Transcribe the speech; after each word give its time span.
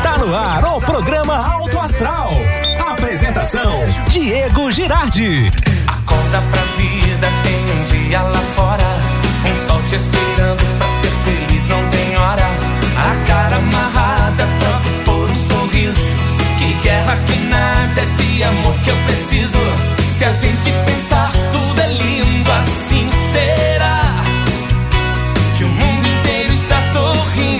Está 0.00 0.16
no 0.16 0.34
ar 0.34 0.64
o 0.64 0.80
programa 0.80 1.36
Alto 1.36 1.78
Astral. 1.78 2.30
Apresentação: 2.90 3.84
Diego 4.08 4.72
Girardi. 4.72 5.50
Acorda 5.86 6.42
pra 6.50 6.62
vida, 6.78 7.28
tem 7.42 7.70
um 7.70 7.84
dia 7.84 8.22
lá 8.22 8.40
fora. 8.56 8.96
Um 9.44 9.56
sol 9.66 9.78
te 9.82 9.96
esperando 9.96 10.78
pra 10.78 10.88
ser 10.88 11.10
feliz, 11.26 11.66
não 11.68 11.86
tem 11.90 12.16
hora. 12.16 12.46
A 12.96 13.26
cara 13.26 13.56
amarrada, 13.56 14.48
troca 14.58 14.90
por 15.04 15.30
um 15.30 15.36
sorriso. 15.36 16.16
Que 16.58 16.72
guerra, 16.82 17.18
que 17.26 17.36
nada 17.50 18.06
de 18.06 18.42
amor 18.42 18.74
que 18.82 18.88
eu 18.88 18.96
preciso. 19.04 19.58
Se 20.16 20.24
a 20.24 20.32
gente 20.32 20.72
pensar, 20.86 21.30
tudo 21.52 21.78
é 21.78 21.88
lindo, 21.88 22.50
assim 22.52 23.06
será. 23.10 24.00
Que 25.58 25.64
o 25.64 25.68
mundo 25.68 26.08
inteiro 26.08 26.52
está 26.54 26.80
sorrindo, 26.90 27.59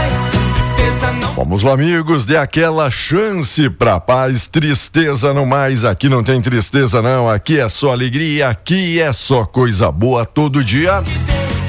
Vamos 1.35 1.63
lá, 1.63 1.73
amigos, 1.73 2.23
dê 2.23 2.37
aquela 2.37 2.89
chance 2.91 3.69
pra 3.69 3.99
paz, 3.99 4.45
tristeza 4.45 5.33
não 5.33 5.45
mais. 5.45 5.83
Aqui 5.83 6.07
não 6.07 6.23
tem 6.23 6.41
tristeza, 6.41 7.01
não. 7.01 7.29
Aqui 7.29 7.59
é 7.59 7.67
só 7.67 7.91
alegria, 7.91 8.49
aqui 8.49 8.99
é 8.99 9.11
só 9.11 9.45
coisa 9.45 9.91
boa 9.91 10.25
todo 10.25 10.63
dia. 10.63 11.03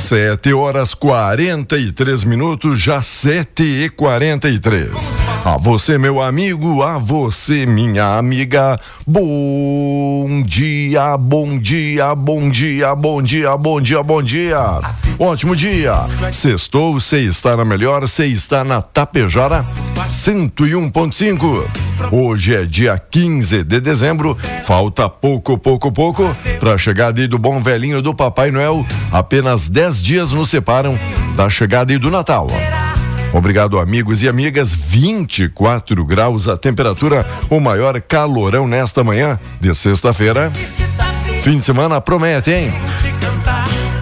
Sete 0.03 0.53
horas 0.53 0.95
quarenta 0.95 1.79
e 1.79 1.93
três 1.93 2.25
minutos, 2.25 2.83
já 2.83 3.01
sete 3.01 3.63
e 3.63 3.89
quarenta 3.89 4.49
e 4.49 4.59
três. 4.59 5.13
A 5.45 5.57
você, 5.57 5.97
meu 5.97 6.21
amigo, 6.21 6.83
a 6.83 6.99
você, 6.99 7.65
minha 7.65 8.19
amiga. 8.19 8.77
Bom 9.07 10.43
dia, 10.45 11.17
bom 11.17 11.57
dia, 11.57 12.15
bom 12.17 12.51
dia, 12.51 12.95
bom 12.97 13.23
dia, 13.23 13.57
bom 13.57 13.81
dia, 13.81 14.03
bom 14.03 14.23
dia. 14.23 14.81
Ótimo 15.21 15.55
dia. 15.55 15.95
Sextou, 16.33 16.95
você 16.95 17.19
está 17.19 17.57
na 17.57 17.65
melhor, 17.65 18.01
você 18.01 18.27
está 18.27 18.65
na 18.65 18.83
Tapejara 18.83 19.65
101.5. 20.09 21.65
Hoje 22.11 22.57
é 22.57 22.65
dia 22.65 22.99
15 22.99 23.63
de 23.63 23.81
dezembro, 23.81 24.37
falta 24.65 25.09
pouco, 25.09 25.57
pouco, 25.57 25.93
pouco 25.93 26.37
para 26.59 26.75
a 26.75 26.79
chegada 26.79 27.27
do 27.29 27.39
bom 27.39 27.61
velhinho 27.61 28.03
do 28.03 28.13
Papai 28.15 28.51
Noel. 28.51 28.85
Apenas 29.13 29.69
10 29.69 29.92
dias 30.01 30.33
nos 30.33 30.49
separam 30.49 30.99
da 31.37 31.51
chegada 31.51 31.93
aí 31.93 31.99
do 31.99 32.11
Natal. 32.11 32.47
Obrigado, 33.33 33.79
amigos 33.79 34.23
e 34.23 34.29
amigas. 34.29 34.75
24 34.75 36.05
graus 36.05 36.49
a 36.49 36.57
temperatura, 36.57 37.27
o 37.49 37.59
maior 37.59 38.01
calorão 38.01 38.69
nesta 38.69 39.03
manhã 39.03 39.39
de 39.61 39.75
sexta-feira. 39.75 40.53
Fim 41.43 41.59
de 41.59 41.65
semana 41.65 42.01
promete, 42.01 42.51
hein? 42.51 42.73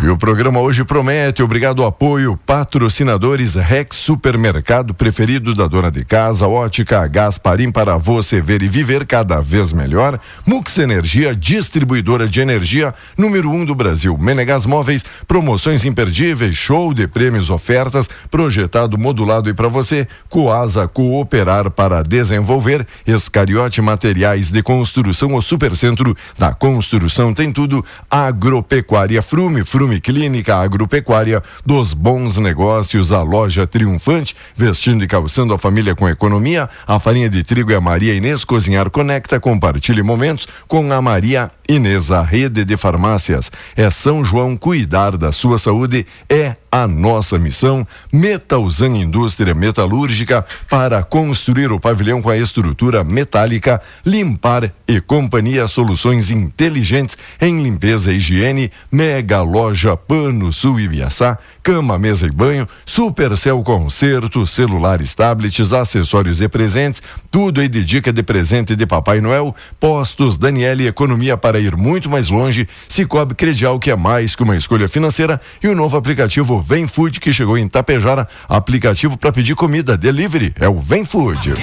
E 0.03 0.09
o 0.09 0.17
programa 0.17 0.61
hoje 0.61 0.83
promete, 0.83 1.43
obrigado 1.43 1.83
ao 1.83 1.89
apoio, 1.89 2.35
patrocinadores 2.47 3.55
Rex 3.55 3.99
Supermercado, 3.99 4.95
preferido 4.95 5.55
da 5.55 5.67
dona 5.67 5.91
de 5.91 6.07
casa, 6.07 6.49
Ótica 6.49 7.07
Gasparim 7.07 7.71
para 7.71 7.99
você 7.99 8.41
ver 8.41 8.63
e 8.63 8.69
viver 8.69 9.05
cada 9.05 9.41
vez 9.41 9.75
melhor, 9.75 10.19
Mux 10.47 10.79
Energia, 10.79 11.35
distribuidora 11.35 12.27
de 12.27 12.41
energia, 12.41 12.95
número 13.15 13.51
um 13.51 13.63
do 13.63 13.75
Brasil, 13.75 14.17
Menegas 14.19 14.65
Móveis, 14.65 15.05
promoções 15.29 15.85
imperdíveis, 15.85 16.55
show 16.55 16.95
de 16.95 17.07
prêmios, 17.07 17.51
ofertas, 17.51 18.09
projetado 18.31 18.97
modulado 18.97 19.51
e 19.51 19.55
para 19.55 19.69
você, 19.69 20.09
Coasa 20.31 20.89
Cooperar 20.89 21.71
para 21.71 22.03
desenvolver, 22.03 22.87
Escariote 23.07 23.83
Materiais 23.83 24.51
de 24.51 24.63
Construção, 24.63 25.35
o 25.35 25.43
Supercentro 25.43 26.17
da 26.39 26.55
Construção 26.55 27.35
tem 27.35 27.53
tudo, 27.53 27.85
Agropecuária 28.11 29.21
Frume, 29.21 29.63
Frume 29.63 29.90
Clínica 29.99 30.57
Agropecuária 30.57 31.43
dos 31.65 31.95
Bons 31.95 32.37
Negócios, 32.37 33.11
a 33.13 33.23
loja 33.23 33.67
triunfante, 33.67 34.37
vestindo 34.55 35.03
e 35.03 35.09
calçando 35.09 35.55
a 35.55 35.59
família 35.59 35.95
com 35.95 36.07
economia, 36.07 36.69
a 36.87 37.01
farinha 37.01 37.31
de 37.31 37.43
trigo 37.43 37.73
é 37.73 37.77
a 37.77 37.81
Maria 37.81 38.13
Inês 38.13 38.45
Cozinhar 38.45 38.91
Conecta, 38.91 39.41
compartilhe 39.41 40.03
momentos 40.03 40.47
com 40.69 40.93
a 40.93 41.01
Maria 41.01 41.51
Inês, 41.67 42.11
a 42.11 42.23
rede 42.23 42.65
de 42.65 42.77
farmácias. 42.77 43.51
É 43.75 43.89
São 43.89 44.23
João 44.23 44.57
cuidar 44.57 45.17
da 45.17 45.33
sua 45.33 45.57
saúde 45.57 46.07
é 46.29 46.55
a 46.71 46.87
nossa 46.87 47.37
missão. 47.39 47.87
Metalzan 48.13 48.97
Indústria 48.97 49.55
Metalúrgica 49.55 50.45
para 50.69 51.03
construir 51.03 51.73
o 51.73 51.81
pavilhão 51.81 52.23
com 52.23 52.31
a 52.31 52.37
estrutura 52.37 53.03
metálica, 53.03 53.81
limpar 54.05 54.73
e 54.87 55.01
companhia 55.01 55.67
soluções 55.67 56.31
inteligentes 56.31 57.17
em 57.41 57.63
limpeza 57.63 58.13
e 58.13 58.17
higiene, 58.17 58.71
mega 58.91 59.43
loja 59.43 59.97
Pano 59.97 60.53
Sul 60.53 60.79
Ibiaçá, 60.81 61.39
cama, 61.63 61.99
mesa 61.99 62.27
e 62.27 62.31
banho, 62.31 62.69
Supercel 62.85 63.63
Concerto, 63.63 64.47
celulares, 64.47 65.15
tablets, 65.15 65.73
acessórios 65.73 66.41
e 66.41 66.49
presentes, 66.49 67.03
tudo 67.31 67.61
aí 67.61 67.69
de 67.69 67.85
dica 67.85 68.13
de 68.13 68.23
presente 68.23 68.77
de 68.77 68.87
Papai 68.87 69.21
Noel, 69.21 69.55
postos 69.79 70.37
Daniele 70.37 70.87
Economia 70.87 71.37
para 71.37 71.59
ir 71.59 71.77
muito 71.77 72.11
mais 72.11 72.29
longe, 72.29 72.69
Cicobi 72.89 73.35
Credial 73.35 73.79
que 73.79 73.91
é 73.91 73.97
mais 73.97 74.37
que 74.37 74.43
uma 74.43 74.57
escolha 74.57 74.89
financeira 74.89 75.41
e 75.63 75.69
o 75.69 75.75
novo 75.75 75.97
aplicativo 75.97 76.60
Vem 76.61 76.87
Food 76.87 77.21
que 77.21 77.33
chegou 77.33 77.57
em 77.57 77.69
Tapejara, 77.69 78.29
aplicativo 78.49 79.17
para 79.17 79.33
pedir 79.33 79.55
comida, 79.55 79.97
delivery 79.97 80.53
é 80.59 80.69
o 80.69 80.79
Vem 80.79 81.05
Food. 81.05 81.55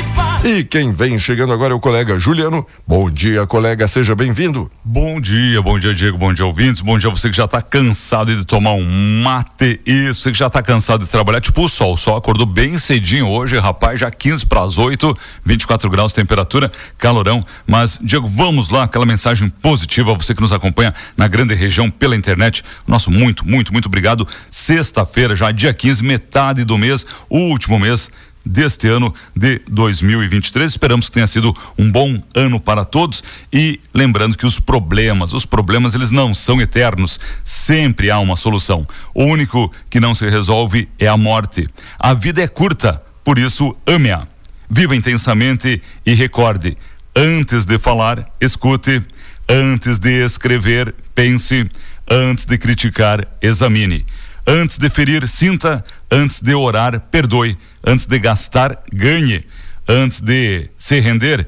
E 0.43 0.63
quem 0.63 0.91
vem 0.91 1.17
chegando 1.17 1.51
agora 1.51 1.73
é 1.73 1.75
o 1.75 1.79
colega 1.79 2.17
Juliano. 2.19 2.65
Bom 2.87 3.09
dia, 3.09 3.47
colega, 3.47 3.87
seja 3.87 4.15
bem-vindo. 4.15 4.71
Bom 4.83 5.19
dia, 5.19 5.61
bom 5.61 5.79
dia, 5.79 5.93
Diego, 5.93 6.17
bom 6.17 6.31
dia, 6.31 6.45
ouvintes. 6.45 6.79
Bom 6.79 6.97
dia, 6.97 7.09
você 7.09 7.29
que 7.29 7.35
já 7.35 7.45
está 7.45 7.59
cansado 7.59 8.35
de 8.35 8.45
tomar 8.45 8.73
um 8.73 9.21
mate. 9.23 9.81
Isso, 9.85 10.21
você 10.21 10.31
que 10.31 10.37
já 10.37 10.47
está 10.47 10.61
cansado 10.61 11.03
de 11.03 11.09
trabalhar. 11.09 11.41
Tipo 11.41 11.65
o 11.65 11.67
sol, 11.67 11.97
sol 11.97 12.15
acordou 12.15 12.45
bem 12.45 12.77
cedinho 12.77 13.27
hoje, 13.27 13.57
rapaz, 13.57 13.99
já 13.99 14.11
15 14.11 14.45
para 14.45 14.61
as 14.61 14.77
8, 14.77 15.13
24 15.43 15.89
graus 15.89 16.13
temperatura, 16.13 16.71
calorão. 16.97 17.45
Mas, 17.65 17.99
Diego, 18.01 18.27
vamos 18.27 18.69
lá, 18.69 18.83
aquela 18.83 19.05
mensagem 19.05 19.49
positiva, 19.49 20.13
você 20.13 20.35
que 20.35 20.41
nos 20.41 20.51
acompanha 20.51 20.93
na 21.17 21.27
grande 21.27 21.55
região 21.55 21.89
pela 21.89 22.15
internet. 22.15 22.63
Nosso 22.85 23.11
muito, 23.11 23.45
muito, 23.45 23.73
muito 23.73 23.87
obrigado. 23.87 24.27
Sexta-feira, 24.87 25.35
já 25.35 25.51
dia 25.51 25.73
15, 25.73 26.01
metade 26.01 26.63
do 26.63 26.77
mês, 26.77 27.05
o 27.29 27.39
último 27.39 27.77
mês 27.77 28.09
deste 28.45 28.87
ano 28.87 29.13
de 29.35 29.59
2023. 29.67 30.71
Esperamos 30.71 31.07
que 31.07 31.11
tenha 31.11 31.27
sido 31.27 31.53
um 31.77 31.91
bom 31.91 32.17
ano 32.33 32.57
para 32.57 32.85
todos 32.85 33.21
e 33.51 33.81
lembrando 33.93 34.37
que 34.37 34.45
os 34.45 34.61
problemas, 34.61 35.33
os 35.33 35.45
problemas 35.45 35.93
eles 35.93 36.09
não 36.09 36.33
são 36.33 36.61
eternos, 36.61 37.19
sempre 37.43 38.09
há 38.09 38.17
uma 38.17 38.37
solução. 38.37 38.87
O 39.13 39.25
único 39.25 39.69
que 39.89 39.99
não 39.99 40.13
se 40.13 40.25
resolve 40.29 40.87
é 40.97 41.05
a 41.05 41.17
morte. 41.17 41.67
A 41.99 42.13
vida 42.13 42.41
é 42.41 42.47
curta, 42.47 43.03
por 43.25 43.37
isso 43.37 43.75
ame-a. 43.85 44.25
Viva 44.69 44.95
intensamente 44.95 45.81
e 46.05 46.13
recorde, 46.13 46.77
antes 47.13 47.65
de 47.65 47.77
falar, 47.77 48.25
escute, 48.39 49.03
antes 49.49 49.99
de 49.99 50.23
escrever, 50.23 50.95
pense, 51.13 51.69
antes 52.09 52.45
de 52.45 52.57
criticar, 52.57 53.27
examine. 53.41 54.05
Antes 54.49 54.77
de 54.77 54.89
ferir, 54.89 55.27
sinta. 55.27 55.83
Antes 56.09 56.39
de 56.39 56.55
orar, 56.55 57.01
perdoe. 57.11 57.57
Antes 57.85 58.05
de 58.05 58.17
gastar, 58.17 58.81
ganhe. 58.93 59.45
Antes 59.85 60.21
de 60.21 60.69
se 60.77 61.01
render, 61.01 61.45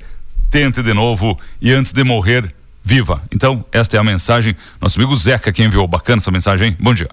tente 0.51 0.83
de 0.83 0.93
novo. 0.93 1.39
E 1.61 1.71
antes 1.71 1.93
de 1.93 2.03
morrer, 2.03 2.53
viva. 2.83 3.23
Então, 3.31 3.63
esta 3.71 3.95
é 3.95 3.99
a 4.01 4.03
mensagem. 4.03 4.53
Nosso 4.81 4.99
amigo 4.99 5.15
Zeca, 5.15 5.53
quem 5.53 5.67
enviou 5.67 5.87
bacana 5.87 6.17
essa 6.17 6.29
mensagem, 6.29 6.67
hein? 6.67 6.77
Bom 6.77 6.93
dia. 6.93 7.07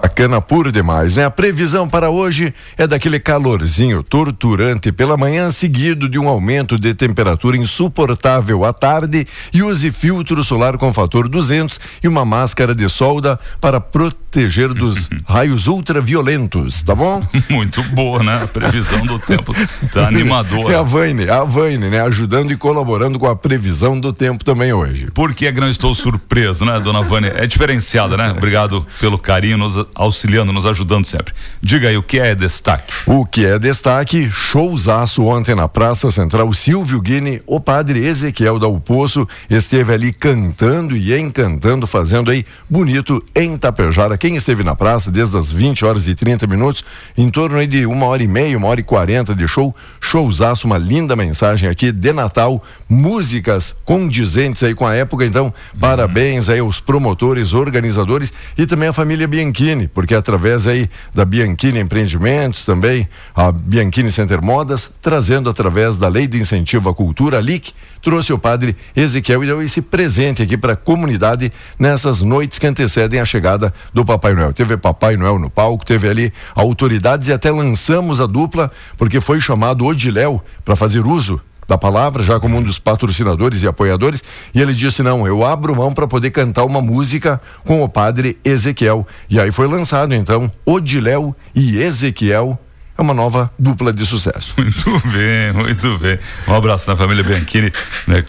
Bacana 0.00 0.40
por 0.40 0.72
demais, 0.72 1.16
né? 1.16 1.24
A 1.24 1.30
previsão 1.30 1.88
para 1.88 2.10
hoje 2.10 2.54
é 2.76 2.86
daquele 2.86 3.20
calorzinho 3.20 4.02
torturante 4.02 4.90
pela 4.92 5.16
manhã, 5.16 5.50
seguido 5.50 6.08
de 6.08 6.18
um 6.18 6.28
aumento 6.28 6.78
de 6.78 6.94
temperatura 6.94 7.56
insuportável 7.56 8.64
à 8.64 8.72
tarde 8.72 9.26
e 9.52 9.62
use 9.62 9.90
filtro 9.90 10.42
solar 10.42 10.78
com 10.78 10.92
fator 10.92 11.28
200 11.28 11.80
e 12.02 12.08
uma 12.08 12.24
máscara 12.24 12.74
de 12.74 12.88
solda 12.88 13.38
para 13.60 13.80
proteger 13.80 14.72
dos 14.72 15.10
raios 15.26 15.66
ultraviolentos, 15.66 16.82
tá 16.82 16.94
bom? 16.94 17.26
Muito 17.50 17.82
boa, 17.82 18.22
né? 18.22 18.42
A 18.42 18.46
previsão 18.46 19.02
do 19.02 19.18
tempo 19.18 19.54
tá 19.92 20.08
animadora. 20.08 20.72
É 20.72 20.76
a 20.76 20.82
Vaine, 20.82 21.28
a 21.28 21.44
Vaine, 21.44 21.90
né? 21.90 22.00
Ajudando 22.02 22.52
e 22.52 22.56
colaborando 22.56 23.18
com 23.18 23.26
a 23.26 23.36
previsão 23.36 23.98
do 23.98 24.12
tempo 24.12 24.44
também 24.44 24.72
hoje. 24.72 25.10
Por 25.12 25.34
que 25.34 25.46
é 25.46 25.58
não 25.58 25.68
estou 25.68 25.94
surpreso, 25.94 26.64
né, 26.64 26.78
dona 26.80 27.02
Vânia? 27.02 27.34
É 27.36 27.46
diferenciada, 27.46 28.16
né? 28.16 28.30
Obrigado 28.30 28.86
pelo 29.00 29.18
carinho, 29.18 29.58
nos 29.58 29.76
auxiliando, 29.94 30.52
nos 30.52 30.66
ajudando 30.66 31.04
sempre. 31.04 31.34
Diga 31.60 31.88
aí 31.88 31.96
o 31.96 32.02
que 32.02 32.18
é 32.18 32.34
destaque. 32.34 32.92
O 33.06 33.24
que 33.26 33.44
é 33.44 33.58
destaque? 33.58 34.30
Showzaço 34.30 35.24
ontem 35.24 35.54
na 35.54 35.68
Praça 35.68 36.10
Central. 36.10 36.52
Silvio 36.52 37.00
Guine, 37.00 37.42
o 37.46 37.60
padre 37.60 38.04
Ezequiel 38.04 38.58
da 38.58 38.68
Poço, 38.80 39.28
esteve 39.50 39.92
ali 39.92 40.12
cantando 40.12 40.96
e 40.96 41.18
encantando, 41.18 41.86
fazendo 41.86 42.30
aí 42.30 42.44
bonito 42.68 43.22
em 43.34 43.56
Tapejara. 43.56 44.16
Quem 44.16 44.36
esteve 44.36 44.64
na 44.64 44.74
praça 44.74 45.10
desde 45.10 45.36
as 45.36 45.52
20 45.52 45.84
horas 45.84 46.08
e 46.08 46.14
30 46.14 46.46
minutos, 46.46 46.84
em 47.16 47.28
torno 47.28 47.58
aí 47.58 47.66
de 47.66 47.86
uma 47.86 48.06
hora 48.06 48.22
e 48.22 48.28
meia, 48.28 48.56
uma 48.56 48.68
hora 48.68 48.80
e 48.80 48.84
quarenta 48.84 49.34
de 49.34 49.46
show, 49.46 49.74
showzaço, 50.00 50.66
uma 50.66 50.78
linda 50.78 51.14
mensagem 51.14 51.68
aqui 51.68 51.92
de 51.92 52.12
Natal, 52.12 52.62
músicas 52.88 53.74
condizentes 53.84 54.62
aí 54.62 54.74
com 54.74 54.86
a 54.86 54.94
época. 54.94 55.24
Então, 55.24 55.52
parabéns 55.78 56.48
aí 56.48 56.60
aos 56.60 56.80
promotores, 56.80 57.54
organizadores 57.54 58.32
e 58.56 58.66
também 58.66 58.88
a 58.88 58.92
família 58.92 59.28
Bianchini, 59.28 59.77
porque 59.86 60.14
através 60.14 60.66
aí 60.66 60.88
da 61.14 61.24
Bianchini 61.24 61.78
Empreendimentos 61.78 62.64
também, 62.64 63.08
a 63.34 63.52
Bianchini 63.52 64.10
Center 64.10 64.42
Modas, 64.42 64.92
trazendo 65.00 65.48
através 65.48 65.96
da 65.96 66.08
Lei 66.08 66.26
de 66.26 66.38
Incentivo 66.38 66.88
à 66.88 66.94
Cultura, 66.94 67.40
LIC, 67.40 67.72
trouxe 68.02 68.32
o 68.32 68.38
padre 68.38 68.74
Ezequiel 68.96 69.44
e 69.44 69.46
deu 69.46 69.62
esse 69.62 69.82
presente 69.82 70.42
aqui 70.42 70.56
para 70.56 70.72
a 70.72 70.76
comunidade 70.76 71.52
nessas 71.78 72.22
noites 72.22 72.58
que 72.58 72.66
antecedem 72.66 73.20
a 73.20 73.24
chegada 73.24 73.72
do 73.92 74.04
Papai 74.04 74.34
Noel. 74.34 74.52
Teve 74.52 74.76
Papai 74.76 75.16
Noel 75.16 75.38
no 75.38 75.50
palco, 75.50 75.84
teve 75.84 76.08
ali 76.08 76.32
autoridades 76.54 77.28
e 77.28 77.32
até 77.32 77.50
lançamos 77.50 78.20
a 78.20 78.26
dupla, 78.26 78.70
porque 78.96 79.20
foi 79.20 79.40
chamado 79.40 79.84
Odiléu 79.84 80.42
para 80.64 80.74
fazer 80.74 81.06
uso 81.06 81.40
da 81.68 81.76
palavra, 81.76 82.22
já 82.22 82.40
como 82.40 82.56
um 82.56 82.62
dos 82.62 82.78
patrocinadores 82.78 83.62
e 83.62 83.68
apoiadores, 83.68 84.24
e 84.54 84.60
ele 84.60 84.74
disse: 84.74 85.02
Não, 85.02 85.26
eu 85.26 85.44
abro 85.44 85.76
mão 85.76 85.92
para 85.92 86.08
poder 86.08 86.30
cantar 86.30 86.64
uma 86.64 86.80
música 86.80 87.40
com 87.64 87.82
o 87.82 87.88
padre 87.88 88.38
Ezequiel. 88.42 89.06
E 89.28 89.38
aí 89.38 89.52
foi 89.52 89.68
lançado 89.68 90.14
então 90.14 90.50
Odiléu 90.64 91.36
e 91.54 91.76
Ezequiel. 91.76 92.58
É 92.96 93.02
uma 93.02 93.14
nova 93.14 93.48
dupla 93.56 93.92
de 93.92 94.04
sucesso. 94.04 94.54
Muito 94.58 94.90
bem, 95.10 95.52
muito 95.52 95.98
bem. 95.98 96.18
Um 96.48 96.54
abraço 96.54 96.90
na 96.90 96.96
família 96.96 97.22
Bianchini, 97.22 97.70
né, 98.08 98.24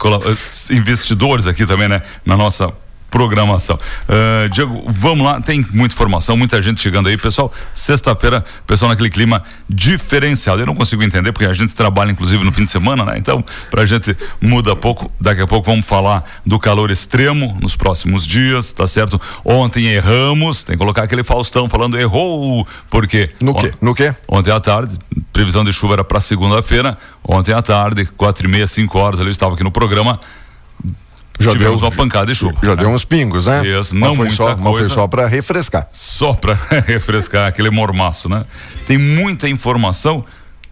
investidores 0.70 1.48
aqui 1.48 1.66
também, 1.66 1.88
né, 1.88 2.04
na 2.24 2.38
nossa 2.38 2.72
programação. 3.10 3.80
Uh, 4.08 4.50
Diego, 4.50 4.84
vamos 4.88 5.26
lá, 5.26 5.42
tem 5.42 5.66
muita 5.72 5.94
informação, 5.94 6.38
muita 6.38 6.62
gente 6.62 6.82
chegando 6.82 7.10
aí, 7.10 7.18
pessoal. 7.18 7.52
Sexta-feira, 7.74 8.44
pessoal 8.66 8.90
naquele 8.90 9.10
clima 9.10 9.44
diferenciado. 9.68 10.62
Eu 10.62 10.66
não 10.66 10.76
consigo 10.76 11.04
entender, 11.04 11.32
porque 11.32 11.46
a 11.46 11.54
gente 11.54 11.74
trabalha 11.74 12.12
inclusive 12.12 12.44
no 12.44 12.52
fim 12.52 12.66
de 12.66 12.72
semana, 12.72 13.04
né? 13.04 13.18
Então, 13.18 13.44
pra 13.70 13.86
gente 13.86 14.16
muda 14.42 14.76
pouco. 14.76 15.12
Daqui 15.20 15.42
a 15.42 15.48
pouco 15.48 15.70
vamos 15.70 15.86
falar 15.86 16.24
do 16.46 16.60
calor 16.60 16.92
extremo 16.92 17.58
nos 17.62 17.76
próximos 17.76 18.26
dias, 18.26 18.72
tá 18.72 18.88
certo? 18.88 19.20
Ontem 19.44 19.88
erramos, 19.88 20.64
tem 20.64 20.76
que 20.76 20.80
colocar 20.80 21.04
aquele 21.04 21.24
Faustão 21.24 21.68
falando 21.68 22.00
errou, 22.00 22.68
porque. 22.90 23.30
No 23.40 23.54
quê? 23.54 23.74
No 23.82 23.96
quê? 23.96 24.14
Ontem 24.28 24.52
à 24.52 24.60
tarde, 24.60 24.98
previsão 25.34 25.64
de 25.64 25.74
chuva 25.74 25.94
era 25.96 26.04
para 26.04 26.20
segunda-feira. 26.20 26.98
Ontem 27.24 27.54
à 27.54 27.62
tarde, 27.62 28.06
quatro 28.06 28.48
e 28.48 28.52
meia, 28.52 28.68
cinco 28.68 29.00
horas, 29.00 29.20
eu 29.20 29.30
estava 29.30 29.54
aqui 29.54 29.64
no 29.64 29.72
programa 29.72 30.20
já 31.40 31.52
tivemos 31.52 31.80
deu, 31.80 31.90
uma 31.90 31.96
pancada 31.96 32.26
de 32.26 32.36
chuva. 32.36 32.56
Já, 32.62 32.76
deu 32.76 32.90
uns 32.90 33.06
pingos, 33.06 33.48
né? 33.48 33.66
Isso, 33.66 33.96
não 33.96 34.10
mas 34.10 34.18
foi 34.18 34.26
muita 34.26 34.36
só, 34.36 34.46
coisa. 34.46 34.62
Mas 34.62 34.74
foi 34.74 34.84
só 34.86 35.08
para 35.08 35.28
refrescar. 35.28 35.88
Só 35.92 36.34
para 36.34 36.54
refrescar 36.86 37.48
aquele 37.48 37.70
mormaço, 37.70 38.28
né? 38.28 38.44
Tem 38.86 38.98
muita 38.98 39.48
informação. 39.48 40.26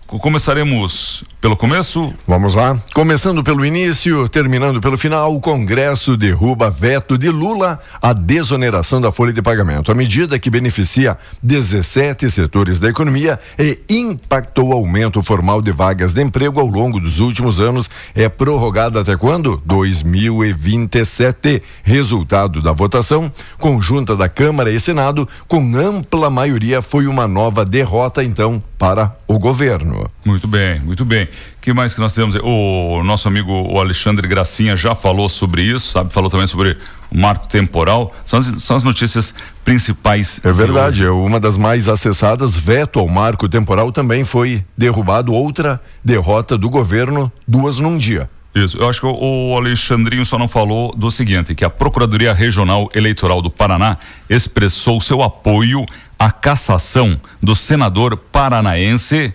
Começaremos 0.05 1.23
pelo 1.39 1.55
começo? 1.55 2.13
Vamos 2.27 2.55
lá. 2.55 2.77
Começando 2.93 3.43
pelo 3.43 3.65
início, 3.65 4.27
terminando 4.27 4.81
pelo 4.81 4.97
final, 4.97 5.33
o 5.35 5.39
Congresso 5.39 6.17
derruba 6.17 6.69
veto 6.69 7.17
de 7.17 7.29
Lula 7.29 7.79
à 8.01 8.11
desoneração 8.11 8.99
da 8.99 9.11
folha 9.11 9.31
de 9.31 9.41
pagamento. 9.41 9.91
A 9.91 9.95
medida 9.95 10.39
que 10.39 10.49
beneficia 10.49 11.17
17 11.41 12.29
setores 12.29 12.79
da 12.79 12.89
economia 12.89 13.39
e 13.57 13.79
impactou 13.89 14.69
o 14.69 14.73
aumento 14.73 15.21
formal 15.21 15.61
de 15.61 15.71
vagas 15.71 16.13
de 16.13 16.21
emprego 16.23 16.59
ao 16.59 16.67
longo 16.67 16.99
dos 16.99 17.19
últimos 17.19 17.61
anos 17.61 17.89
é 18.15 18.27
prorrogada 18.27 19.01
até 19.01 19.15
quando? 19.15 19.61
2027. 19.65 21.61
Resultado 21.83 22.61
da 22.61 22.71
votação 22.71 23.31
conjunta 23.57 24.15
da 24.15 24.27
Câmara 24.27 24.71
e 24.71 24.79
Senado, 24.79 25.27
com 25.47 25.75
ampla 25.75 26.29
maioria, 26.29 26.81
foi 26.81 27.07
uma 27.07 27.27
nova 27.27 27.63
derrota, 27.65 28.23
então, 28.23 28.61
para 28.77 29.15
o 29.27 29.39
governo. 29.39 30.09
Muito 30.25 30.47
bem, 30.47 30.79
muito 30.79 31.03
bem. 31.03 31.27
Que 31.67 31.73
mais 31.73 31.93
que 31.93 31.99
nós 31.99 32.13
temos? 32.13 32.33
O 32.41 33.03
nosso 33.03 33.27
amigo 33.27 33.51
o 33.51 33.77
Alexandre 33.77 34.25
Gracinha 34.25 34.77
já 34.77 34.95
falou 34.95 35.27
sobre 35.27 35.63
isso, 35.63 35.91
sabe? 35.91 36.13
Falou 36.13 36.29
também 36.29 36.47
sobre 36.47 36.77
o 37.11 37.17
marco 37.17 37.45
temporal. 37.45 38.15
São 38.23 38.39
as, 38.39 38.45
são 38.63 38.77
as 38.77 38.83
notícias 38.83 39.35
principais. 39.65 40.39
É 40.45 40.51
verdade, 40.53 41.03
é 41.03 41.09
uma 41.09 41.41
das 41.41 41.57
mais 41.57 41.89
acessadas. 41.89 42.55
Veto 42.55 42.99
ao 42.99 43.09
marco 43.09 43.49
temporal 43.49 43.91
também 43.91 44.23
foi 44.23 44.63
derrubado. 44.77 45.33
Outra 45.33 45.81
derrota 46.01 46.57
do 46.57 46.69
governo, 46.69 47.29
duas 47.45 47.79
num 47.79 47.97
dia. 47.97 48.29
Isso, 48.55 48.77
eu 48.77 48.87
acho 48.87 49.01
que 49.01 49.05
o, 49.05 49.51
o 49.51 49.57
Alexandrinho 49.57 50.25
só 50.25 50.37
não 50.37 50.47
falou 50.47 50.95
do 50.95 51.11
seguinte, 51.11 51.53
que 51.53 51.65
a 51.65 51.69
Procuradoria 51.69 52.31
Regional 52.31 52.87
Eleitoral 52.95 53.41
do 53.41 53.51
Paraná 53.51 53.97
expressou 54.29 55.01
seu 55.01 55.21
apoio 55.21 55.85
à 56.17 56.31
cassação 56.31 57.19
do 57.43 57.53
senador 57.53 58.15
paranaense 58.15 59.33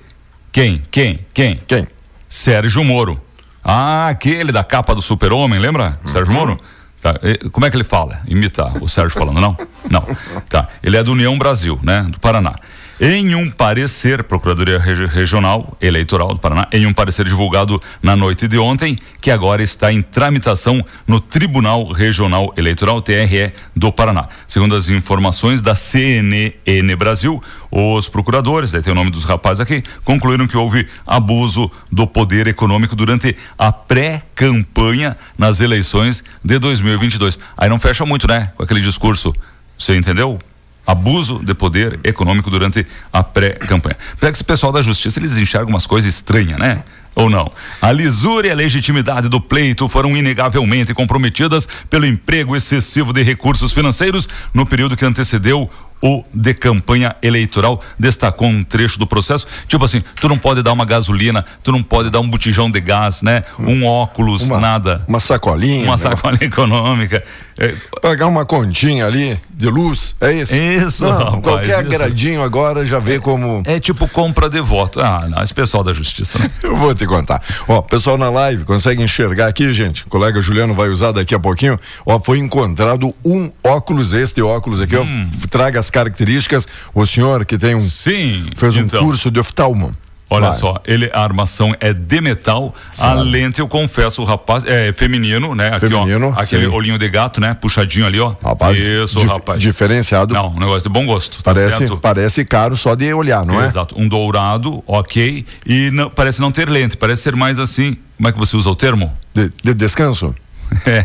quem? 0.53 0.83
Quem? 0.91 1.19
Quem? 1.33 1.61
Quem? 1.67 1.87
Sérgio 2.33 2.83
Moro. 2.83 3.21
Ah, 3.63 4.09
aquele 4.09 4.53
da 4.53 4.65
capa 4.65 4.95
do 4.95 5.03
Super-Homem, 5.03 5.61
lembra? 5.61 6.01
Sérgio 6.07 6.33
Moro? 6.33 6.59
Tá, 6.99 7.15
Como 7.53 7.67
é 7.67 7.71
que 7.71 7.77
ele 7.77 7.85
fala? 7.85 8.23
Imita 8.27 8.73
o 8.81 8.89
Sérgio 8.89 9.19
falando, 9.19 9.39
não? 9.39 9.55
Não. 9.91 10.03
Tá. 10.49 10.67
Ele 10.83 10.97
é 10.97 11.03
do 11.03 11.13
União 11.13 11.37
Brasil, 11.37 11.79
né? 11.83 12.07
Do 12.09 12.19
Paraná. 12.19 12.55
Em 13.01 13.35
um 13.35 13.51
parecer, 13.51 14.23
Procuradoria 14.23 14.79
Regi- 14.79 15.07
Regional 15.07 15.77
Eleitoral 15.81 16.29
do 16.29 16.39
Paraná, 16.39 16.69
em 16.71 16.87
um 16.87 16.93
parecer 16.93 17.25
divulgado 17.25 17.83
na 18.01 18.15
noite 18.15 18.47
de 18.47 18.59
ontem, 18.59 18.97
que 19.21 19.31
agora 19.31 19.63
está 19.63 19.93
em 19.93 20.03
tramitação 20.03 20.85
no 21.07 21.19
Tribunal 21.19 21.91
Regional 21.91 22.53
Eleitoral, 22.57 23.03
TRE, 23.03 23.53
do 23.75 23.91
Paraná. 23.91 24.29
Segundo 24.47 24.77
as 24.77 24.89
informações 24.89 25.61
da 25.61 25.75
CNN 25.75 26.95
Brasil, 26.97 27.43
os 27.71 28.09
procuradores, 28.09 28.71
daí 28.71 28.83
tem 28.83 28.93
o 28.93 28.97
nome 28.97 29.11
dos 29.11 29.25
rapazes 29.25 29.61
aqui, 29.61 29.83
concluíram 30.05 30.47
que 30.47 30.57
houve 30.57 30.87
abuso 31.05 31.71
do 31.91 32.07
poder 32.07 32.47
econômico 32.47 32.95
durante 32.95 33.35
a 33.59 33.73
pré-campanha 33.73 35.17
nas 35.37 35.61
eleições 35.61 36.23
de 36.45 36.59
2022. 36.59 37.39
Aí 37.57 37.69
não 37.69 37.79
fecha 37.79 38.05
muito, 38.07 38.29
né? 38.29 38.53
Com 38.55 38.63
aquele 38.63 38.81
discurso. 38.81 39.35
Você 39.77 39.97
entendeu? 39.97 40.39
Abuso 40.87 41.41
de 41.45 41.55
poder 41.55 42.01
econômico 42.03 42.51
durante 42.51 42.87
a 43.13 43.23
pré-campanha. 43.23 43.97
Pega 44.19 44.33
esse 44.33 44.45
pessoal 44.45 44.73
da 44.73 44.83
justiça, 44.83 45.19
eles 45.19 45.39
enxergam 45.39 45.71
umas 45.71 45.87
coisas 45.87 46.13
estranhas, 46.13 46.59
né? 46.59 46.83
Ou 47.15 47.29
não? 47.29 47.53
A 47.81 47.93
lisura 47.93 48.47
e 48.47 48.51
a 48.51 48.55
legitimidade 48.55 49.29
do 49.29 49.41
pleito 49.41 49.87
foram 49.89 50.17
inegavelmente 50.17 50.95
comprometidas 50.95 51.69
pelo 51.91 52.07
emprego 52.07 52.57
excessivo 52.57 53.13
de 53.13 53.23
recursos 53.23 53.73
financeiros 53.73 54.29
no 54.53 54.65
período 54.65 54.97
que 54.97 55.05
antecedeu 55.05 55.71
o 56.03 56.25
de 56.35 56.53
campanha 56.55 57.15
eleitoral 57.23 57.81
destacou 57.99 58.49
um 58.49 58.65
trecho 58.65 58.99
do 58.99 59.07
processo, 59.07 59.47
tipo 59.69 59.85
assim, 59.85 60.03
tu 60.21 60.29
não 60.29 60.37
pode 60.37 60.63
dar 60.63 60.73
uma 60.73 60.85
gasolina, 60.85 61.45
tu 61.63 61.71
não 61.73 61.83
pode 61.83 62.11
dar 62.11 62.21
um 62.21 62.29
botijão 62.29 62.71
de 62.71 62.81
gás, 62.81 63.23
né? 63.23 63.45
Um 63.59 63.85
óculos, 63.85 64.43
Uma, 64.43 64.61
nada. 64.61 65.05
Uma 65.07 65.21
sacolinha. 65.21 65.85
Uma 65.85 65.93
né? 65.93 65.97
sacola 65.97 66.37
econômica. 66.43 67.23
É, 67.59 67.75
Pagar 68.01 68.27
uma 68.27 68.45
continha 68.47 69.07
ali 69.07 69.39
de 69.51 69.69
luz, 69.69 70.17
é 70.21 70.33
isso? 70.33 70.57
Isso, 70.57 71.05
Não, 71.05 71.13
rapaz, 71.19 71.43
qualquer 71.45 71.69
isso. 71.69 71.95
agradinho 71.95 72.43
agora 72.43 72.85
já 72.85 72.99
vê 72.99 73.19
como. 73.21 73.63
é 73.67 73.79
tipo 73.79 74.09
compra 74.09 74.49
de 74.49 74.61
voto. 74.61 75.01
Ah, 75.01 75.29
não, 75.31 75.43
esse 75.43 75.53
pessoal 75.55 75.85
da 75.85 75.93
justiça, 75.93 76.39
né? 76.39 76.51
Eu 76.63 76.77
vou 76.77 76.95
te 76.95 77.07
contar. 77.07 77.41
Ó, 77.69 77.81
pessoal 77.83 78.17
na 78.19 78.31
live, 78.31 78.65
consegue 78.65 79.03
enxergar 79.03 79.47
aqui, 79.49 79.71
gente? 79.73 80.05
O 80.05 80.09
colega 80.09 80.41
Juliano 80.41 80.75
vai 80.75 80.89
usar 80.89 81.13
daqui 81.13 81.35
a 81.35 81.39
pouquinho. 81.39 81.79
Ó, 82.07 82.19
foi 82.19 82.39
encontrado 82.39 83.15
um 83.25 83.51
óculos, 83.63 84.15
este 84.15 84.41
óculos 84.43 84.81
aqui, 84.81 84.97
Hum. 84.97 85.31
ó. 85.45 85.47
Traga 85.49 85.79
as 85.79 85.91
características. 85.93 86.67
O 86.95 87.07
senhor 87.07 87.45
que 87.45 87.57
tem 87.57 87.75
um. 87.75 87.81
Sim. 87.81 88.47
Fez 88.57 88.77
um 88.77 88.81
então. 88.81 89.05
curso 89.05 89.31
de 89.31 89.39
oftalmo. 89.39 89.95
Olha 90.35 90.51
só, 90.51 90.81
ele, 90.87 91.11
a 91.13 91.23
armação 91.23 91.75
é 91.79 91.93
de 91.93 92.19
metal, 92.23 92.75
a 92.93 92.97
Sabe. 92.97 93.23
lente 93.31 93.61
eu 93.61 93.69
confesso, 93.69 94.23
o 94.23 94.25
rapaz, 94.25 94.65
é 94.65 94.91
feminino, 94.91 95.55
né? 95.55 95.69
Aqui, 95.69 95.81
Feminino, 95.91 96.35
ó, 96.35 96.41
aquele 96.41 96.65
sim. 96.65 96.71
olhinho 96.71 96.97
de 96.97 97.07
gato, 97.11 97.39
né? 97.39 97.53
Puxadinho 97.53 98.07
ali, 98.07 98.19
ó. 98.19 98.35
Rapaz, 98.43 98.79
Isso, 98.79 99.19
dif- 99.19 99.29
rapaz. 99.31 99.61
diferenciado. 99.61 100.33
Não, 100.33 100.49
um 100.49 100.59
negócio 100.59 100.85
de 100.85 100.89
bom 100.89 101.05
gosto, 101.05 101.43
tá 101.43 101.53
parece, 101.53 101.77
certo? 101.77 101.99
parece 101.99 102.47
caro 102.47 102.79
só 102.79 102.95
de 102.95 103.13
olhar, 103.13 103.45
não 103.45 103.61
é? 103.63 103.67
Exato, 103.67 103.95
um 104.01 104.09
dourado, 104.09 104.83
ok, 104.87 105.45
e 105.67 105.91
não- 105.91 106.09
parece 106.09 106.41
não 106.41 106.51
ter 106.51 106.67
lente, 106.67 106.97
parece 106.97 107.25
ser 107.25 107.37
mais 107.37 107.59
assim, 107.59 107.95
como 108.17 108.27
é 108.27 108.33
que 108.33 108.39
você 108.39 108.57
usa 108.57 108.71
o 108.71 108.75
termo? 108.75 109.13
De, 109.35 109.53
de 109.63 109.75
descanso. 109.75 110.35
É, 110.87 111.05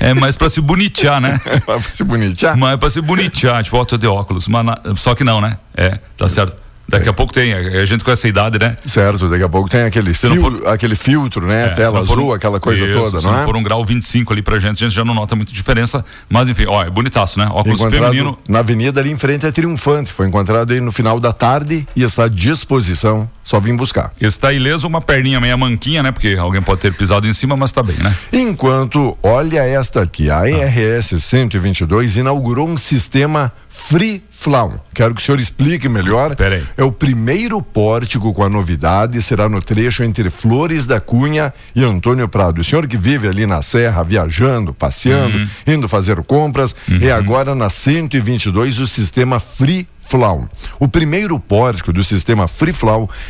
é 0.00 0.14
mais 0.14 0.36
pra 0.36 0.48
se 0.48 0.60
bonitear, 0.60 1.20
né? 1.20 1.38
Pra 1.64 1.80
se 1.80 2.04
bonitinhar. 2.04 2.56
Mas 2.56 2.74
é 2.74 2.76
pra 2.76 2.90
se 2.90 3.00
bonitear, 3.00 3.62
tipo, 3.64 3.76
ó, 3.76 3.84
tô 3.84 3.96
de 3.96 4.06
óculos, 4.06 4.48
mas 4.48 4.64
na- 4.64 4.78
só 4.96 5.14
que 5.14 5.24
não, 5.24 5.40
né? 5.40 5.58
É, 5.76 5.98
tá 6.16 6.28
certo. 6.28 6.56
Daqui 6.88 7.08
a 7.08 7.12
pouco 7.12 7.32
tem, 7.32 7.52
a 7.54 7.84
gente 7.84 8.04
com 8.04 8.10
essa 8.10 8.28
idade, 8.28 8.58
né? 8.58 8.76
Certo, 8.86 9.28
daqui 9.28 9.42
a 9.42 9.48
pouco 9.48 9.68
tem 9.68 9.82
aquele, 9.82 10.12
Se 10.14 10.28
fil- 10.28 10.68
aquele 10.68 10.94
filtro, 10.94 11.46
né? 11.46 11.66
É, 11.66 11.68
se 11.70 11.74
Tela 11.76 12.04
for 12.04 12.12
azul, 12.18 12.28
um- 12.28 12.32
aquela 12.34 12.60
coisa 12.60 12.84
Isso, 12.84 13.00
toda, 13.02 13.18
se 13.20 13.24
não 13.26 13.32
não 13.32 13.40
é? 13.40 13.44
for 13.44 13.56
um 13.56 13.62
grau 13.62 13.84
25 13.84 14.32
ali 14.32 14.42
pra 14.42 14.58
gente, 14.58 14.84
a 14.84 14.88
gente 14.88 14.94
já 14.94 15.04
não 15.04 15.14
nota 15.14 15.34
muita 15.34 15.52
diferença. 15.52 16.04
Mas 16.28 16.48
enfim, 16.48 16.64
ó, 16.68 16.82
é 16.84 16.90
bonitaço, 16.90 17.38
né? 17.38 17.46
Óculos 17.50 17.80
Encontrado 17.80 18.04
feminino. 18.12 18.38
na 18.48 18.58
avenida 18.60 19.00
ali 19.00 19.10
em 19.10 19.16
frente 19.16 19.46
é 19.46 19.50
Triunfante. 19.50 20.12
Foi 20.12 20.26
encontrado 20.26 20.72
aí 20.72 20.80
no 20.80 20.92
final 20.92 21.18
da 21.18 21.32
tarde 21.32 21.86
e 21.96 22.02
está 22.02 22.24
à 22.24 22.28
disposição. 22.28 23.28
Só 23.42 23.60
vim 23.60 23.76
buscar. 23.76 24.10
Está 24.20 24.52
ileso, 24.52 24.86
uma 24.86 25.00
perninha 25.02 25.40
meia 25.40 25.56
manquinha, 25.56 26.02
né? 26.02 26.12
Porque 26.12 26.34
alguém 26.38 26.62
pode 26.62 26.80
ter 26.80 26.92
pisado 26.94 27.26
em 27.26 27.32
cima, 27.32 27.56
mas 27.56 27.72
tá 27.72 27.82
bem, 27.82 27.96
né? 27.96 28.14
Enquanto, 28.32 29.16
olha 29.22 29.60
esta 29.60 30.02
aqui, 30.02 30.30
a 30.30 30.48
ERS 30.48 31.18
122 31.20 32.16
inaugurou 32.16 32.68
um 32.68 32.76
sistema 32.76 33.52
Free 33.76 34.22
Flow. 34.30 34.80
Quero 34.94 35.14
que 35.14 35.20
o 35.20 35.24
senhor 35.24 35.38
explique 35.40 35.88
melhor. 35.88 36.34
Pera 36.36 36.54
aí. 36.56 36.62
É 36.76 36.84
o 36.84 36.92
primeiro 36.92 37.60
pórtico 37.60 38.32
com 38.32 38.42
a 38.44 38.48
novidade, 38.48 39.20
será 39.20 39.48
no 39.48 39.60
trecho 39.60 40.04
entre 40.04 40.30
Flores 40.30 40.86
da 40.86 41.00
Cunha 41.00 41.52
e 41.74 41.82
Antônio 41.84 42.28
Prado. 42.28 42.60
O 42.60 42.64
senhor 42.64 42.86
que 42.86 42.96
vive 42.96 43.26
ali 43.28 43.46
na 43.46 43.60
Serra, 43.62 44.02
viajando, 44.02 44.72
passeando, 44.72 45.36
Uhum. 45.38 45.48
indo 45.66 45.88
fazer 45.88 46.22
compras, 46.22 46.74
é 47.00 47.10
agora 47.10 47.54
na 47.54 47.68
122 47.68 48.78
o 48.78 48.86
sistema 48.86 49.38
Free 49.40 49.86
Flow. 50.04 50.48
O 50.78 50.86
primeiro 50.86 51.38
pórtico 51.38 51.92
do 51.92 52.04
sistema 52.04 52.46
Free 52.46 52.74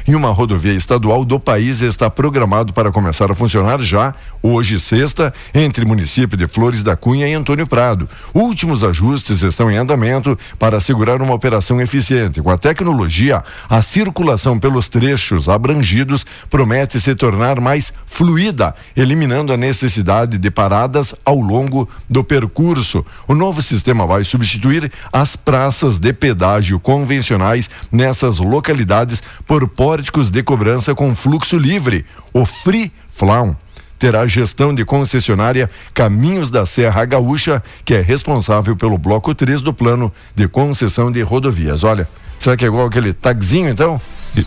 em 0.07 0.15
uma 0.15 0.33
rodovia 0.33 0.73
estadual 0.73 1.25
do 1.25 1.39
país 1.39 1.81
está 1.81 2.11
programado 2.11 2.73
para 2.73 2.91
começar 2.91 3.31
a 3.31 3.35
funcionar 3.35 3.81
já 3.81 4.15
hoje, 4.43 4.79
sexta, 4.81 5.33
entre 5.55 5.85
município 5.85 6.37
de 6.37 6.47
Flores 6.47 6.83
da 6.83 6.97
Cunha 6.97 7.29
e 7.29 7.35
Antônio 7.35 7.67
Prado. 7.67 8.09
Últimos 8.33 8.83
ajustes 8.83 9.43
estão 9.43 9.71
em 9.71 9.77
andamento 9.77 10.37
para 10.59 10.79
assegurar 10.79 11.23
uma 11.23 11.35
operação 11.35 11.81
eficiente. 11.81 12.43
Com 12.43 12.51
a 12.51 12.59
tecnologia, 12.59 13.43
a 13.69 13.81
circulação 13.81 14.59
pelos 14.59 14.89
trechos 14.89 15.49
abrangidos 15.49 16.27
promete 16.51 17.01
se 17.01 17.15
tornar 17.15 17.61
mais 17.61 17.93
fluida, 18.07 18.75
eliminando 18.97 19.53
a 19.53 19.57
necessidade 19.57 20.39
de 20.39 20.51
paradas 20.51 21.15
ao 21.25 21.39
longo 21.39 21.89
do 22.09 22.25
percurso. 22.25 23.05
O 23.29 23.35
novo 23.35 23.63
sistema 23.63 24.07
vai 24.07 24.25
substituir 24.25 24.91
as 25.13 25.37
praças 25.37 25.99
de 25.99 26.13
pedágio 26.13 26.64
convencionais 26.79 27.69
nessas 27.91 28.39
localidades 28.39 29.23
por 29.47 29.69
pórticos 29.69 30.31
de 30.31 30.43
cobrança 30.43 30.95
com 30.95 31.15
fluxo 31.15 31.57
livre. 31.57 32.05
O 32.33 32.45
Free 32.45 32.91
Flow 33.13 33.57
terá 33.99 34.27
gestão 34.27 34.75
de 34.75 34.85
concessionária 34.85 35.71
Caminhos 35.93 36.51
da 36.51 36.67
Serra 36.67 37.05
Gaúcha, 37.05 37.63
que 37.85 37.95
é 37.95 38.01
responsável 38.01 38.77
pelo 38.77 38.99
bloco 38.99 39.35
3 39.35 39.61
do 39.61 39.73
plano 39.73 40.13
de 40.35 40.47
concessão 40.49 41.11
de 41.11 41.23
rodovias. 41.23 41.85
Olha, 41.85 42.09
será 42.39 42.57
que 42.57 42.65
é 42.65 42.69
igual 42.69 42.87
aquele 42.87 43.13
tagzinho 43.13 43.71
então? 43.71 44.01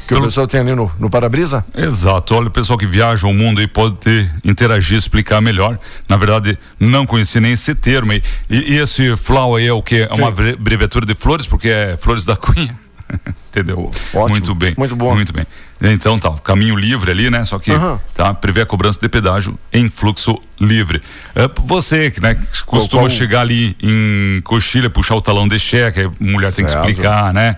Que 0.08 0.14
o 0.16 0.22
pessoal 0.22 0.46
tem 0.48 0.60
ali 0.60 0.76
no, 0.76 0.92
no 1.00 1.10
para-brisa? 1.10 1.64
Exato. 1.76 2.36
Olha, 2.36 2.48
o 2.48 2.52
pessoal 2.52 2.78
que 2.78 2.86
viaja 2.86 3.26
o 3.26 3.34
mundo 3.34 3.62
aí 3.62 3.68
pode 3.68 3.96
ter, 3.96 4.30
interagir, 4.44 4.98
explicar 4.98 5.40
melhor. 5.42 5.80
Na 6.10 6.18
verdade, 6.18 6.58
não 6.80 7.06
conheci 7.06 7.40
nem 7.40 7.54
esse 7.54 7.74
termo 7.74 8.12
aí. 8.12 8.22
E, 8.50 8.74
e 8.74 8.78
esse 8.78 9.16
flow 9.16 9.56
aí 9.56 9.68
é 9.68 9.72
o 9.74 9.82
que? 9.82 10.02
É 10.02 10.14
uma 10.14 10.28
abreviatura 10.28 11.06
de 11.06 11.16
flores, 11.16 11.48
porque 11.48 11.70
é 11.70 11.96
flores 11.98 12.26
da 12.26 12.36
cunha. 12.36 12.78
Entendeu? 13.50 13.90
Ótimo. 14.14 14.28
Muito 14.30 14.54
bem. 14.54 14.74
Muito 14.78 14.96
bom. 14.96 15.16
Muito 15.16 15.32
bem. 15.32 15.46
Então 15.82 16.20
tá, 16.20 16.32
caminho 16.44 16.76
livre 16.76 17.10
ali, 17.12 17.30
né? 17.30 17.46
Só 17.46 17.58
que 17.58 17.72
Aham. 17.72 18.00
tá, 18.14 18.34
prevê 18.34 18.62
a 18.62 18.66
cobrança 18.66 19.00
de 19.00 19.08
pedágio 19.08 19.58
em 19.72 19.90
fluxo 19.90 20.38
livre. 20.60 21.02
É, 21.34 21.48
você 21.64 22.12
que 22.12 22.20
né, 22.20 22.36
costuma 22.66 23.04
qual- 23.04 23.10
chegar 23.10 23.42
ali 23.42 23.78
em 23.82 24.42
coxilha, 24.42 24.90
puxar 24.90 25.16
o 25.16 25.22
talão 25.22 25.48
de 25.48 25.58
cheque, 25.60 26.02
a 26.02 26.12
mulher 26.20 26.52
tem 26.52 26.66
que 26.66 26.72
Certo. 26.72 26.90
explicar, 26.90 27.34
né? 27.34 27.56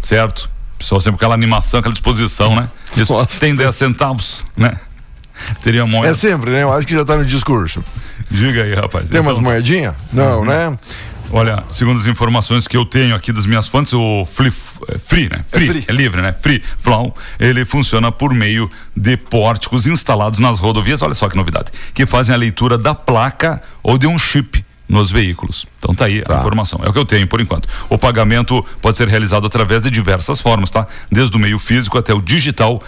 Certo? 0.00 0.48
Pessoal 0.82 1.00
sempre 1.00 1.14
aquela 1.14 1.34
animação, 1.34 1.78
aquela 1.78 1.92
disposição, 1.92 2.56
né? 2.56 2.68
Isso 2.96 3.12
Nossa. 3.12 3.38
tem 3.38 3.54
10 3.54 3.72
centavos, 3.72 4.44
né? 4.56 4.76
Teria 5.62 5.86
moeda. 5.86 6.08
É 6.12 6.14
sempre, 6.14 6.50
né? 6.50 6.64
Eu 6.64 6.72
acho 6.72 6.84
que 6.88 6.92
já 6.92 7.02
está 7.02 7.16
no 7.16 7.24
discurso. 7.24 7.84
Diga 8.28 8.64
aí, 8.64 8.74
rapaz. 8.74 9.08
Tem 9.08 9.20
umas 9.20 9.34
Então, 9.38 9.44
moedinhas? 9.44 9.94
Não, 10.12 10.44
né? 10.44 10.76
Olha, 11.30 11.62
segundo 11.70 11.98
as 12.00 12.06
informações 12.06 12.66
que 12.66 12.76
eu 12.76 12.84
tenho 12.84 13.14
aqui 13.14 13.32
das 13.32 13.46
minhas 13.46 13.68
fontes, 13.68 13.92
o 13.92 14.24
Free, 14.26 14.52
é 14.88 14.98
free 14.98 15.28
né? 15.28 15.44
Free, 15.48 15.68
é, 15.70 15.82
free. 15.82 15.96
livre, 15.96 16.20
né? 16.20 16.32
Free 16.32 16.60
Flow, 16.78 17.16
ele 17.38 17.64
funciona 17.64 18.10
por 18.10 18.34
meio 18.34 18.68
de 18.96 19.16
pórticos 19.16 19.86
instalados 19.86 20.40
nas 20.40 20.58
rodovias, 20.58 21.00
olha 21.00 21.14
só 21.14 21.28
que 21.28 21.36
novidade, 21.36 21.70
que 21.94 22.04
fazem 22.06 22.34
a 22.34 22.38
leitura 22.38 22.76
da 22.76 22.92
placa 22.92 23.62
ou 23.84 23.96
de 23.96 24.08
um 24.08 24.18
chip 24.18 24.64
nos 24.92 25.10
veículos. 25.10 25.66
Então 25.78 25.94
tá 25.94 26.04
aí 26.04 26.22
a 26.28 26.36
informação. 26.36 26.80
É 26.84 26.88
o 26.88 26.92
que 26.92 26.98
eu 26.98 27.06
tenho 27.06 27.26
por 27.26 27.40
enquanto. 27.40 27.68
O 27.88 27.96
pagamento 27.96 28.64
pode 28.80 28.96
ser 28.96 29.08
realizado 29.08 29.46
através 29.46 29.82
de 29.82 29.90
diversas 29.90 30.40
formas, 30.40 30.70
tá? 30.70 30.86
Desde 31.10 31.34
o 31.34 31.40
meio 31.40 31.58
físico 31.58 31.98
até 31.98 32.12
o 32.12 32.20
digital 32.20 32.80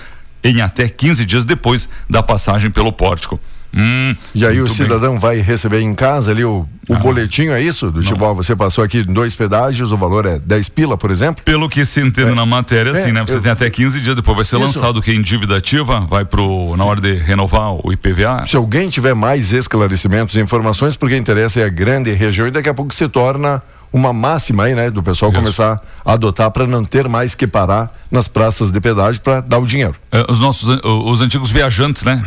em 0.45 0.61
até 0.61 0.87
15 0.87 1.25
dias 1.25 1.45
depois 1.47 1.89
da 2.09 2.23
passagem 2.23 2.71
pelo 2.71 2.93
pórtico. 2.93 3.41
Hum, 3.77 4.15
E 4.35 4.47
aí 4.47 4.55
o 4.55 4.65
muito 4.65 4.69
bem. 4.69 4.77
cidadão 4.77 5.19
vai 5.19 5.41
receber 5.41 5.81
em 5.81 5.95
casa 5.95 6.31
ali 6.31 6.45
o, 6.45 6.65
o 6.89 6.95
Ah. 6.95 6.99
boletinho, 6.99 7.53
é 7.53 7.61
isso? 7.61 7.91
Do 7.91 8.01
tipo, 8.03 8.25
ó, 8.25 8.33
você 8.33 8.55
passou 8.55 8.85
aqui 8.85 9.03
dois 9.03 9.35
pedágios, 9.35 9.91
o 9.91 9.97
valor 9.97 10.27
é 10.27 10.39
10 10.39 10.69
pila, 10.69 10.97
por 10.97 11.11
exemplo? 11.11 11.43
Pelo 11.45 11.69
que 11.69 11.85
se 11.85 12.01
entende 12.01 12.35
na 12.35 12.47
matéria, 12.47 12.91
É, 12.91 12.93
assim, 12.93 13.11
né? 13.11 13.23
Você 13.27 13.37
eu- 13.37 13.41
tem 13.43 13.51
até 13.51 13.69
15 13.69 14.01
dias, 14.01 14.15
depois 14.15 14.37
vai 14.37 14.45
ser 14.45 14.57
Isso. 14.57 14.67
lançado 14.67 15.03
que 15.03 15.11
em 15.13 15.21
dívida 15.21 15.57
ativa, 15.57 16.01
vai 16.01 16.25
pro, 16.25 16.77
na 16.77 16.85
hora 16.85 17.01
de 17.01 17.15
renovar 17.15 17.73
o 17.85 17.93
IPVA. 17.93 18.47
Se 18.47 18.57
alguém 18.57 18.89
tiver 18.89 19.15
mais 19.15 19.53
esclarecimentos 19.53 20.37
e 20.37 20.41
informações, 20.41 20.97
porque 20.97 21.17
interessa 21.17 21.61
é 21.61 21.65
a 21.65 21.69
grande 21.69 22.13
região 22.13 22.47
e 22.47 22.51
daqui 22.53 22.69
a 22.69 22.75
pouco 22.75 22.95
se 22.95 23.09
torna 23.09 23.61
uma 23.93 24.13
máxima 24.13 24.65
aí, 24.65 24.75
né, 24.75 24.91
do 24.91 25.03
pessoal 25.03 25.31
Isso. 25.33 25.41
começar 25.41 25.81
a 26.05 26.13
adotar 26.13 26.51
para 26.51 26.67
não 26.67 26.85
ter 26.85 27.09
mais 27.09 27.35
que 27.35 27.47
parar 27.47 27.93
nas 28.11 28.27
praças 28.29 28.71
de 28.71 28.81
pedágio 28.81 29.21
para 29.21 29.41
dar 29.41 29.59
o 29.59 29.67
dinheiro. 29.67 29.95
É, 30.13 30.25
os 30.29 30.39
nossos, 30.41 30.69
o- 30.85 31.11
os 31.11 31.21
antigos 31.21 31.51
viajantes, 31.53 32.03
né? 32.05 32.21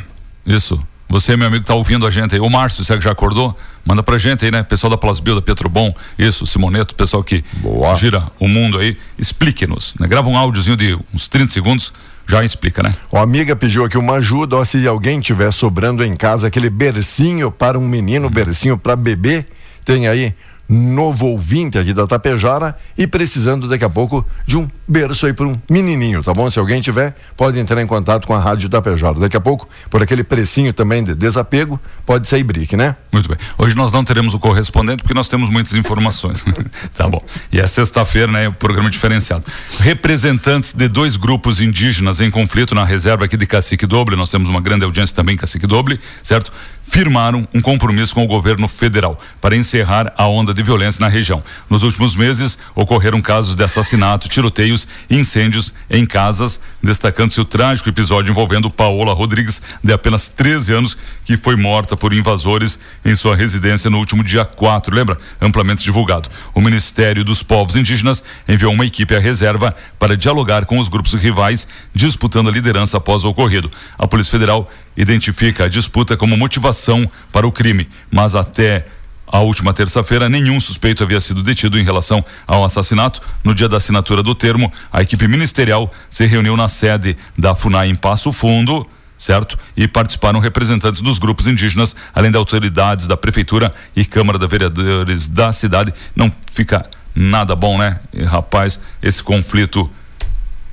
Isso. 0.45 0.81
Você, 1.09 1.37
meu 1.37 1.47
amigo, 1.47 1.63
tá 1.63 1.73
ouvindo 1.73 2.05
a 2.05 2.11
gente 2.11 2.35
aí. 2.35 2.41
O 2.41 2.49
Márcio, 2.49 2.83
será 2.83 2.99
que 2.99 3.05
já 3.05 3.11
acordou? 3.11 3.57
Manda 3.85 4.03
pra 4.03 4.17
gente 4.17 4.43
aí, 4.43 4.51
né? 4.51 4.61
Pessoal 4.63 4.91
da 4.91 4.97
Plasbil, 4.97 5.35
da 5.35 5.41
Petrobon, 5.41 5.95
isso, 6.19 6.45
Simoneto, 6.45 6.93
pessoal 6.93 7.23
que 7.23 7.43
Boa. 7.53 7.95
gira 7.95 8.23
o 8.37 8.47
mundo 8.47 8.77
aí. 8.77 8.97
Explique-nos, 9.17 9.95
né? 9.99 10.07
Grava 10.07 10.27
um 10.27 10.37
áudiozinho 10.37 10.75
de 10.75 10.97
uns 11.13 11.29
30 11.29 11.53
segundos, 11.53 11.93
já 12.27 12.43
explica, 12.43 12.83
né? 12.83 12.93
A 13.13 13.21
amiga 13.21 13.55
pediu 13.55 13.85
aqui 13.85 13.97
uma 13.97 14.15
ajuda, 14.15 14.57
ó, 14.57 14.63
se 14.65 14.85
alguém 14.85 15.21
tiver 15.21 15.51
sobrando 15.51 16.03
em 16.03 16.15
casa 16.15 16.47
aquele 16.47 16.69
bercinho 16.69 17.49
para 17.49 17.79
um 17.79 17.87
menino, 17.87 18.29
bercinho 18.29 18.77
para 18.77 18.95
bebê, 18.97 19.45
tem 19.85 20.09
aí 20.09 20.33
novo 20.67 21.27
ouvinte 21.27 21.77
aqui 21.77 21.93
da 21.93 22.05
Tapejara 22.05 22.75
e 22.97 23.07
precisando 23.07 23.67
daqui 23.67 23.85
a 23.85 23.89
pouco 23.89 24.25
de 24.45 24.57
um 24.57 24.67
berço 24.87 25.25
aí 25.25 25.33
para 25.33 25.45
um 25.45 25.59
menininho, 25.69 26.21
tá 26.21 26.33
bom? 26.33 26.49
Se 26.51 26.59
alguém 26.59 26.81
tiver, 26.81 27.15
pode 27.35 27.57
entrar 27.57 27.81
em 27.81 27.87
contato 27.87 28.27
com 28.27 28.33
a 28.33 28.39
Rádio 28.39 28.69
Tapejara. 28.69 29.19
Daqui 29.19 29.37
a 29.37 29.41
pouco, 29.41 29.67
por 29.89 30.01
aquele 30.01 30.23
precinho 30.23 30.73
também 30.73 31.03
de 31.03 31.15
desapego, 31.15 31.79
pode 32.05 32.27
sair 32.27 32.43
brique, 32.43 32.75
né? 32.75 32.95
Muito 33.11 33.29
bem. 33.29 33.37
Hoje 33.57 33.75
nós 33.75 33.91
não 33.91 34.03
teremos 34.03 34.33
o 34.33 34.39
correspondente 34.39 35.03
porque 35.03 35.13
nós 35.13 35.29
temos 35.29 35.49
muitas 35.49 35.73
informações. 35.73 36.43
tá 36.95 37.07
bom. 37.07 37.23
E 37.51 37.59
é 37.59 37.67
sexta-feira, 37.67 38.31
né? 38.31 38.47
O 38.49 38.53
programa 38.53 38.89
diferenciado. 38.89 39.45
Representantes 39.79 40.73
de 40.73 40.87
dois 40.87 41.15
grupos 41.15 41.61
indígenas 41.61 42.19
em 42.19 42.29
conflito 42.29 42.75
na 42.75 42.83
reserva 42.83 43.25
aqui 43.25 43.37
de 43.37 43.45
Cacique 43.45 43.85
Doble, 43.85 44.15
nós 44.15 44.29
temos 44.29 44.49
uma 44.49 44.61
grande 44.61 44.83
audiência 44.83 45.15
também 45.15 45.35
em 45.35 45.37
Cacique 45.37 45.65
Doble, 45.65 45.99
certo? 46.21 46.51
Firmaram 46.89 47.45
um 47.53 47.61
compromisso 47.61 48.15
com 48.15 48.23
o 48.23 48.27
governo 48.27 48.65
federal 48.67 49.19
para 49.41 49.55
encerrar 49.55 50.13
a 50.17 50.25
onda 50.25 50.53
de 50.53 50.63
violência 50.63 51.01
na 51.01 51.09
região. 51.09 51.43
Nos 51.69 51.83
últimos 51.83 52.15
meses, 52.15 52.57
ocorreram 52.73 53.21
casos 53.21 53.55
de 53.55 53.63
assassinato, 53.63 54.29
tiroteios 54.29 54.87
e 55.09 55.17
incêndios 55.17 55.73
em 55.89 56.05
casas, 56.05 56.61
destacando-se 56.81 57.41
o 57.41 57.45
trágico 57.45 57.89
episódio 57.89 58.31
envolvendo 58.31 58.69
Paola 58.69 59.13
Rodrigues, 59.13 59.61
de 59.83 59.91
apenas 59.91 60.29
13 60.29 60.73
anos, 60.73 60.97
que 61.25 61.35
foi 61.35 61.57
morta 61.57 61.97
por 61.97 62.13
invasores 62.13 62.79
em 63.03 63.15
sua 63.17 63.35
residência 63.35 63.89
no 63.89 63.97
último 63.97 64.23
dia 64.23 64.45
4, 64.45 64.95
lembra? 64.95 65.17
Amplamente 65.41 65.83
divulgado. 65.83 66.29
O 66.55 66.61
Ministério 66.61 67.23
dos 67.23 67.43
Povos 67.43 67.75
Indígenas 67.75 68.23
enviou 68.47 68.71
uma 68.73 68.85
equipe 68.85 69.13
à 69.13 69.19
reserva 69.19 69.75
para 69.99 70.15
dialogar 70.15 70.65
com 70.65 70.79
os 70.79 70.87
grupos 70.87 71.13
rivais, 71.15 71.67
disputando 71.93 72.47
a 72.47 72.51
liderança 72.51 72.95
após 72.95 73.25
o 73.25 73.29
ocorrido. 73.29 73.69
A 73.99 74.07
Polícia 74.07 74.31
Federal 74.31 74.71
identifica 74.97 75.65
a 75.65 75.69
disputa 75.69 76.17
como 76.17 76.35
motivação 76.35 77.09
para 77.31 77.47
o 77.47 77.51
crime, 77.51 77.87
mas 78.11 78.35
até 78.35 78.87
a 79.27 79.39
última 79.39 79.73
terça-feira, 79.73 80.29
nenhum 80.29 80.59
suspeito 80.59 81.03
havia 81.03 81.19
sido 81.19 81.43
detido 81.43 81.77
em 81.77 81.83
relação 81.83 82.23
ao 82.47 82.63
assassinato. 82.63 83.21
No 83.43 83.53
dia 83.53 83.67
da 83.67 83.75
assinatura 83.75 84.23
do 84.23 84.33
termo, 84.33 84.71
a 84.91 85.01
equipe 85.01 85.27
ministerial 85.27 85.93
se 86.09 86.25
reuniu 86.25 86.55
na 86.55 86.69
sede 86.69 87.17
da 87.37 87.53
FUNAI 87.53 87.89
em 87.89 87.95
Passo 87.95 88.31
Fundo, 88.31 88.87
certo? 89.17 89.59
E 89.75 89.85
participaram 89.85 90.39
representantes 90.39 91.01
dos 91.01 91.19
grupos 91.19 91.45
indígenas, 91.45 91.93
além 92.15 92.31
de 92.31 92.37
autoridades 92.37 93.05
da 93.05 93.17
prefeitura 93.17 93.73
e 93.93 94.05
Câmara 94.05 94.39
de 94.39 94.47
Vereadores 94.47 95.27
da 95.27 95.51
cidade. 95.51 95.93
Não 96.15 96.31
fica 96.53 96.89
nada 97.13 97.53
bom, 97.53 97.77
né? 97.77 97.99
E, 98.13 98.23
rapaz, 98.23 98.79
esse 99.01 99.21
conflito 99.21 99.91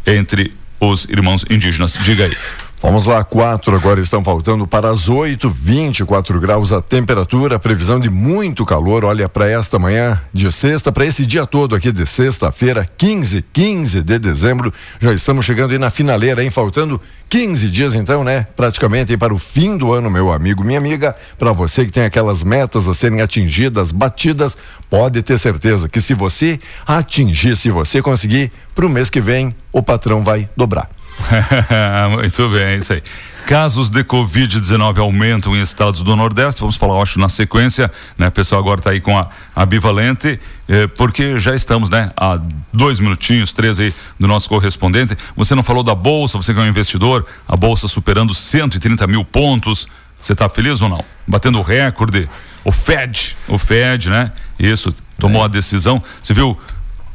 entre 0.06 0.54
os 0.78 1.06
irmãos 1.06 1.44
indígenas. 1.50 1.98
Diga 2.02 2.26
aí. 2.26 2.36
Vamos 2.84 3.06
lá, 3.06 3.24
quatro 3.24 3.74
agora 3.74 3.98
estão 3.98 4.22
faltando 4.22 4.66
para 4.66 4.90
as 4.90 5.08
oito, 5.08 5.48
24 5.48 6.38
graus 6.38 6.70
a 6.70 6.82
temperatura, 6.82 7.58
previsão 7.58 7.98
de 7.98 8.10
muito 8.10 8.62
calor. 8.66 9.06
Olha 9.06 9.26
para 9.26 9.48
esta 9.48 9.78
manhã 9.78 10.20
de 10.34 10.52
sexta, 10.52 10.92
para 10.92 11.06
esse 11.06 11.24
dia 11.24 11.46
todo 11.46 11.74
aqui 11.74 11.90
de 11.90 12.04
sexta-feira, 12.04 12.86
15, 12.98 13.42
15 13.54 14.02
de 14.02 14.18
dezembro. 14.18 14.70
Já 15.00 15.14
estamos 15.14 15.46
chegando 15.46 15.70
aí 15.70 15.78
na 15.78 15.88
finaleira, 15.88 16.44
hein? 16.44 16.50
Faltando 16.50 17.00
15 17.30 17.70
dias 17.70 17.94
então, 17.94 18.22
né? 18.22 18.46
Praticamente 18.54 19.16
para 19.16 19.32
o 19.32 19.38
fim 19.38 19.78
do 19.78 19.90
ano, 19.90 20.10
meu 20.10 20.30
amigo, 20.30 20.62
minha 20.62 20.78
amiga. 20.78 21.16
Para 21.38 21.52
você 21.52 21.86
que 21.86 21.90
tem 21.90 22.04
aquelas 22.04 22.42
metas 22.42 22.86
a 22.86 22.92
serem 22.92 23.22
atingidas, 23.22 23.92
batidas, 23.92 24.58
pode 24.90 25.22
ter 25.22 25.38
certeza 25.38 25.88
que 25.88 26.02
se 26.02 26.12
você 26.12 26.60
atingir, 26.86 27.56
se 27.56 27.70
você 27.70 28.02
conseguir, 28.02 28.52
para 28.74 28.84
o 28.84 28.90
mês 28.90 29.08
que 29.08 29.22
vem, 29.22 29.56
o 29.72 29.82
patrão 29.82 30.22
vai 30.22 30.46
dobrar. 30.54 30.90
Muito 32.12 32.48
bem, 32.48 32.62
é 32.62 32.76
isso 32.76 32.92
aí. 32.92 33.02
Casos 33.46 33.90
de 33.90 34.02
Covid-19 34.02 34.98
aumentam 34.98 35.54
em 35.54 35.60
estados 35.60 36.02
do 36.02 36.16
Nordeste. 36.16 36.60
Vamos 36.60 36.76
falar, 36.76 37.00
acho, 37.02 37.18
na 37.18 37.28
sequência, 37.28 37.92
né? 38.16 38.28
O 38.28 38.30
pessoal 38.30 38.58
agora 38.58 38.80
está 38.80 38.90
aí 38.90 39.02
com 39.02 39.18
a, 39.18 39.28
a 39.54 39.66
bivalente, 39.66 40.40
eh, 40.66 40.86
porque 40.86 41.38
já 41.38 41.54
estamos, 41.54 41.90
né? 41.90 42.10
Há 42.16 42.40
dois 42.72 42.98
minutinhos, 42.98 43.52
três 43.52 43.78
aí 43.78 43.92
do 44.18 44.26
nosso 44.26 44.48
correspondente. 44.48 45.14
Você 45.36 45.54
não 45.54 45.62
falou 45.62 45.82
da 45.82 45.94
Bolsa, 45.94 46.38
você 46.38 46.54
que 46.54 46.60
é 46.60 46.62
um 46.62 46.66
investidor, 46.66 47.26
a 47.46 47.54
Bolsa 47.54 47.86
superando 47.86 48.32
130 48.32 49.06
mil 49.06 49.24
pontos. 49.26 49.88
Você 50.18 50.32
está 50.32 50.48
feliz 50.48 50.80
ou 50.80 50.88
não? 50.88 51.04
Batendo 51.26 51.58
o 51.58 51.62
recorde. 51.62 52.26
O 52.64 52.72
Fed, 52.72 53.36
o 53.46 53.58
Fed, 53.58 54.08
né? 54.08 54.32
Isso, 54.58 54.94
tomou 55.18 55.42
é. 55.42 55.44
a 55.44 55.48
decisão. 55.48 56.02
Você 56.22 56.32
viu 56.32 56.58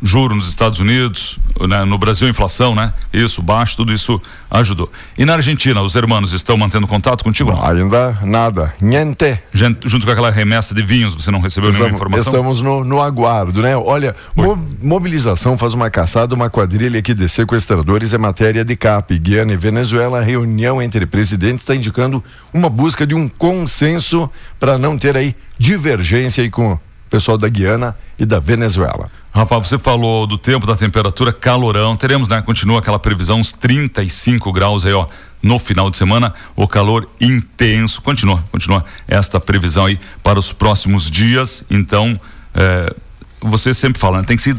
juro 0.02 0.36
nos 0.36 0.48
Estados 0.48 0.80
Unidos, 0.80 1.40
né? 1.68 1.84
no 1.84 1.98
Brasil 1.98 2.28
inflação, 2.28 2.74
né? 2.74 2.94
Isso, 3.12 3.42
baixo, 3.42 3.78
tudo 3.78 3.94
isso 3.94 4.22
ajudou. 4.50 4.92
E 5.18 5.26
na 5.26 5.34
Argentina, 5.34 5.82
os 5.82 5.96
hermanos 5.96 6.34
estão 6.34 6.58
mantendo 6.58 6.88
contato 6.88 7.24
contigo? 7.24 7.52
Não, 7.52 7.66
ainda 7.66 8.18
nada, 8.24 8.74
niente. 8.82 9.40
Junto 9.54 10.06
com 10.06 10.12
aquela 10.12 10.32
remessa 10.32 10.74
de 10.74 10.82
vinhos, 10.82 11.14
você 11.16 11.32
não 11.32 11.40
recebeu 11.40 11.70
estamos, 11.70 11.88
nenhuma 11.88 11.96
informação? 11.96 12.34
Estamos 12.34 12.62
no, 12.62 12.84
no 12.84 13.02
aguardo, 13.02 13.62
né? 13.62 13.76
Olha, 13.76 14.16
mo 14.36 14.58
mobilização 14.82 15.58
faz 15.58 15.74
uma 15.74 15.90
caçada, 15.90 16.34
uma 16.34 16.50
quadrilha 16.50 17.00
aqui 17.00 17.14
de 17.14 17.28
sequestradores 17.28 18.14
é 18.14 18.18
matéria 18.18 18.64
de 18.64 18.76
CAP. 18.76 19.20
Guiana 19.20 19.54
e 19.54 19.58
Venezuela, 19.58 20.22
reunião 20.22 20.82
entre 20.82 21.06
presidentes 21.06 21.62
está 21.62 21.76
indicando 21.76 22.24
uma 22.54 22.70
busca 22.70 23.06
de 23.06 23.14
um 23.14 23.28
consenso 23.28 24.30
para 24.60 24.78
não 24.78 24.98
ter 24.98 25.18
aí 25.18 25.36
divergência 25.58 26.44
aí 26.44 26.50
com 26.50 26.80
pessoal 27.10 27.38
da 27.38 27.48
Guiana 27.48 27.96
e 28.18 28.26
da 28.26 28.40
Venezuela. 28.40 29.10
Rafa, 29.32 29.58
você 29.58 29.78
falou 29.78 30.26
do 30.26 30.38
tempo, 30.38 30.66
da 30.66 30.76
temperatura, 30.76 31.32
calorão. 31.32 31.96
Teremos, 31.96 32.28
né? 32.28 32.42
Continua 32.42 32.80
aquela 32.80 33.00
previsão, 33.00 33.40
uns 33.40 33.52
35 33.52 34.52
graus 34.52 34.86
aí, 34.86 34.94
ó. 34.94 35.08
No 35.42 35.58
final 35.58 35.90
de 35.90 35.96
semana, 35.96 36.34
o 36.56 36.68
calor 36.68 37.10
intenso. 37.22 38.02
Continua, 38.02 38.44
continua 38.52 38.84
esta 39.08 39.40
previsão 39.40 39.86
aí 39.86 40.00
para 40.22 40.38
os 40.38 40.52
próximos 40.52 41.10
dias. 41.10 41.64
Então, 41.70 42.20
é, 42.54 42.94
você 43.42 43.74
sempre 43.74 44.00
fala, 44.00 44.18
né? 44.18 44.24
Tem 44.26 44.36
que 44.36 44.44
se 44.44 44.56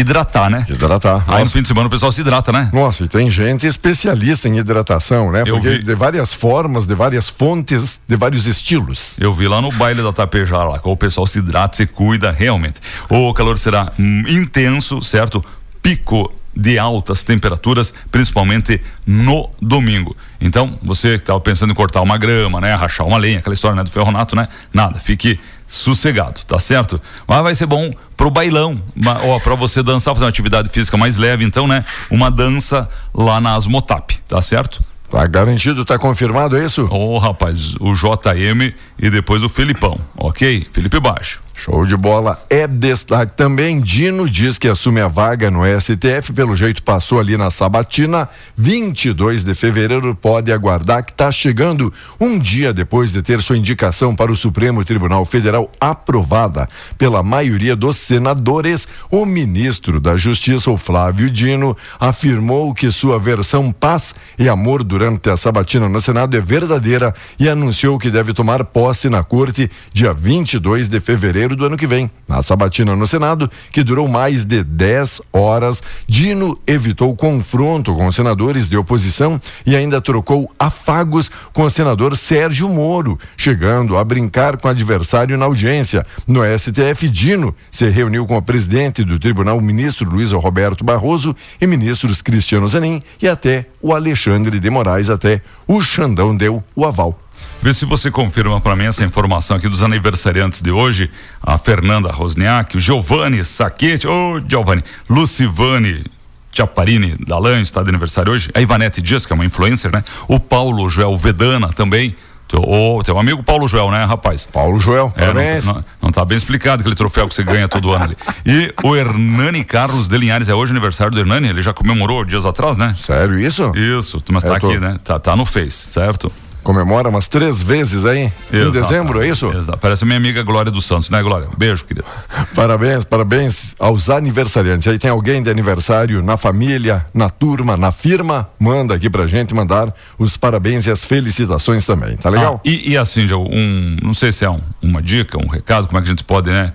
hidratar, 0.00 0.48
né? 0.48 0.64
Hidratar. 0.68 1.24
Aí 1.26 1.26
Nossa. 1.26 1.44
no 1.44 1.50
fim 1.50 1.62
de 1.62 1.68
semana 1.68 1.88
o 1.88 1.90
pessoal 1.90 2.12
se 2.12 2.20
hidrata, 2.20 2.52
né? 2.52 2.70
Nossa, 2.72 3.04
e 3.04 3.08
tem 3.08 3.28
gente 3.30 3.66
especialista 3.66 4.48
em 4.48 4.56
hidratação, 4.56 5.32
né? 5.32 5.42
Eu 5.44 5.56
Porque 5.56 5.70
vi... 5.70 5.82
de 5.82 5.94
várias 5.94 6.32
formas, 6.32 6.86
de 6.86 6.94
várias 6.94 7.28
fontes, 7.28 8.00
de 8.06 8.16
vários 8.16 8.46
estilos. 8.46 9.16
Eu 9.18 9.32
vi 9.32 9.48
lá 9.48 9.60
no 9.60 9.72
baile 9.72 10.02
da 10.02 10.12
Tapejara 10.12 10.64
lá, 10.64 10.78
que 10.78 10.88
o 10.88 10.96
pessoal 10.96 11.26
se 11.26 11.40
hidrata, 11.40 11.76
se 11.76 11.86
cuida 11.86 12.30
realmente. 12.30 12.80
O 13.08 13.34
calor 13.34 13.58
será 13.58 13.92
hum, 13.98 14.22
intenso, 14.28 15.02
certo? 15.02 15.44
Pico 15.82 16.32
de 16.54 16.78
altas 16.78 17.22
temperaturas, 17.22 17.94
principalmente 18.10 18.80
no 19.06 19.50
domingo. 19.60 20.16
Então, 20.40 20.78
você 20.82 21.16
que 21.16 21.22
estava 21.22 21.40
pensando 21.40 21.70
em 21.70 21.74
cortar 21.74 22.02
uma 22.02 22.18
grama, 22.18 22.60
né, 22.60 22.74
rachar 22.74 23.06
uma 23.06 23.16
lenha, 23.16 23.38
aquela 23.38 23.54
história 23.54 23.76
né, 23.76 23.84
do 23.84 23.90
ferronato, 23.90 24.34
né? 24.34 24.48
Nada, 24.72 24.98
fique 24.98 25.38
sossegado, 25.68 26.40
tá 26.46 26.58
certo? 26.58 27.00
Mas 27.26 27.42
vai 27.42 27.54
ser 27.54 27.66
bom 27.66 27.92
pro 28.16 28.30
bailão, 28.30 28.80
ó, 29.24 29.38
para 29.38 29.54
você 29.54 29.82
dançar, 29.82 30.14
fazer 30.14 30.24
uma 30.24 30.30
atividade 30.30 30.70
física 30.70 30.96
mais 30.96 31.18
leve, 31.18 31.44
então, 31.44 31.68
né? 31.68 31.84
Uma 32.10 32.30
dança 32.30 32.88
lá 33.14 33.40
na 33.40 33.54
Asmotap, 33.54 34.16
tá 34.26 34.40
certo? 34.40 34.80
Tá 35.10 35.26
garantido, 35.26 35.84
tá 35.84 35.98
confirmado 35.98 36.56
é 36.58 36.64
isso? 36.64 36.86
Ô, 36.86 37.14
oh, 37.14 37.18
rapaz, 37.18 37.74
o 37.80 37.94
JM 37.94 38.74
e 38.98 39.10
depois 39.10 39.42
o 39.42 39.48
Felipão, 39.48 39.98
ok? 40.16 40.66
Felipe 40.72 40.98
Baixo. 41.00 41.40
Show 41.58 41.84
de 41.84 41.96
bola. 41.96 42.40
É 42.48 42.68
destaque 42.68 43.32
também. 43.32 43.80
Dino 43.80 44.30
diz 44.30 44.58
que 44.58 44.68
assume 44.68 45.00
a 45.00 45.08
vaga 45.08 45.50
no 45.50 45.62
STF. 45.80 46.32
Pelo 46.32 46.54
jeito, 46.54 46.84
passou 46.84 47.18
ali 47.18 47.36
na 47.36 47.50
Sabatina. 47.50 48.28
22 48.56 49.42
de 49.42 49.54
fevereiro. 49.54 50.14
Pode 50.14 50.52
aguardar 50.52 51.04
que 51.04 51.10
está 51.10 51.32
chegando 51.32 51.92
um 52.20 52.38
dia 52.38 52.72
depois 52.72 53.10
de 53.10 53.22
ter 53.22 53.42
sua 53.42 53.58
indicação 53.58 54.14
para 54.14 54.30
o 54.30 54.36
Supremo 54.36 54.84
Tribunal 54.84 55.24
Federal 55.24 55.68
aprovada 55.80 56.68
pela 56.96 57.24
maioria 57.24 57.74
dos 57.74 57.96
senadores. 57.96 58.86
O 59.10 59.26
ministro 59.26 59.98
da 59.98 60.14
Justiça, 60.14 60.70
o 60.70 60.76
Flávio 60.76 61.28
Dino, 61.28 61.76
afirmou 61.98 62.72
que 62.72 62.88
sua 62.88 63.18
versão 63.18 63.72
paz 63.72 64.14
e 64.38 64.48
amor 64.48 64.84
durante 64.84 65.28
a 65.28 65.36
Sabatina 65.36 65.88
no 65.88 66.00
Senado 66.00 66.36
é 66.36 66.40
verdadeira 66.40 67.12
e 67.36 67.48
anunciou 67.48 67.98
que 67.98 68.10
deve 68.10 68.32
tomar 68.32 68.62
posse 68.62 69.10
na 69.10 69.24
corte 69.24 69.68
dia 69.92 70.12
22 70.12 70.86
de 70.86 71.00
fevereiro 71.00 71.47
fevereiro 71.48 71.56
do 71.56 71.66
ano 71.66 71.76
que 71.76 71.86
vem. 71.86 72.10
Na 72.26 72.42
sabatina 72.42 72.94
no 72.94 73.06
Senado, 73.06 73.50
que 73.72 73.82
durou 73.82 74.06
mais 74.06 74.44
de 74.44 74.62
10 74.62 75.22
horas, 75.32 75.82
Dino 76.06 76.58
evitou 76.66 77.14
confronto 77.16 77.94
com 77.94 78.06
os 78.06 78.14
senadores 78.14 78.68
de 78.68 78.76
oposição 78.76 79.40
e 79.64 79.74
ainda 79.74 80.00
trocou 80.00 80.50
afagos 80.58 81.30
com 81.52 81.62
o 81.62 81.70
senador 81.70 82.16
Sérgio 82.16 82.68
Moro, 82.68 83.18
chegando 83.36 83.96
a 83.96 84.04
brincar 84.04 84.56
com 84.56 84.68
adversário 84.68 85.38
na 85.38 85.46
audiência. 85.46 86.06
No 86.26 86.40
STF, 86.58 87.08
Dino 87.08 87.54
se 87.70 87.88
reuniu 87.88 88.26
com 88.26 88.36
o 88.36 88.42
presidente 88.42 89.02
do 89.02 89.18
tribunal, 89.18 89.60
ministro 89.60 90.08
Luiz 90.08 90.32
Roberto 90.32 90.84
Barroso, 90.84 91.34
e 91.60 91.66
ministros 91.66 92.20
Cristiano 92.20 92.68
Zanin 92.68 93.02
e 93.20 93.28
até 93.28 93.66
o 93.80 93.94
Alexandre 93.94 94.58
de 94.60 94.70
Moraes, 94.70 95.10
até 95.10 95.40
o 95.66 95.80
Xandão 95.80 96.36
deu 96.36 96.62
o 96.74 96.84
aval. 96.84 97.27
Vê 97.60 97.74
se 97.74 97.84
você 97.84 98.10
confirma 98.10 98.60
para 98.60 98.76
mim 98.76 98.84
essa 98.84 99.04
informação 99.04 99.56
aqui 99.56 99.68
dos 99.68 99.82
aniversariantes 99.82 100.62
de 100.62 100.70
hoje. 100.70 101.10
A 101.42 101.58
Fernanda 101.58 102.10
Rosniak, 102.10 102.76
o 102.76 102.80
Giovanni 102.80 103.44
Saquete, 103.44 104.06
ô 104.06 104.36
oh, 104.36 104.40
Giovanni, 104.48 104.82
Lucivane 105.08 106.04
Chaparini 106.52 107.16
Dalan 107.26 107.60
está 107.60 107.82
de 107.82 107.88
aniversário 107.88 108.32
hoje. 108.32 108.50
A 108.54 108.60
Ivanete 108.60 109.02
Dias, 109.02 109.26
que 109.26 109.32
é 109.32 109.34
uma 109.34 109.44
influencer, 109.44 109.92
né? 109.92 110.02
O 110.26 110.40
Paulo 110.40 110.88
Joel 110.88 111.16
Vedana 111.16 111.72
também. 111.72 112.16
Teu, 112.48 112.62
oh, 112.62 113.02
teu 113.02 113.18
amigo 113.18 113.42
Paulo 113.42 113.68
Joel, 113.68 113.90
né, 113.90 114.02
rapaz? 114.04 114.46
Paulo 114.46 114.80
Joel, 114.80 115.12
é, 115.16 115.20
parabéns. 115.20 115.66
Não, 115.66 115.74
não, 115.74 115.84
não 116.04 116.10
tá 116.10 116.24
bem 116.24 116.38
explicado 116.38 116.80
aquele 116.80 116.94
troféu 116.94 117.28
que 117.28 117.34
você 117.34 117.44
ganha 117.44 117.68
todo 117.68 117.92
ano 117.92 118.04
ali. 118.04 118.16
E 118.46 118.72
o 118.82 118.96
Hernani 118.96 119.62
Carlos 119.64 120.08
de 120.08 120.16
Linhares, 120.16 120.48
é 120.48 120.54
hoje 120.54 120.72
aniversário 120.72 121.12
do 121.12 121.20
Hernani, 121.20 121.48
ele 121.48 121.60
já 121.60 121.74
comemorou 121.74 122.24
dias 122.24 122.46
atrás, 122.46 122.78
né? 122.78 122.94
Sério 122.96 123.38
isso? 123.38 123.70
Isso, 123.76 124.22
mas 124.30 124.42
tá 124.42 124.56
aqui, 124.56 124.80
né? 124.80 124.98
Tá, 125.04 125.18
tá 125.18 125.36
no 125.36 125.44
Face, 125.44 125.90
certo? 125.90 126.32
Comemora 126.68 127.08
umas 127.08 127.28
três 127.28 127.62
vezes 127.62 128.04
aí 128.04 128.30
em 128.52 128.70
dezembro, 128.70 129.22
é 129.22 129.28
isso? 129.28 129.50
Exato. 129.50 129.78
Parece 129.78 130.04
minha 130.04 130.18
amiga 130.18 130.42
Glória 130.42 130.70
dos 130.70 130.84
Santos, 130.84 131.08
né, 131.08 131.22
Glória? 131.22 131.48
Beijo, 131.56 131.82
querida. 131.82 132.06
Parabéns, 132.54 133.04
parabéns 133.04 133.74
aos 133.78 134.10
aniversariantes. 134.10 134.86
Aí 134.86 134.98
tem 134.98 135.10
alguém 135.10 135.42
de 135.42 135.48
aniversário 135.48 136.22
na 136.22 136.36
família, 136.36 137.06
na 137.14 137.30
turma, 137.30 137.74
na 137.74 137.90
firma, 137.90 138.50
manda 138.60 138.94
aqui 138.94 139.08
pra 139.08 139.26
gente 139.26 139.54
mandar 139.54 139.90
os 140.18 140.36
parabéns 140.36 140.86
e 140.86 140.90
as 140.90 141.02
felicitações 141.06 141.86
também, 141.86 142.18
tá 142.18 142.28
legal? 142.28 142.56
Ah, 142.56 142.68
e, 142.68 142.90
e, 142.90 142.98
assim, 142.98 143.26
um, 143.32 143.96
não 144.02 144.12
sei 144.12 144.30
se 144.30 144.44
é 144.44 144.50
um, 144.50 144.60
uma 144.82 145.00
dica, 145.00 145.38
um 145.38 145.48
recado, 145.48 145.86
como 145.86 145.98
é 145.98 146.02
que 146.02 146.08
a 146.08 146.10
gente 146.10 146.24
pode, 146.24 146.50
né? 146.50 146.74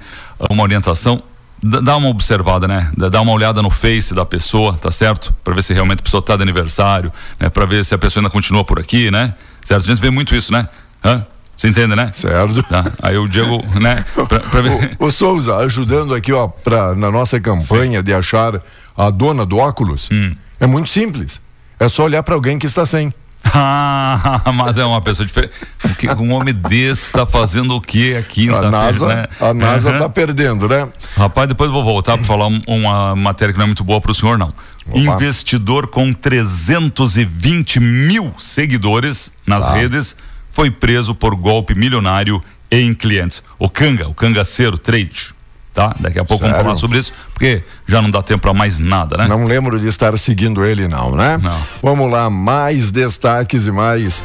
Uma 0.50 0.64
orientação 0.64 1.22
dá 1.62 1.96
uma 1.96 2.10
observada, 2.10 2.68
né? 2.68 2.92
Dá 2.98 3.22
uma 3.22 3.32
olhada 3.32 3.62
no 3.62 3.70
Face 3.70 4.14
da 4.14 4.26
pessoa, 4.26 4.74
tá 4.74 4.92
certo? 4.92 5.34
Para 5.44 5.54
ver 5.54 5.62
se 5.62 5.72
realmente 5.72 6.00
a 6.00 6.04
pessoa 6.04 6.22
tá 6.22 6.36
de 6.36 6.42
aniversário, 6.42 7.14
né? 7.40 7.48
Para 7.48 7.66
ver 7.66 7.86
se 7.86 7.94
a 7.94 7.98
pessoa 7.98 8.22
ainda 8.22 8.30
continua 8.30 8.66
por 8.66 8.80
aqui, 8.80 9.10
né? 9.10 9.34
Certo? 9.64 9.84
A 9.84 9.88
gente 9.88 10.02
vê 10.02 10.10
muito 10.10 10.36
isso, 10.36 10.52
né? 10.52 10.68
Hã? 11.04 11.26
Você 11.56 11.68
entende, 11.68 11.96
né? 11.96 12.12
Certo. 12.14 12.64
Tá? 12.64 12.92
Aí 13.02 13.18
o 13.18 13.28
Diego, 13.28 13.64
né? 13.80 14.04
Pra, 14.28 14.40
pra 14.40 14.62
o, 15.00 15.08
o, 15.08 15.12
Souza, 15.12 15.58
ajudando 15.58 16.16
aqui, 16.16 16.34
ó, 16.34 16.48
pra, 16.48 16.96
na 16.96 17.12
nossa 17.12 17.40
campanha 17.40 18.00
Sim. 18.00 18.04
de 18.04 18.14
achar 18.14 18.62
a 18.98 19.10
dona 19.10 19.46
do 19.46 19.58
óculos, 19.58 20.10
hum. 20.12 20.36
é 20.60 20.66
muito 20.66 20.90
simples. 20.90 21.42
É 21.80 21.88
só 21.88 22.04
olhar 22.04 22.24
para 22.24 22.36
alguém 22.36 22.58
que 22.58 22.66
está 22.66 22.86
sem. 22.86 23.14
Ah, 23.44 24.42
mas 24.54 24.78
é 24.78 24.86
uma 24.86 25.02
pessoa 25.02 25.26
diferente. 25.26 25.54
Porque 25.80 26.10
um 26.10 26.32
homem 26.34 26.54
desse 26.54 27.06
está 27.06 27.26
fazendo 27.26 27.76
o 27.76 27.82
que 27.82 28.16
aqui? 28.16 28.50
A 28.50 28.70
NASA, 28.70 29.08
né? 29.08 29.28
a 29.40 29.54
NASA 29.54 29.92
uhum. 29.92 30.00
tá 30.00 30.10
perdendo, 30.10 30.68
né? 30.68 30.88
Rapaz, 31.16 31.48
depois 31.48 31.72
vou 31.72 31.84
voltar 31.84 32.18
para 32.18 32.26
falar 32.26 32.48
uma 32.68 33.16
matéria 33.16 33.54
que 33.54 33.58
não 33.58 33.66
é 33.66 33.68
muito 33.68 33.84
boa 33.84 34.00
para 34.00 34.12
o 34.12 34.14
senhor, 34.14 34.38
não. 34.38 34.54
Opa. 34.88 34.98
Investidor 34.98 35.88
com 35.88 36.14
320 36.14 37.80
mil 37.80 38.34
seguidores 38.38 39.32
nas 39.46 39.66
tá. 39.66 39.74
redes 39.74 40.16
foi 40.50 40.70
preso 40.70 41.16
por 41.16 41.36
golpe 41.36 41.74
milionário 41.74 42.42
em 42.70 42.94
clientes. 42.94 43.44
O 43.58 43.70
Canga, 43.70 44.08
o 44.08 44.14
cangaceiro 44.14 44.78
trade 44.78 45.34
tá? 45.74 45.96
Daqui 46.00 46.20
a 46.20 46.26
pouco 46.26 46.44
Sério? 46.44 46.56
vamos 46.56 46.64
falar 46.64 46.76
sobre 46.76 47.00
isso, 47.00 47.12
porque 47.34 47.64
já 47.88 48.02
não 48.02 48.12
dá 48.12 48.22
tempo 48.22 48.42
para 48.42 48.54
mais 48.54 48.80
nada, 48.80 49.18
né? 49.18 49.28
Não 49.28 49.46
lembro 49.46 49.80
de 49.80 49.88
estar 49.88 50.18
seguindo 50.18 50.64
ele 50.64 50.88
não, 50.88 51.16
né? 51.16 51.40
Não. 51.42 51.60
Vamos 51.82 52.12
lá, 52.12 52.30
mais 52.30 52.92
destaques 52.92 53.68
e 53.68 53.72
mais 53.72 54.24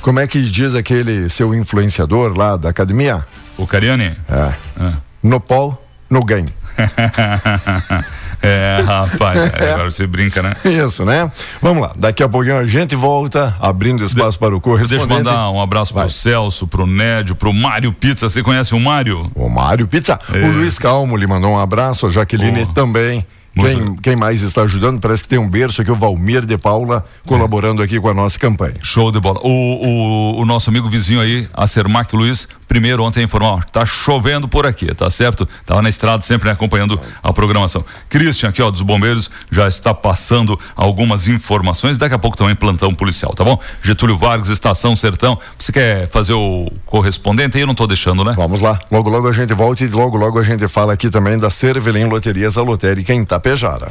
como 0.00 0.18
é 0.18 0.26
que 0.26 0.42
diz 0.42 0.74
aquele 0.74 1.28
seu 1.28 1.54
influenciador 1.54 2.36
lá 2.36 2.56
da 2.56 2.70
academia? 2.70 3.24
O 3.58 3.66
Cariani? 3.66 4.16
É. 4.28 4.52
é. 4.82 4.92
No 5.22 5.38
pau, 5.38 5.82
no 6.08 6.20
game. 6.20 6.48
É, 8.50 8.82
rapaz, 8.84 9.38
é, 9.38 9.72
agora 9.72 9.90
você 9.90 10.06
brinca, 10.06 10.42
né? 10.42 10.54
Isso, 10.64 11.04
né? 11.04 11.30
Vamos 11.60 11.82
lá, 11.82 11.92
daqui 11.94 12.22
a 12.22 12.28
pouquinho 12.28 12.56
a 12.56 12.66
gente 12.66 12.96
volta 12.96 13.54
abrindo 13.60 14.04
espaço 14.04 14.32
de, 14.32 14.38
para 14.38 14.56
o 14.56 14.60
correspondente. 14.60 15.06
Deixa 15.06 15.20
eu 15.20 15.24
mandar 15.24 15.50
um 15.50 15.60
abraço 15.60 15.92
para 15.92 16.06
o 16.06 16.10
Celso, 16.10 16.66
para 16.66 16.82
o 16.82 16.86
Nédio, 16.86 17.34
para 17.34 17.48
o 17.48 17.52
Mário 17.52 17.92
Pizza. 17.92 18.28
Você 18.28 18.42
conhece 18.42 18.74
o 18.74 18.80
Mário? 18.80 19.30
O 19.34 19.48
Mário 19.48 19.86
Pizza. 19.86 20.18
É. 20.32 20.38
O 20.38 20.52
Luiz 20.52 20.78
Calmo 20.78 21.16
lhe 21.16 21.26
mandou 21.26 21.50
um 21.50 21.58
abraço, 21.58 22.06
a 22.06 22.10
Jaqueline 22.10 22.66
oh. 22.68 22.72
também. 22.72 23.24
Quem, 23.60 23.96
quem, 23.96 24.16
mais 24.16 24.42
está 24.42 24.62
ajudando? 24.62 25.00
Parece 25.00 25.22
que 25.22 25.28
tem 25.28 25.38
um 25.38 25.48
berço 25.48 25.82
aqui, 25.82 25.90
o 25.90 25.94
Valmir 25.94 26.44
de 26.44 26.56
Paula, 26.58 27.04
colaborando 27.26 27.82
é. 27.82 27.84
aqui 27.84 28.00
com 28.00 28.08
a 28.08 28.14
nossa 28.14 28.38
campanha. 28.38 28.74
Show 28.82 29.10
de 29.10 29.20
bola. 29.20 29.40
O, 29.42 29.48
o, 29.48 30.40
o 30.40 30.44
nosso 30.44 30.70
amigo 30.70 30.88
vizinho 30.88 31.20
aí, 31.20 31.48
a 31.52 31.66
Sermac 31.66 32.14
Luiz, 32.14 32.48
primeiro 32.70 33.02
ontem 33.02 33.24
informou, 33.24 33.60
tá 33.72 33.84
chovendo 33.84 34.46
por 34.46 34.64
aqui, 34.64 34.94
tá 34.94 35.10
certo? 35.10 35.48
Tava 35.66 35.82
na 35.82 35.88
estrada 35.88 36.22
sempre 36.22 36.46
né, 36.46 36.52
acompanhando 36.52 37.00
a 37.20 37.32
programação. 37.32 37.84
Christian 38.08 38.48
aqui, 38.48 38.62
ó, 38.62 38.70
dos 38.70 38.82
bombeiros, 38.82 39.28
já 39.50 39.66
está 39.66 39.92
passando 39.92 40.58
algumas 40.76 41.26
informações, 41.26 41.98
daqui 41.98 42.14
a 42.14 42.18
pouco 42.18 42.36
também 42.36 42.54
plantão 42.54 42.94
policial, 42.94 43.34
tá 43.34 43.42
bom? 43.42 43.58
Getúlio 43.82 44.16
Vargas, 44.16 44.48
Estação 44.48 44.94
Sertão, 44.94 45.36
você 45.58 45.72
quer 45.72 46.08
fazer 46.08 46.32
o 46.32 46.70
correspondente 46.86 47.56
aí? 47.56 47.62
Eu 47.64 47.66
não 47.66 47.74
tô 47.74 47.88
deixando, 47.88 48.22
né? 48.22 48.34
Vamos 48.36 48.60
lá, 48.60 48.78
logo 48.88 49.10
logo 49.10 49.26
a 49.26 49.32
gente 49.32 49.52
volta 49.52 49.82
e 49.82 49.88
logo 49.88 50.16
logo 50.16 50.38
a 50.38 50.42
gente 50.44 50.68
fala 50.68 50.92
aqui 50.92 51.10
também 51.10 51.38
da 51.38 51.50
Cervelim 51.50 52.04
Loterias, 52.04 52.56
a 52.56 52.62
lotérica 52.62 53.12
em 53.12 53.24
Tapejara. 53.50 53.88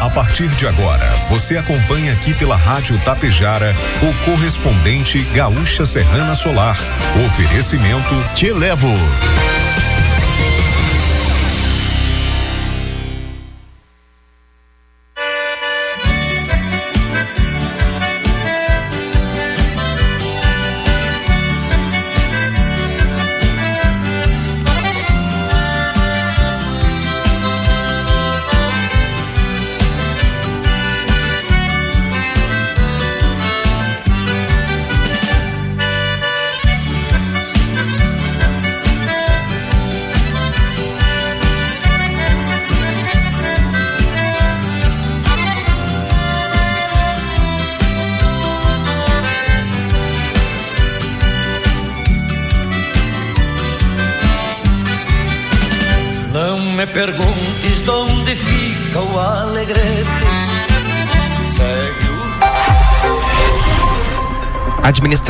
A 0.00 0.08
partir 0.10 0.48
de 0.50 0.64
agora, 0.64 1.10
você 1.28 1.56
acompanha 1.56 2.12
aqui 2.12 2.32
pela 2.34 2.54
Rádio 2.54 2.96
Tapejara 3.00 3.74
o 4.00 4.24
correspondente 4.24 5.18
Gaúcha 5.34 5.84
Serrana 5.84 6.36
Solar. 6.36 6.76
Oferecimento 7.26 8.14
Te 8.36 8.52
Levo. 8.52 8.94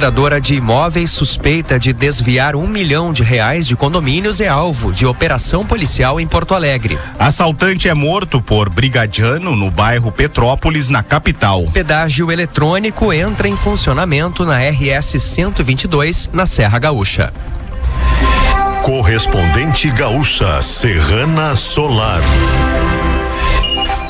Administradora 0.02 0.40
de 0.40 0.56
imóveis 0.56 1.10
suspeita 1.12 1.78
de 1.78 1.92
desviar 1.92 2.56
um 2.56 2.66
milhão 2.66 3.12
de 3.12 3.22
reais 3.22 3.66
de 3.66 3.76
condomínios 3.76 4.40
é 4.40 4.48
alvo 4.48 4.92
de 4.92 5.06
operação 5.06 5.64
policial 5.64 6.18
em 6.18 6.26
Porto 6.26 6.54
Alegre. 6.54 6.98
Assaltante 7.16 7.88
é 7.88 7.94
morto 7.94 8.40
por 8.40 8.68
brigadiano 8.68 9.54
no 9.54 9.70
bairro 9.70 10.10
Petrópolis, 10.10 10.88
na 10.88 11.04
capital. 11.04 11.64
Pedágio 11.72 12.32
eletrônico 12.32 13.12
entra 13.12 13.46
em 13.46 13.56
funcionamento 13.56 14.44
na 14.44 14.58
RS 14.58 15.22
122, 15.22 16.30
na 16.32 16.46
Serra 16.46 16.78
Gaúcha. 16.80 17.32
Correspondente 18.82 19.88
Gaúcha 19.90 20.60
Serrana 20.60 21.54
Solar. 21.54 22.20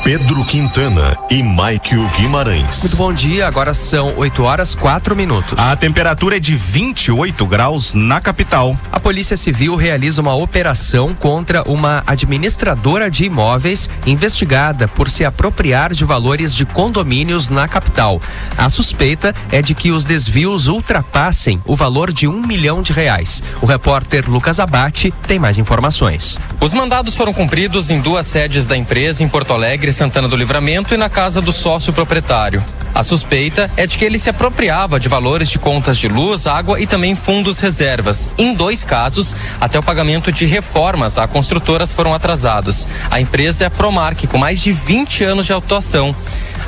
Pedro 0.05 0.45
Quintana 0.45 1.17
e 1.31 1.45
Maikio 1.45 2.11
Guimarães. 2.17 2.81
Muito 2.81 2.97
bom 2.97 3.13
dia, 3.13 3.47
agora 3.47 3.73
são 3.73 4.13
8 4.17 4.43
horas 4.43 4.75
4 4.75 5.15
minutos. 5.15 5.57
A 5.57 5.77
temperatura 5.77 6.39
é 6.39 6.41
de 6.41 6.57
28 6.57 7.47
graus 7.47 7.95
na 7.95 8.21
capital. 8.21 8.77
A 8.91 8.99
Polícia 8.99 9.37
Civil 9.37 9.77
realiza 9.77 10.21
uma 10.21 10.35
operação 10.35 11.15
contra 11.15 11.63
uma 11.71 12.03
administradora 12.05 13.09
de 13.09 13.27
imóveis 13.27 13.89
investigada 14.05 14.89
por 14.89 15.09
se 15.09 15.25
apropriar 15.25 15.95
de 15.95 16.05
valores 16.05 16.53
de 16.53 16.67
condomínios 16.67 17.49
na 17.49 17.69
capital. 17.69 18.21
A 18.59 18.69
suspeita 18.69 19.33
é 19.53 19.63
de 19.63 19.73
que 19.73 19.93
os 19.93 20.05
desvios 20.05 20.67
ultrapassem 20.67 21.63
o 21.65 21.77
valor 21.77 22.13
de 22.13 22.27
um 22.27 22.45
milhão 22.45 22.83
de 22.83 22.93
reais. 22.93 23.41
O 23.61 23.67
repórter 23.67 24.29
Lucas 24.29 24.59
Abate 24.59 25.15
tem 25.29 25.39
mais 25.39 25.59
informações. 25.59 26.37
Os 26.61 26.75
mandados 26.75 27.15
foram 27.15 27.33
cumpridos 27.33 27.89
em 27.89 28.01
duas 28.01 28.27
sedes 28.27 28.67
da 28.67 28.77
empresa 28.77 29.23
em 29.23 29.29
Porto 29.29 29.53
Alegre 29.53 29.92
Santana 29.93 30.29
do 30.29 30.37
Livramento 30.37 30.95
e 30.95 30.97
na 30.97 31.09
casa 31.09 31.41
do 31.41 31.53
sócio 31.53 31.93
proprietário. 31.93 32.65
A 32.95 33.03
suspeita 33.03 33.71
é 33.77 33.87
de 33.87 33.97
que 33.97 34.05
ele 34.05 34.19
se 34.19 34.29
apropriava 34.29 35.01
de 35.01 35.09
valores 35.09 35.49
de 35.49 35.59
contas 35.59 35.97
de 35.97 36.09
luz, 36.09 36.47
água 36.47 36.79
e 36.81 36.87
também 36.87 37.17
fundos 37.17 37.59
reservas. 37.59 38.31
Em 38.37 38.55
dois 38.55 38.85
casos, 38.85 39.35
até 39.61 39.79
o 39.79 39.83
pagamento 39.83 40.31
de 40.31 40.45
reformas 40.45 41.17
a 41.17 41.27
construtoras 41.27 41.93
foram 41.93 42.15
atrasados. 42.15 42.87
A 43.11 43.21
empresa 43.21 43.65
é 43.65 43.67
a 43.67 43.71
Promark, 43.71 44.27
com 44.27 44.37
mais 44.37 44.61
de 44.61 44.73
20 44.73 45.25
anos 45.25 45.47
de 45.47 45.53
atuação. 45.55 46.15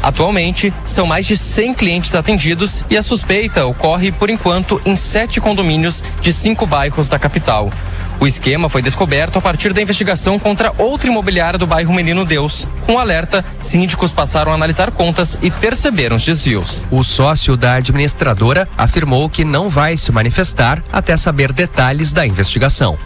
Atualmente, 0.03 0.73
são 0.83 1.07
mais 1.07 1.27
de 1.27 1.37
100 1.37 1.75
clientes 1.75 2.15
atendidos 2.15 2.85
e 2.89 2.97
a 2.97 3.03
suspeita 3.03 3.67
ocorre, 3.67 4.11
por 4.11 4.31
enquanto, 4.31 4.81
em 4.85 4.97
sete 4.97 5.41
condomínios 5.41 6.03
de 6.21 6.33
cinco 6.33 6.67
bairros 6.67 7.09
da 7.09 7.19
capital. 7.19 7.71
O 8.25 8.27
esquema 8.27 8.71
foi 8.71 8.81
descoberto 8.81 9.37
a 9.37 9.43
partir 9.43 9.75
da 9.75 9.83
investigação 9.83 10.39
contra 10.39 10.73
outra 10.79 11.07
imobiliária 11.07 11.59
do 11.59 11.67
bairro 11.67 11.93
Menino 11.93 12.25
Deus. 12.25 12.67
Com 12.87 12.99
alerta, 12.99 13.45
síndicos 13.61 14.15
passaram 14.15 14.51
a 14.51 14.55
analisar 14.55 14.91
contas 14.93 15.39
e 15.43 15.51
perceberam 15.51 16.17
os 16.17 16.25
desvios. 16.25 16.87
O 16.91 17.05
sócio 17.05 17.55
da 17.55 17.75
administradora 17.75 18.67
afirmou 18.79 19.29
que 19.29 19.45
não 19.45 19.69
vai 19.69 19.99
se 19.99 20.11
manifestar 20.11 20.83
até 20.91 21.15
saber 21.19 21.53
detalhes 21.53 22.15
da 22.15 22.27
investigação. 22.27 22.97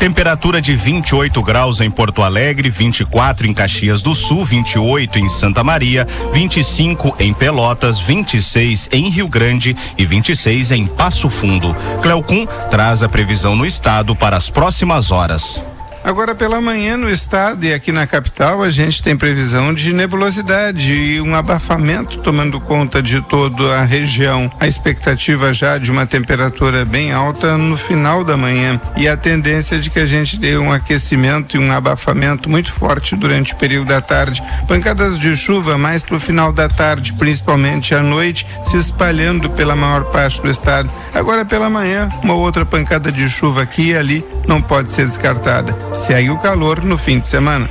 Temperatura 0.00 0.62
de 0.62 0.74
28 0.74 1.42
graus 1.42 1.78
em 1.78 1.90
Porto 1.90 2.22
Alegre, 2.22 2.70
24 2.70 3.46
em 3.46 3.52
Caxias 3.52 4.00
do 4.00 4.14
Sul, 4.14 4.46
28 4.46 5.18
em 5.18 5.28
Santa 5.28 5.62
Maria, 5.62 6.08
25 6.32 7.16
em 7.18 7.34
Pelotas, 7.34 8.00
26 8.00 8.88
em 8.92 9.10
Rio 9.10 9.28
Grande 9.28 9.76
e 9.98 10.06
26 10.06 10.70
em 10.70 10.86
Passo 10.86 11.28
Fundo. 11.28 11.76
Cleocum 12.00 12.46
traz 12.70 13.02
a 13.02 13.10
previsão 13.10 13.54
no 13.54 13.66
estado 13.66 14.16
para 14.16 14.38
as 14.38 14.48
próximas 14.48 15.10
horas. 15.10 15.62
Agora 16.02 16.34
pela 16.34 16.62
manhã 16.62 16.96
no 16.96 17.10
estado 17.10 17.64
e 17.64 17.74
aqui 17.74 17.92
na 17.92 18.06
capital 18.06 18.62
a 18.62 18.70
gente 18.70 19.02
tem 19.02 19.16
previsão 19.16 19.74
de 19.74 19.92
nebulosidade 19.92 20.92
e 20.92 21.20
um 21.20 21.34
abafamento 21.34 22.18
tomando 22.22 22.58
conta 22.58 23.02
de 23.02 23.20
toda 23.20 23.78
a 23.78 23.84
região. 23.84 24.50
A 24.58 24.66
expectativa 24.66 25.52
já 25.52 25.76
de 25.76 25.90
uma 25.90 26.06
temperatura 26.06 26.86
bem 26.86 27.12
alta 27.12 27.58
no 27.58 27.76
final 27.76 28.24
da 28.24 28.34
manhã 28.34 28.80
e 28.96 29.06
a 29.06 29.16
tendência 29.16 29.78
de 29.78 29.90
que 29.90 29.98
a 29.98 30.06
gente 30.06 30.40
tenha 30.40 30.60
um 30.60 30.72
aquecimento 30.72 31.56
e 31.56 31.60
um 31.60 31.70
abafamento 31.70 32.48
muito 32.48 32.72
forte 32.72 33.14
durante 33.14 33.52
o 33.52 33.56
período 33.56 33.88
da 33.88 34.00
tarde. 34.00 34.42
Pancadas 34.66 35.18
de 35.18 35.36
chuva 35.36 35.76
mais 35.76 36.02
para 36.02 36.16
o 36.16 36.20
final 36.20 36.50
da 36.50 36.68
tarde, 36.68 37.12
principalmente 37.12 37.94
à 37.94 38.02
noite, 38.02 38.46
se 38.62 38.78
espalhando 38.78 39.50
pela 39.50 39.76
maior 39.76 40.04
parte 40.04 40.40
do 40.40 40.50
estado. 40.50 40.90
Agora 41.14 41.44
pela 41.44 41.68
manhã, 41.68 42.08
uma 42.22 42.34
outra 42.34 42.64
pancada 42.64 43.12
de 43.12 43.28
chuva 43.28 43.62
aqui 43.62 43.90
e 43.90 43.96
ali 43.96 44.24
não 44.46 44.62
pode 44.62 44.90
ser 44.90 45.06
descartada. 45.06 45.89
Segue 45.94 46.30
o 46.30 46.38
calor 46.38 46.84
no 46.84 46.96
fim 46.96 47.18
de 47.18 47.26
semana. 47.26 47.68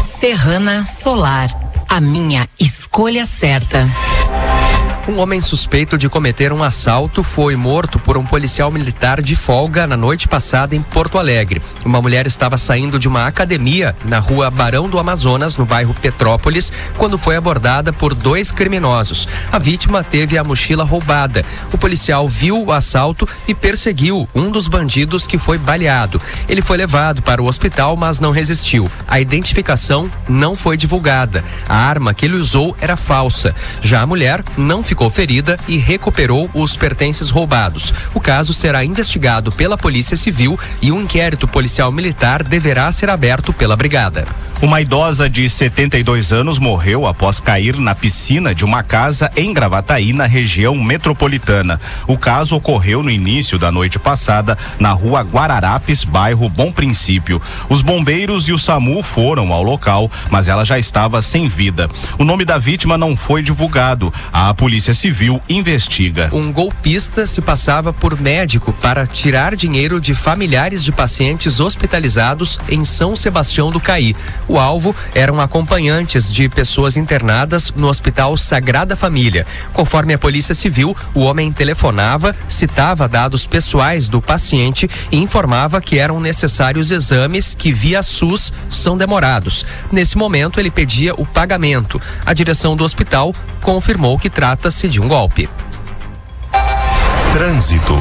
Serrana 0.00 0.86
Solar, 0.86 1.50
a 1.88 2.00
minha 2.00 2.48
escolha 2.58 3.26
certa. 3.26 3.88
Um 5.08 5.20
homem 5.20 5.40
suspeito 5.40 5.96
de 5.96 6.06
cometer 6.06 6.52
um 6.52 6.62
assalto 6.62 7.22
foi 7.22 7.56
morto 7.56 7.98
por 7.98 8.18
um 8.18 8.26
policial 8.26 8.70
militar 8.70 9.22
de 9.22 9.34
folga 9.34 9.86
na 9.86 9.96
noite 9.96 10.28
passada 10.28 10.76
em 10.76 10.82
Porto 10.82 11.16
Alegre. 11.16 11.62
Uma 11.82 12.02
mulher 12.02 12.26
estava 12.26 12.58
saindo 12.58 12.98
de 12.98 13.08
uma 13.08 13.26
academia 13.26 13.96
na 14.04 14.18
rua 14.18 14.50
Barão 14.50 14.86
do 14.86 14.98
Amazonas, 14.98 15.56
no 15.56 15.64
bairro 15.64 15.94
Petrópolis, 15.94 16.70
quando 16.98 17.16
foi 17.16 17.36
abordada 17.36 17.90
por 17.90 18.12
dois 18.12 18.52
criminosos. 18.52 19.26
A 19.50 19.58
vítima 19.58 20.04
teve 20.04 20.36
a 20.36 20.44
mochila 20.44 20.84
roubada. 20.84 21.42
O 21.72 21.78
policial 21.78 22.28
viu 22.28 22.62
o 22.62 22.70
assalto 22.70 23.26
e 23.48 23.54
perseguiu 23.54 24.28
um 24.34 24.50
dos 24.50 24.68
bandidos 24.68 25.26
que 25.26 25.38
foi 25.38 25.56
baleado. 25.56 26.20
Ele 26.46 26.60
foi 26.60 26.76
levado 26.76 27.22
para 27.22 27.42
o 27.42 27.46
hospital, 27.46 27.96
mas 27.96 28.20
não 28.20 28.30
resistiu. 28.30 28.86
A 29.06 29.18
identificação 29.18 30.10
não 30.28 30.54
foi 30.54 30.76
divulgada. 30.76 31.42
A 31.66 31.76
arma 31.76 32.12
que 32.12 32.26
ele 32.26 32.36
usou 32.36 32.76
era 32.78 32.94
falsa. 32.94 33.54
Já 33.80 34.02
a 34.02 34.06
mulher 34.06 34.44
não 34.58 34.82
ficou 34.82 34.97
ficou 34.98 35.10
ferida 35.10 35.56
e 35.68 35.76
recuperou 35.76 36.50
os 36.52 36.74
pertences 36.76 37.30
roubados. 37.30 37.94
O 38.14 38.20
caso 38.20 38.52
será 38.52 38.84
investigado 38.84 39.52
pela 39.52 39.78
Polícia 39.78 40.16
Civil 40.16 40.58
e 40.82 40.90
um 40.90 41.02
inquérito 41.02 41.46
policial 41.46 41.92
militar 41.92 42.42
deverá 42.42 42.90
ser 42.90 43.08
aberto 43.08 43.52
pela 43.52 43.76
Brigada. 43.76 44.26
Uma 44.60 44.80
idosa 44.80 45.30
de 45.30 45.48
72 45.48 46.32
anos 46.32 46.58
morreu 46.58 47.06
após 47.06 47.38
cair 47.38 47.76
na 47.76 47.94
piscina 47.94 48.52
de 48.52 48.64
uma 48.64 48.82
casa 48.82 49.30
em 49.36 49.54
Gravataí, 49.54 50.12
na 50.12 50.26
região 50.26 50.76
metropolitana. 50.76 51.80
O 52.08 52.18
caso 52.18 52.56
ocorreu 52.56 53.00
no 53.00 53.08
início 53.08 53.56
da 53.56 53.70
noite 53.70 54.00
passada, 54.00 54.58
na 54.80 54.90
rua 54.90 55.20
Guararapes, 55.20 56.02
bairro 56.02 56.48
Bom 56.48 56.72
Princípio. 56.72 57.40
Os 57.68 57.82
bombeiros 57.82 58.48
e 58.48 58.52
o 58.52 58.58
SAMU 58.58 59.00
foram 59.00 59.52
ao 59.52 59.62
local, 59.62 60.10
mas 60.28 60.48
ela 60.48 60.64
já 60.64 60.76
estava 60.76 61.22
sem 61.22 61.48
vida. 61.48 61.88
O 62.18 62.24
nome 62.24 62.44
da 62.44 62.58
vítima 62.58 62.98
não 62.98 63.16
foi 63.16 63.44
divulgado. 63.44 64.12
A 64.32 64.52
Polícia 64.52 64.87
Civil 64.94 65.40
investiga. 65.48 66.30
Um 66.32 66.52
golpista 66.52 67.26
se 67.26 67.40
passava 67.40 67.92
por 67.92 68.20
médico 68.20 68.72
para 68.72 69.06
tirar 69.06 69.56
dinheiro 69.56 70.00
de 70.00 70.14
familiares 70.14 70.84
de 70.84 70.92
pacientes 70.92 71.60
hospitalizados 71.60 72.58
em 72.68 72.84
São 72.84 73.16
Sebastião 73.16 73.70
do 73.70 73.80
Caí. 73.80 74.14
O 74.46 74.58
alvo 74.58 74.94
eram 75.14 75.40
acompanhantes 75.40 76.32
de 76.32 76.48
pessoas 76.48 76.96
internadas 76.96 77.72
no 77.74 77.88
Hospital 77.88 78.36
Sagrada 78.36 78.96
Família. 78.96 79.46
Conforme 79.72 80.14
a 80.14 80.18
Polícia 80.18 80.54
Civil, 80.54 80.96
o 81.14 81.20
homem 81.20 81.52
telefonava, 81.52 82.34
citava 82.48 83.08
dados 83.08 83.46
pessoais 83.46 84.08
do 84.08 84.20
paciente 84.20 84.88
e 85.10 85.18
informava 85.18 85.80
que 85.80 85.98
eram 85.98 86.20
necessários 86.20 86.90
exames 86.90 87.54
que, 87.54 87.72
via 87.72 88.02
SUS, 88.02 88.52
são 88.70 88.96
demorados. 88.96 89.66
Nesse 89.90 90.16
momento, 90.16 90.60
ele 90.60 90.70
pedia 90.70 91.14
o 91.14 91.26
pagamento. 91.26 92.00
A 92.24 92.32
direção 92.32 92.76
do 92.76 92.84
hospital 92.84 93.34
confirmou 93.60 94.18
que 94.18 94.30
trata-se 94.30 94.77
de 94.86 95.00
um 95.00 95.08
golpe. 95.08 95.48
Trânsito. 97.32 97.98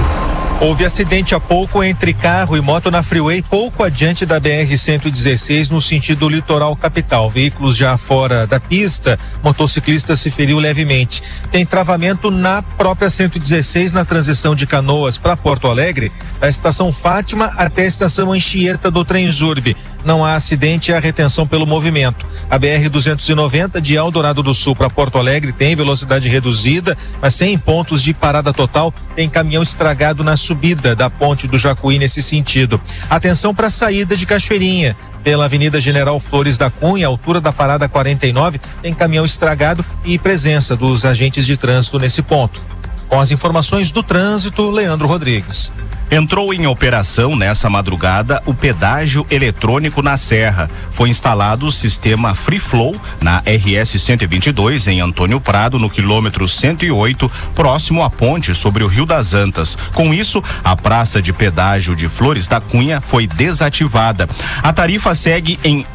Houve 0.59 0.83
acidente 0.85 1.35
há 1.35 1.39
pouco 1.39 1.83
entre 1.83 2.15
carro 2.15 2.57
e 2.57 2.61
moto 2.61 2.89
na 2.89 3.03
freeway, 3.03 3.43
pouco 3.43 3.83
adiante 3.83 4.25
da 4.25 4.41
BR-116, 4.41 5.69
no 5.69 5.79
sentido 5.79 6.27
litoral 6.27 6.75
capital. 6.75 7.29
Veículos 7.29 7.77
já 7.77 7.95
fora 7.95 8.47
da 8.47 8.59
pista, 8.59 9.19
motociclista 9.43 10.15
se 10.15 10.31
feriu 10.31 10.57
levemente. 10.57 11.21
Tem 11.51 11.63
travamento 11.63 12.31
na 12.31 12.63
própria 12.63 13.07
116, 13.07 13.91
na 13.91 14.03
transição 14.03 14.55
de 14.55 14.65
Canoas 14.65 15.15
para 15.15 15.37
Porto 15.37 15.67
Alegre, 15.67 16.11
da 16.39 16.49
estação 16.49 16.91
Fátima 16.91 17.53
até 17.55 17.83
a 17.83 17.87
estação 17.87 18.31
Anchieta 18.31 18.89
do 18.89 19.05
Trenzurbe 19.05 19.77
não 20.07 20.23
há 20.23 20.35
acidente 20.35 20.89
e 20.89 20.93
há 20.93 20.99
retenção 20.99 21.45
pelo 21.45 21.67
movimento. 21.67 22.25
A 22.49 22.57
BR-290 22.57 23.81
de 23.81 23.95
Eldorado 23.95 24.41
do 24.41 24.53
Sul 24.53 24.73
para 24.73 24.89
Porto 24.89 25.17
Alegre 25.17 25.51
tem 25.51 25.75
velocidade 25.75 26.29
reduzida, 26.29 26.97
mas 27.21 27.35
sem 27.35 27.57
pontos 27.57 28.01
de 28.01 28.13
parada 28.13 28.53
total. 28.53 28.93
Tem 29.15 29.29
caminhão 29.29 29.61
estragado 29.61 30.23
na 30.23 30.37
subida 30.37 30.95
da 30.95 31.09
ponte 31.09 31.45
do 31.45 31.59
Jacuí 31.59 31.99
nesse 31.99 32.23
sentido. 32.23 32.79
Atenção 33.09 33.53
para 33.53 33.67
a 33.67 33.69
saída 33.69 34.15
de 34.15 34.25
Cachoeirinha 34.25 34.95
pela 35.25 35.43
Avenida 35.43 35.81
General 35.81 36.17
Flores 36.21 36.57
da 36.57 36.69
Cunha, 36.69 37.05
altura 37.05 37.41
da 37.41 37.51
parada 37.51 37.89
49, 37.89 38.61
tem 38.81 38.93
caminhão 38.93 39.25
estragado 39.25 39.83
e 40.05 40.17
presença 40.17 40.73
dos 40.73 41.03
agentes 41.03 41.45
de 41.45 41.57
trânsito 41.57 41.99
nesse 41.99 42.21
ponto. 42.21 42.61
Com 43.09 43.19
as 43.19 43.29
informações 43.29 43.91
do 43.91 44.01
trânsito, 44.01 44.69
Leandro 44.69 45.05
Rodrigues. 45.05 45.69
Entrou 46.09 46.53
em 46.53 46.65
operação 46.65 47.35
nessa 47.35 47.69
madrugada 47.69 48.41
o 48.45 48.53
pedágio 48.53 49.27
eletrônico 49.29 50.01
na 50.01 50.15
Serra. 50.15 50.69
Foi 50.89 51.09
instalado 51.09 51.67
o 51.67 51.71
sistema 51.71 52.33
Free 52.33 52.59
Flow 52.59 52.95
na 53.21 53.39
RS 53.39 54.01
122 54.01 54.87
em 54.87 55.01
Antônio 55.01 55.41
Prado, 55.41 55.77
no 55.77 55.89
quilômetro 55.89 56.47
108, 56.47 57.29
próximo 57.53 58.01
à 58.03 58.09
ponte 58.09 58.55
sobre 58.55 58.85
o 58.85 58.87
Rio 58.87 59.05
das 59.05 59.33
Antas. 59.33 59.77
Com 59.93 60.13
isso, 60.13 60.41
a 60.63 60.77
praça 60.77 61.21
de 61.21 61.33
pedágio 61.33 61.93
de 61.93 62.07
Flores 62.07 62.47
da 62.47 62.61
Cunha 62.61 63.01
foi 63.01 63.27
desativada. 63.27 64.29
A 64.63 64.71
tarifa 64.71 65.13
segue 65.13 65.59
em 65.61 65.85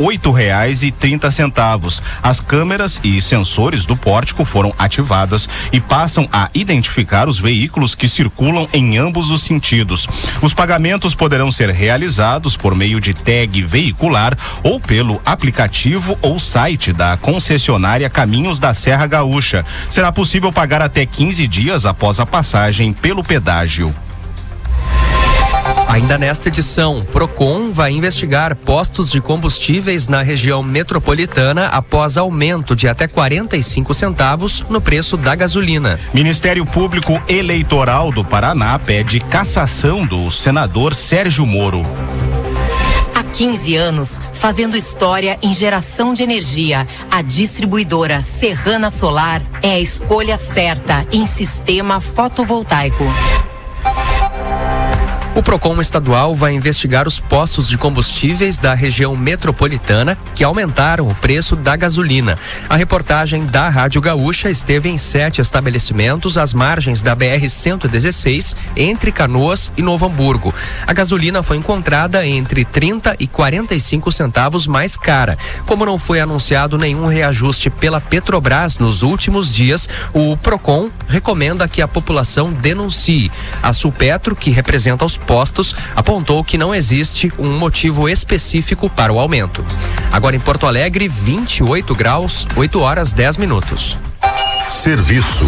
trinta 0.99 1.31
centavos. 1.31 2.03
As 2.23 2.39
câmeras 2.39 3.01
e 3.03 3.21
sensores 3.21 3.87
do 3.87 3.97
pórtico 3.97 4.45
foram 4.45 4.75
ativadas 4.79 5.49
e 5.73 5.81
passam 5.81 6.29
a 6.31 6.51
identificar 6.53 7.29
os 7.29 7.39
veículos 7.39 7.95
que 7.95 8.09
circulam 8.09 8.69
em 8.73 8.99
ambos 8.99 9.31
os 9.31 9.43
sentidos. 9.43 10.02
Os 10.41 10.55
pagamentos 10.55 11.15
poderão 11.15 11.51
ser 11.51 11.71
realizados 11.71 12.57
por 12.57 12.75
meio 12.75 13.01
de 13.01 13.15
tag 13.15 13.63
veicular 13.63 14.37
ou 14.63 14.79
pelo 14.79 15.21
aplicativo 15.25 16.19
ou 16.23 16.39
site 16.39 16.93
da 16.93 17.17
concessionária 17.17 18.11
Caminhos 18.11 18.59
da 18.59 18.75
Serra 18.75 19.07
Gaúcha. 19.07 19.65
Será 19.89 20.13
possível 20.13 20.53
pagar 20.53 20.83
até 20.83 21.05
15 21.07 21.47
dias 21.47 21.87
após 21.87 22.21
a 22.21 22.27
passagem 22.27 22.93
pelo 22.93 23.23
pedágio. 23.23 23.95
Ainda 25.93 26.17
nesta 26.17 26.49
edição, 26.49 27.05
Procon 27.13 27.71
vai 27.71 27.93
investigar 27.93 28.57
postos 28.57 29.11
de 29.11 29.21
combustíveis 29.21 30.09
na 30.09 30.23
região 30.23 30.63
metropolitana 30.63 31.67
após 31.67 32.17
aumento 32.17 32.75
de 32.75 32.89
até 32.89 33.07
45 33.07 33.93
centavos 33.93 34.65
no 34.71 34.81
preço 34.81 35.19
da 35.19 35.35
gasolina. 35.35 36.01
Ministério 36.15 36.65
Público 36.65 37.21
Eleitoral 37.29 38.11
do 38.11 38.25
Paraná 38.25 38.79
pede 38.79 39.21
cassação 39.21 40.07
do 40.07 40.31
senador 40.31 40.95
Sérgio 40.95 41.45
Moro. 41.45 41.85
Há 43.15 43.23
15 43.23 43.77
anos, 43.77 44.19
fazendo 44.33 44.79
história 44.79 45.39
em 45.43 45.53
geração 45.53 46.15
de 46.15 46.23
energia, 46.23 46.89
a 47.11 47.21
distribuidora 47.21 48.23
Serrana 48.23 48.89
Solar 48.89 49.43
é 49.63 49.73
a 49.73 49.81
escolha 49.81 50.39
certa 50.39 51.07
em 51.13 51.27
sistema 51.27 52.01
fotovoltaico. 52.01 53.05
O 55.35 55.43
Procon 55.43 55.81
estadual 55.81 56.35
vai 56.35 56.53
investigar 56.53 57.09
os 57.09 57.19
postos 57.19 57.67
de 57.67 57.79
combustíveis 57.79 58.59
da 58.59 58.75
região 58.75 59.17
metropolitana 59.17 60.17
que 60.35 60.45
aumentaram 60.45 61.09
o 61.09 61.15
preço 61.15 61.57
da 61.57 61.75
gasolina. 61.75 62.39
A 62.69 62.77
reportagem 62.77 63.47
da 63.47 63.71
Rádio 63.71 64.03
Gaúcha 64.03 64.51
esteve 64.51 64.91
em 64.91 64.99
sete 64.99 65.41
estabelecimentos 65.41 66.37
às 66.37 66.53
margens 66.53 67.01
da 67.01 67.15
BR 67.15 67.49
116 67.49 68.55
entre 68.77 69.11
Canoas 69.11 69.73
e 69.75 69.81
Novo 69.81 70.05
Hamburgo. 70.05 70.55
A 70.87 70.93
gasolina 70.93 71.43
foi 71.43 71.57
encontrada 71.57 72.27
entre 72.27 72.63
30 72.63 73.17
e 73.19 73.27
45 73.27 74.13
centavos 74.13 74.67
mais 74.67 74.99
cara. 74.99 75.39
Como 75.67 75.87
não 75.87 75.99
foi 75.99 76.21
anunciado 76.21 76.77
nenhum 76.77 77.07
reajuste 77.07 77.71
pela 77.71 78.03
Petrobras 78.03 78.77
nos 78.77 79.03
últimos 79.03 79.53
dias, 79.53 79.89
o 80.13 80.37
Procon 80.37 80.91
recomenda 81.09 81.67
que 81.67 81.81
a 81.81 81.89
população 81.89 82.53
denuncie. 82.53 83.33
A 83.63 83.73
Sulpetro, 83.73 84.37
que 84.37 84.51
representa 84.51 85.07
os 85.07 85.22
postos, 85.23 85.75
apontou 85.97 86.45
que 86.45 86.59
não 86.59 86.75
existe 86.75 87.33
um 87.39 87.59
motivo 87.59 88.09
específico 88.09 88.91
para 88.91 89.13
o 89.13 89.19
aumento. 89.19 89.65
Agora 90.13 90.37
em 90.37 90.41
Porto 90.41 90.67
Alegre, 90.67 91.09
28 91.09 91.95
graus, 91.95 92.47
8 92.57 92.81
horas 92.81 93.13
10 93.13 93.37
minutos. 93.37 93.97
Serviço. 94.69 95.47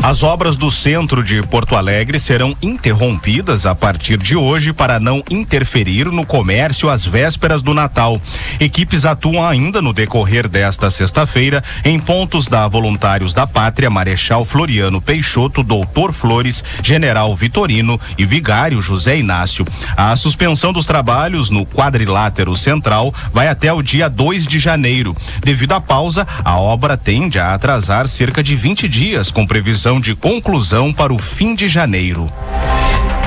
As 0.00 0.22
obras 0.22 0.56
do 0.56 0.70
centro 0.70 1.24
de 1.24 1.42
Porto 1.42 1.74
Alegre 1.74 2.20
serão 2.20 2.56
interrompidas 2.62 3.66
a 3.66 3.74
partir 3.74 4.16
de 4.16 4.36
hoje 4.36 4.72
para 4.72 5.00
não 5.00 5.22
interferir 5.28 6.06
no 6.06 6.24
comércio 6.24 6.88
às 6.88 7.04
vésperas 7.04 7.62
do 7.62 7.74
Natal. 7.74 8.20
Equipes 8.60 9.04
atuam 9.04 9.44
ainda 9.44 9.82
no 9.82 9.92
decorrer 9.92 10.48
desta 10.48 10.88
sexta-feira 10.88 11.62
em 11.84 11.98
pontos 11.98 12.46
da 12.46 12.66
Voluntários 12.68 13.34
da 13.34 13.46
Pátria, 13.46 13.90
Marechal 13.90 14.44
Floriano 14.44 15.02
Peixoto, 15.02 15.64
Doutor 15.64 16.12
Flores, 16.12 16.62
General 16.82 17.34
Vitorino 17.34 18.00
e 18.16 18.24
Vigário 18.24 18.80
José 18.80 19.18
Inácio. 19.18 19.66
A 19.96 20.14
suspensão 20.14 20.72
dos 20.72 20.86
trabalhos 20.86 21.50
no 21.50 21.66
quadrilátero 21.66 22.54
central 22.54 23.12
vai 23.32 23.48
até 23.48 23.72
o 23.72 23.82
dia 23.82 24.08
2 24.08 24.46
de 24.46 24.60
janeiro. 24.60 25.14
Devido 25.42 25.72
à 25.72 25.80
pausa, 25.80 26.26
a 26.44 26.56
obra 26.56 26.96
tende 26.96 27.38
a 27.38 27.52
atrasar 27.52 28.08
cerca 28.08 28.42
de 28.42 28.54
20 28.54 28.88
dias, 28.88 29.30
com 29.30 29.46
previsão 29.46 29.87
de 29.96 30.14
conclusão 30.14 30.92
para 30.92 31.14
o 31.14 31.18
fim 31.18 31.54
de 31.54 31.66
janeiro. 31.66 32.30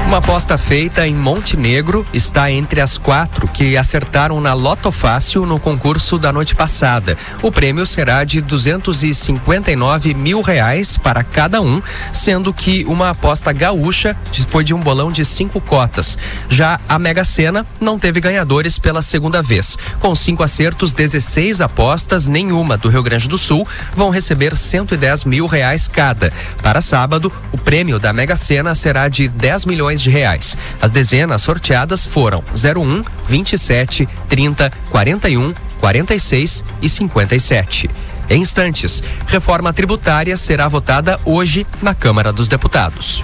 Uma 0.08 0.18
aposta 0.18 0.58
feita 0.58 1.08
em 1.08 1.16
Montenegro 1.16 2.06
está 2.14 2.52
entre 2.52 2.82
as 2.82 2.98
quatro 2.98 3.48
que 3.48 3.78
acertaram 3.78 4.42
na 4.42 4.54
Loto 4.54 4.92
Fácil 4.92 5.46
no 5.46 5.58
concurso 5.58 6.18
da 6.18 6.34
noite 6.34 6.54
passada. 6.54 7.18
O 7.42 7.50
prêmio 7.50 7.86
será 7.86 8.26
de 8.26 8.42
259 8.42 10.14
mil 10.14 10.42
reais 10.42 10.98
para 10.98 11.24
cada 11.24 11.62
um, 11.62 11.82
sendo 12.12 12.54
que 12.54 12.84
uma 12.86 13.12
aposta 13.12 13.54
gaúcha 13.54 14.18
foi 14.50 14.66
de 14.66 14.74
um 14.74 14.80
bolão 14.80 15.12
de 15.12 15.24
cinco 15.24 15.62
cotas. 15.62 16.18
Já 16.50 16.80
a 16.90 17.00
Mega 17.00 17.24
Sena 17.24 17.66
não 17.80 17.98
teve 17.98 18.20
ganhadores 18.20 18.78
pela 18.78 19.02
segunda 19.02 19.42
vez. 19.42 19.78
Com 20.00 20.14
cinco 20.14 20.44
acertos, 20.44 20.94
16 20.94 21.62
apostas, 21.62 22.28
nenhuma 22.28 22.76
do 22.78 22.90
Rio 22.90 23.04
Grande 23.04 23.30
do 23.30 23.38
Sul, 23.38 23.66
vão 23.96 24.10
receber 24.10 24.58
110 24.58 25.24
mil 25.24 25.46
reais 25.46 25.88
cada. 25.88 26.34
Para 26.62 26.82
sábado, 26.82 27.32
o 27.52 27.58
prêmio 27.58 27.98
da 27.98 28.12
Mega 28.12 28.36
Sena 28.36 28.76
será 28.76 29.08
de 29.08 29.30
10 29.30 29.66
milhões 29.66 29.91
de 30.00 30.10
reais. 30.10 30.56
As 30.80 30.92
dezenas 30.92 31.42
sorteadas 31.42 32.06
foram 32.06 32.44
01, 32.54 33.04
27, 33.28 34.08
30, 34.30 34.72
41, 34.92 35.54
46 35.80 36.64
e 36.82 36.88
57. 36.88 37.90
Em 38.30 38.40
instantes, 38.40 39.04
reforma 39.28 39.74
tributária 39.74 40.38
será 40.38 40.68
votada 40.68 41.20
hoje 41.26 41.66
na 41.82 41.94
Câmara 41.94 42.32
dos 42.32 42.48
Deputados. 42.48 43.22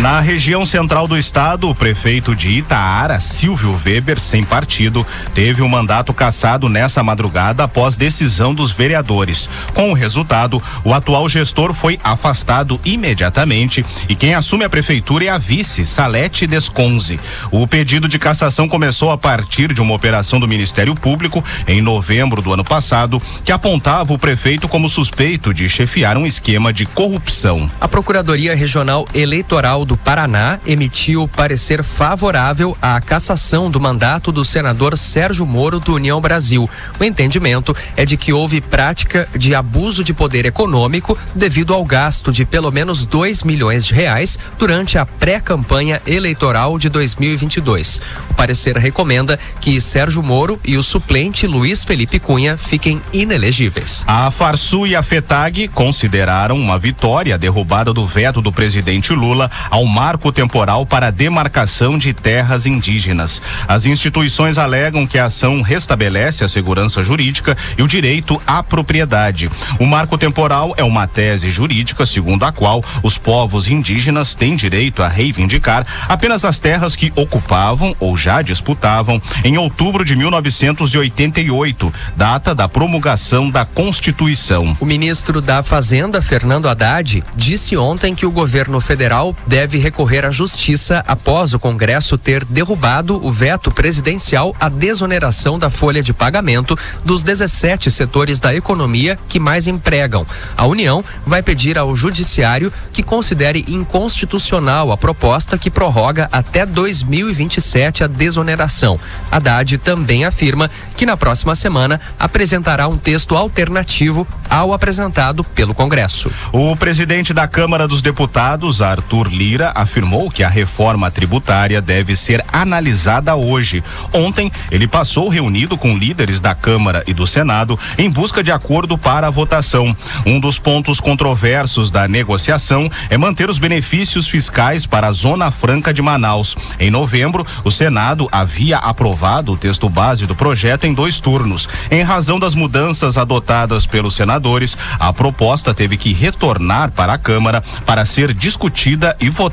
Na 0.00 0.20
região 0.20 0.66
central 0.66 1.06
do 1.06 1.16
estado, 1.16 1.70
o 1.70 1.74
prefeito 1.74 2.34
de 2.34 2.50
Itaara, 2.50 3.20
Silvio 3.20 3.80
Weber, 3.86 4.18
sem 4.18 4.42
partido, 4.42 5.06
teve 5.34 5.62
o 5.62 5.66
um 5.66 5.68
mandato 5.68 6.12
cassado 6.12 6.68
nessa 6.68 7.02
madrugada 7.02 7.62
após 7.62 7.96
decisão 7.96 8.52
dos 8.52 8.72
vereadores. 8.72 9.48
Com 9.72 9.90
o 9.90 9.94
resultado, 9.94 10.60
o 10.82 10.92
atual 10.92 11.28
gestor 11.28 11.72
foi 11.72 11.98
afastado 12.02 12.78
imediatamente 12.84 13.86
e 14.08 14.16
quem 14.16 14.34
assume 14.34 14.64
a 14.64 14.68
prefeitura 14.68 15.26
é 15.26 15.28
a 15.28 15.38
vice, 15.38 15.86
Salete 15.86 16.46
Desconze. 16.46 17.20
O 17.50 17.66
pedido 17.66 18.08
de 18.08 18.18
cassação 18.18 18.68
começou 18.68 19.12
a 19.12 19.16
partir 19.16 19.72
de 19.72 19.80
uma 19.80 19.94
operação 19.94 20.40
do 20.40 20.48
Ministério 20.48 20.94
Público 20.94 21.42
em 21.68 21.80
novembro 21.80 22.42
do 22.42 22.52
ano 22.52 22.64
passado, 22.64 23.22
que 23.44 23.52
apontava 23.52 24.12
o 24.12 24.18
prefeito 24.18 24.68
como 24.68 24.88
suspeito 24.88 25.54
de 25.54 25.68
chefiar 25.68 26.18
um 26.18 26.26
esquema 26.26 26.72
de 26.72 26.84
corrupção. 26.84 27.70
A 27.80 27.86
Procuradoria 27.86 28.56
Regional 28.56 29.06
Eleitoral 29.14 29.83
do 29.84 29.96
Paraná 29.96 30.58
emitiu 30.66 31.28
parecer 31.28 31.82
favorável 31.82 32.76
à 32.80 33.00
cassação 33.00 33.70
do 33.70 33.80
mandato 33.80 34.32
do 34.32 34.44
senador 34.44 34.96
Sérgio 34.96 35.44
Moro 35.44 35.78
do 35.78 35.94
União 35.94 36.20
Brasil. 36.20 36.68
O 36.98 37.04
entendimento 37.04 37.74
é 37.96 38.04
de 38.04 38.16
que 38.16 38.32
houve 38.32 38.60
prática 38.60 39.28
de 39.36 39.54
abuso 39.54 40.02
de 40.02 40.14
poder 40.14 40.46
econômico 40.46 41.18
devido 41.34 41.74
ao 41.74 41.84
gasto 41.84 42.32
de 42.32 42.44
pelo 42.44 42.70
menos 42.70 43.04
2 43.04 43.42
milhões 43.42 43.84
de 43.84 43.92
reais 43.92 44.38
durante 44.58 44.96
a 44.96 45.04
pré-campanha 45.04 46.00
eleitoral 46.06 46.78
de 46.78 46.88
2022. 46.88 48.00
O 48.30 48.34
parecer 48.34 48.76
recomenda 48.76 49.38
que 49.60 49.80
Sérgio 49.80 50.22
Moro 50.22 50.58
e 50.64 50.76
o 50.76 50.82
suplente 50.82 51.46
Luiz 51.46 51.84
Felipe 51.84 52.18
Cunha 52.18 52.56
fiquem 52.56 53.02
inelegíveis. 53.12 54.04
A 54.06 54.30
Farsu 54.30 54.86
e 54.86 54.96
a 54.96 55.02
FETAG 55.02 55.68
consideraram 55.68 56.56
uma 56.56 56.78
vitória 56.78 57.34
a 57.34 57.38
derrubada 57.38 57.92
do 57.92 58.06
veto 58.06 58.40
do 58.40 58.52
presidente 58.52 59.12
Lula 59.12 59.50
ao 59.74 59.84
marco 59.86 60.30
temporal 60.30 60.86
para 60.86 61.08
a 61.08 61.10
demarcação 61.10 61.98
de 61.98 62.12
terras 62.12 62.64
indígenas. 62.64 63.42
As 63.66 63.86
instituições 63.86 64.56
alegam 64.56 65.04
que 65.04 65.18
a 65.18 65.24
ação 65.24 65.62
restabelece 65.62 66.44
a 66.44 66.48
segurança 66.48 67.02
jurídica 67.02 67.56
e 67.76 67.82
o 67.82 67.88
direito 67.88 68.40
à 68.46 68.62
propriedade. 68.62 69.50
O 69.80 69.84
marco 69.84 70.16
temporal 70.16 70.74
é 70.76 70.84
uma 70.84 71.08
tese 71.08 71.50
jurídica 71.50 72.06
segundo 72.06 72.44
a 72.44 72.52
qual 72.52 72.84
os 73.02 73.18
povos 73.18 73.68
indígenas 73.68 74.36
têm 74.36 74.54
direito 74.54 75.02
a 75.02 75.08
reivindicar 75.08 75.84
apenas 76.08 76.44
as 76.44 76.60
terras 76.60 76.94
que 76.94 77.12
ocupavam 77.16 77.96
ou 77.98 78.16
já 78.16 78.42
disputavam 78.42 79.20
em 79.42 79.58
outubro 79.58 80.04
de 80.04 80.14
1988, 80.14 81.92
data 82.16 82.54
da 82.54 82.68
promulgação 82.68 83.50
da 83.50 83.64
Constituição. 83.64 84.76
O 84.78 84.86
ministro 84.86 85.40
da 85.40 85.64
Fazenda, 85.64 86.22
Fernando 86.22 86.68
Haddad, 86.68 87.24
disse 87.34 87.76
ontem 87.76 88.14
que 88.14 88.24
o 88.24 88.30
governo 88.30 88.80
federal 88.80 89.34
deve 89.48 89.63
deve 89.64 89.78
recorrer 89.78 90.26
à 90.26 90.30
justiça 90.30 91.02
após 91.08 91.54
o 91.54 91.58
Congresso 91.58 92.18
ter 92.18 92.44
derrubado 92.44 93.18
o 93.24 93.32
veto 93.32 93.70
presidencial 93.70 94.54
à 94.60 94.68
desoneração 94.68 95.58
da 95.58 95.70
folha 95.70 96.02
de 96.02 96.12
pagamento 96.12 96.78
dos 97.02 97.22
17 97.22 97.90
setores 97.90 98.38
da 98.38 98.54
economia 98.54 99.18
que 99.26 99.40
mais 99.40 99.66
empregam. 99.66 100.26
A 100.54 100.66
União 100.66 101.02
vai 101.24 101.42
pedir 101.42 101.78
ao 101.78 101.96
Judiciário 101.96 102.70
que 102.92 103.02
considere 103.02 103.64
inconstitucional 103.66 104.92
a 104.92 104.98
proposta 104.98 105.56
que 105.56 105.70
prorroga 105.70 106.28
até 106.30 106.66
2027 106.66 108.04
a 108.04 108.06
desoneração. 108.06 109.00
Haddad 109.30 109.78
também 109.78 110.26
afirma 110.26 110.70
que 110.94 111.06
na 111.06 111.16
próxima 111.16 111.54
semana 111.54 111.98
apresentará 112.18 112.86
um 112.86 112.98
texto 112.98 113.34
alternativo 113.34 114.26
ao 114.50 114.74
apresentado 114.74 115.42
pelo 115.42 115.74
Congresso. 115.74 116.30
O 116.52 116.76
presidente 116.76 117.32
da 117.32 117.48
Câmara 117.48 117.88
dos 117.88 118.02
Deputados, 118.02 118.82
Arthur 118.82 119.28
Lira, 119.28 119.53
Lira 119.54 119.70
afirmou 119.72 120.28
que 120.28 120.42
a 120.42 120.48
reforma 120.48 121.12
tributária 121.12 121.80
deve 121.80 122.16
ser 122.16 122.44
analisada 122.52 123.36
hoje. 123.36 123.84
Ontem, 124.12 124.50
ele 124.68 124.88
passou 124.88 125.28
reunido 125.28 125.78
com 125.78 125.96
líderes 125.96 126.40
da 126.40 126.56
Câmara 126.56 127.04
e 127.06 127.14
do 127.14 127.24
Senado 127.24 127.78
em 127.96 128.10
busca 128.10 128.42
de 128.42 128.50
acordo 128.50 128.98
para 128.98 129.28
a 129.28 129.30
votação. 129.30 129.96
Um 130.26 130.40
dos 130.40 130.58
pontos 130.58 130.98
controversos 130.98 131.88
da 131.88 132.08
negociação 132.08 132.90
é 133.08 133.16
manter 133.16 133.48
os 133.48 133.56
benefícios 133.56 134.26
fiscais 134.26 134.86
para 134.86 135.06
a 135.06 135.12
Zona 135.12 135.52
Franca 135.52 135.94
de 135.94 136.02
Manaus. 136.02 136.56
Em 136.80 136.90
novembro, 136.90 137.46
o 137.62 137.70
Senado 137.70 138.28
havia 138.32 138.78
aprovado 138.78 139.52
o 139.52 139.56
texto 139.56 139.88
base 139.88 140.26
do 140.26 140.34
projeto 140.34 140.84
em 140.84 140.92
dois 140.92 141.20
turnos. 141.20 141.68
Em 141.92 142.02
razão 142.02 142.40
das 142.40 142.56
mudanças 142.56 143.16
adotadas 143.16 143.86
pelos 143.86 144.16
senadores, 144.16 144.76
a 144.98 145.12
proposta 145.12 145.72
teve 145.72 145.96
que 145.96 146.12
retornar 146.12 146.90
para 146.90 147.12
a 147.12 147.18
Câmara 147.18 147.62
para 147.86 148.04
ser 148.04 148.34
discutida 148.34 149.16
e 149.20 149.28
votada 149.28 149.43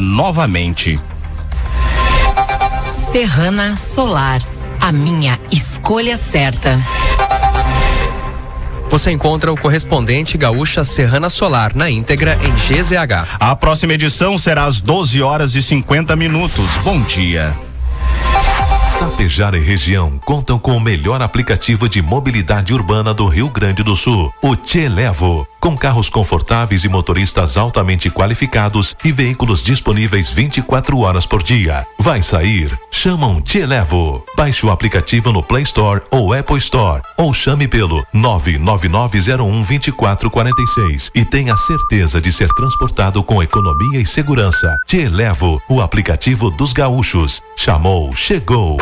novamente. 0.00 1.00
Serrana 2.90 3.76
Solar, 3.76 4.42
a 4.80 4.92
minha 4.92 5.38
escolha 5.50 6.16
certa. 6.16 6.80
Você 8.88 9.10
encontra 9.10 9.52
o 9.52 9.56
correspondente 9.56 10.36
Gaúcha 10.36 10.84
Serrana 10.84 11.30
Solar 11.30 11.74
na 11.74 11.90
íntegra 11.90 12.38
em 12.42 12.52
GZH. 12.52 13.36
A 13.38 13.56
próxima 13.56 13.94
edição 13.94 14.36
será 14.36 14.64
às 14.64 14.80
12 14.80 15.22
horas 15.22 15.54
e 15.54 15.62
50 15.62 16.14
minutos. 16.16 16.68
Bom 16.84 17.00
dia. 17.02 17.54
Tapejara 18.98 19.56
e 19.56 19.60
região 19.60 20.18
contam 20.24 20.58
com 20.58 20.76
o 20.76 20.80
melhor 20.80 21.22
aplicativo 21.22 21.88
de 21.88 22.02
mobilidade 22.02 22.74
urbana 22.74 23.14
do 23.14 23.26
Rio 23.26 23.48
Grande 23.48 23.82
do 23.82 23.96
Sul, 23.96 24.32
o 24.42 24.54
Televo. 24.54 25.46
Com 25.60 25.76
carros 25.76 26.08
confortáveis 26.08 26.84
e 26.84 26.88
motoristas 26.88 27.58
altamente 27.58 28.10
qualificados 28.10 28.96
e 29.04 29.12
veículos 29.12 29.62
disponíveis 29.62 30.30
24 30.30 30.98
horas 31.00 31.26
por 31.26 31.42
dia. 31.42 31.86
Vai 31.98 32.22
sair? 32.22 32.74
Chama 32.90 33.26
um 33.26 33.42
Televo. 33.42 34.24
Baixe 34.34 34.64
o 34.64 34.70
aplicativo 34.70 35.30
no 35.30 35.42
Play 35.42 35.64
Store 35.64 36.00
ou 36.10 36.32
Apple 36.32 36.56
Store 36.56 37.02
ou 37.18 37.34
chame 37.34 37.68
pelo 37.68 38.02
999012446 38.14 41.10
e 41.14 41.26
tenha 41.26 41.54
certeza 41.58 42.22
de 42.22 42.32
ser 42.32 42.48
transportado 42.54 43.22
com 43.22 43.42
economia 43.42 44.00
e 44.00 44.06
segurança. 44.06 44.78
Televo, 44.86 45.60
o 45.68 45.82
aplicativo 45.82 46.50
dos 46.50 46.72
gaúchos. 46.72 47.42
Chamou, 47.54 48.16
chegou. 48.16 48.78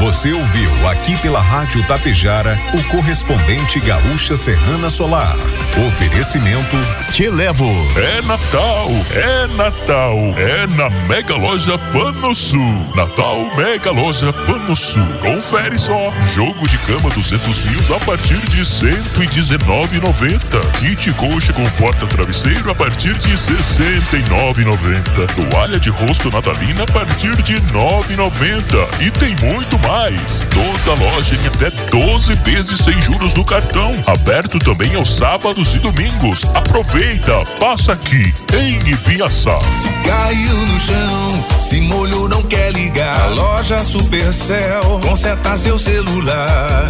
Você 0.00 0.32
ouviu 0.32 0.88
aqui 0.88 1.14
pela 1.18 1.42
Rádio 1.42 1.86
Tapejara 1.86 2.56
o 2.72 2.82
correspondente 2.90 3.78
Gaúcha 3.80 4.34
Serrana 4.34 4.88
Solar. 4.88 5.36
Oferecimento 5.78 6.76
Te 7.12 7.28
Levo. 7.30 7.70
É 7.96 8.20
Natal, 8.22 8.88
é 9.12 9.46
Natal, 9.56 10.16
é 10.36 10.66
na 10.66 10.90
Mega 11.06 11.36
Loja 11.36 11.78
Pano 11.92 12.34
Sul. 12.34 12.88
Natal 12.94 13.38
Mega 13.56 13.90
Loja 13.90 14.32
Pano 14.32 14.76
Sul. 14.76 15.06
Confere 15.20 15.78
só. 15.78 16.12
Jogo 16.34 16.68
de 16.68 16.76
cama 16.78 17.08
200 17.10 17.58
fios 17.58 17.90
a 17.90 17.98
partir 18.00 18.38
de 18.50 18.62
119,90. 18.62 20.60
Kit 20.80 21.12
coxa 21.12 21.52
com 21.52 21.64
porta 21.70 22.06
travesseiro 22.06 22.70
a 22.70 22.74
partir 22.74 23.14
de 23.18 23.30
69,90. 23.30 25.50
Toalha 25.50 25.78
de 25.78 25.90
rosto 25.90 26.30
natalina 26.30 26.82
a 26.82 26.86
partir 26.86 27.36
de 27.42 27.54
9,90. 27.54 29.00
E 29.00 29.10
tem 29.10 29.34
muito 29.36 29.78
mais. 29.78 30.46
Toda 30.50 30.94
loja 31.00 31.36
em 31.36 31.46
até 31.46 31.70
12 31.90 32.34
vezes 32.34 32.80
sem 32.80 33.00
juros 33.00 33.34
no 33.34 33.44
cartão. 33.44 33.90
Aberto 34.06 34.58
também 34.58 34.94
aos 34.94 35.16
sábados 35.16 35.59
e 35.74 35.78
domingos. 35.78 36.44
Aproveita, 36.54 37.44
passa 37.58 37.92
aqui 37.92 38.34
em 38.54 38.90
Ibiaçá. 38.90 39.58
Se 39.80 39.88
caiu 40.08 40.56
no 40.66 40.80
chão, 40.80 41.44
se 41.58 41.80
molhou, 41.82 42.28
não 42.28 42.42
quer 42.42 42.72
ligar. 42.72 43.22
A 43.22 43.26
loja 43.26 43.70
loja 43.70 43.84
Supercell. 43.84 45.00
Conserta 45.00 45.56
seu 45.56 45.78
celular. 45.78 46.88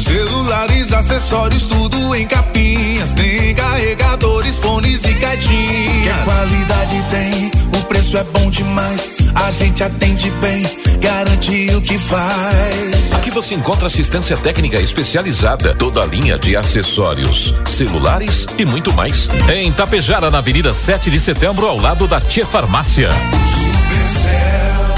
Celulares, 0.00 0.92
acessórios, 0.92 1.66
tudo 1.66 2.14
em 2.14 2.26
capinhas. 2.26 3.12
Tem 3.14 3.54
carregadores, 3.54 4.56
fones 4.58 5.04
e 5.04 5.14
caixinhas. 5.14 6.16
Que 6.16 6.24
qualidade 6.24 7.04
tem? 7.10 7.63
O 7.84 7.86
preço 7.86 8.16
é 8.16 8.24
bom 8.24 8.48
demais. 8.48 9.18
A 9.34 9.50
gente 9.50 9.84
atende 9.84 10.30
bem, 10.40 10.66
garante 11.00 11.70
o 11.74 11.82
que 11.82 11.98
faz. 11.98 13.12
Aqui 13.12 13.30
você 13.30 13.54
encontra 13.54 13.88
assistência 13.88 14.38
técnica 14.38 14.80
especializada, 14.80 15.74
toda 15.74 16.02
a 16.02 16.06
linha 16.06 16.38
de 16.38 16.56
acessórios, 16.56 17.54
celulares 17.66 18.46
e 18.56 18.64
muito 18.64 18.90
mais. 18.94 19.28
Em 19.52 19.70
Tapejara, 19.70 20.30
na 20.30 20.38
Avenida 20.38 20.72
7 20.72 21.10
de 21.10 21.20
Setembro, 21.20 21.66
ao 21.66 21.76
lado 21.76 22.08
da 22.08 22.18
Tia 22.22 22.46
Farmácia. 22.46 23.10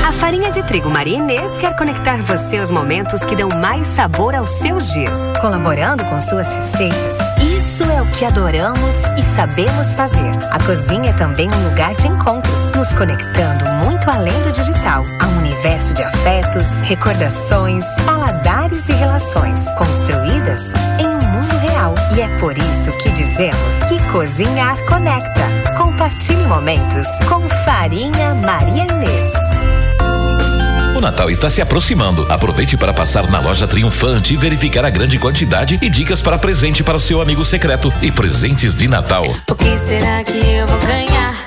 A 0.07 0.12
farinha 0.12 0.53
de 0.53 0.62
trigo 0.62 0.89
Maria 0.89 1.16
Inês 1.16 1.59
quer 1.59 1.76
conectar 1.76 2.18
você 2.18 2.59
aos 2.59 2.70
momentos 2.70 3.24
que 3.24 3.34
dão 3.34 3.49
mais 3.49 3.89
sabor 3.89 4.37
aos 4.37 4.51
seus 4.51 4.93
dias, 4.93 5.18
colaborando 5.41 6.05
com 6.05 6.20
suas 6.20 6.55
receitas. 6.55 7.16
O 7.43 7.55
que 8.19 8.25
adoramos 8.25 9.03
e 9.19 9.23
sabemos 9.23 9.93
fazer. 9.95 10.33
A 10.51 10.59
cozinha 10.64 11.11
é 11.11 11.12
também 11.12 11.51
um 11.53 11.69
lugar 11.69 11.95
de 11.95 12.09
encontros, 12.09 12.73
nos 12.73 12.91
conectando 12.95 13.71
muito 13.85 14.11
além 14.11 14.33
do 14.43 14.53
digital, 14.53 15.03
a 15.21 15.27
um 15.27 15.39
universo 15.39 15.93
de 15.93 16.03
afetos, 16.03 16.81
recordações, 16.83 17.85
paladares 18.07 18.89
e 18.89 18.93
relações, 18.93 19.69
construídas 19.75 20.73
em 20.99 21.07
um 21.07 21.31
mundo 21.31 21.59
real. 21.59 21.95
E 22.17 22.23
é 22.23 22.39
por 22.39 22.57
isso 22.57 22.91
que 23.03 23.11
dizemos 23.11 23.75
que 23.89 24.03
cozinhar 24.11 24.77
conecta. 24.87 25.45
Compartilhe 25.77 26.47
momentos 26.47 27.07
com 27.29 27.47
Farinha 27.64 28.35
Maria 28.35 28.85
Inês. 28.85 29.45
O 30.97 31.01
Natal 31.01 31.30
está 31.30 31.51
se 31.51 31.61
aproximando. 31.61 32.26
Aproveite 32.32 32.74
para 32.74 32.90
passar 32.90 33.30
na 33.30 33.38
loja 33.38 33.68
Triunfante 33.68 34.32
e 34.32 34.36
verificar 34.36 34.82
a 34.82 34.88
grande 34.88 35.18
quantidade 35.18 35.78
e 35.82 35.90
dicas 35.90 36.22
para 36.22 36.38
presente 36.38 36.82
para 36.82 36.97
o 36.97 37.01
seu 37.01 37.20
amigo 37.20 37.44
secreto 37.44 37.92
e 38.01 38.11
presentes 38.11 38.74
de 38.74 38.88
Natal. 38.88 39.24
O 39.51 39.55
que 39.55 39.76
será 39.76 40.24
que 40.24 40.38
eu 40.38 40.66
vou 40.66 40.78
ganhar? 40.78 41.45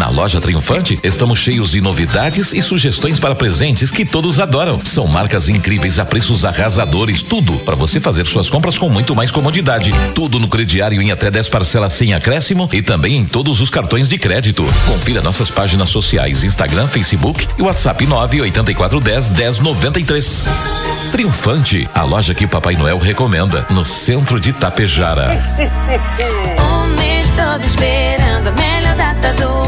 Na 0.00 0.08
loja 0.08 0.40
Triunfante, 0.40 0.98
estamos 1.04 1.38
cheios 1.38 1.72
de 1.72 1.80
novidades 1.82 2.54
e 2.54 2.62
sugestões 2.62 3.20
para 3.20 3.34
presentes 3.34 3.90
que 3.90 4.02
todos 4.02 4.40
adoram. 4.40 4.80
São 4.82 5.06
marcas 5.06 5.46
incríveis 5.46 5.98
a 5.98 6.06
preços 6.06 6.42
arrasadores, 6.42 7.22
tudo 7.22 7.52
para 7.66 7.76
você 7.76 8.00
fazer 8.00 8.26
suas 8.26 8.48
compras 8.48 8.78
com 8.78 8.88
muito 8.88 9.14
mais 9.14 9.30
comodidade. 9.30 9.92
Tudo 10.14 10.40
no 10.40 10.48
crediário 10.48 11.02
em 11.02 11.10
até 11.10 11.30
10 11.30 11.50
parcelas 11.50 11.92
sem 11.92 12.14
acréscimo 12.14 12.66
e 12.72 12.80
também 12.80 13.14
em 13.14 13.26
todos 13.26 13.60
os 13.60 13.68
cartões 13.68 14.08
de 14.08 14.16
crédito. 14.16 14.64
Confira 14.86 15.20
nossas 15.20 15.50
páginas 15.50 15.90
sociais, 15.90 16.44
Instagram, 16.44 16.88
Facebook 16.88 17.46
e 17.58 17.60
WhatsApp 17.60 18.06
98410 18.06 19.28
1093. 19.28 20.44
Triunfante, 21.12 21.86
a 21.94 22.04
loja 22.04 22.32
que 22.32 22.46
Papai 22.46 22.74
Noel 22.74 22.98
recomenda, 22.98 23.66
no 23.68 23.84
centro 23.84 24.40
de 24.40 24.54
Tapejara. 24.54 25.28
Um 26.58 26.96
mês 26.96 27.30
todo 27.32 27.62
esperando 27.62 28.48
a 28.48 28.52
melhor 28.52 28.96
data 28.96 29.34
do 29.34 29.59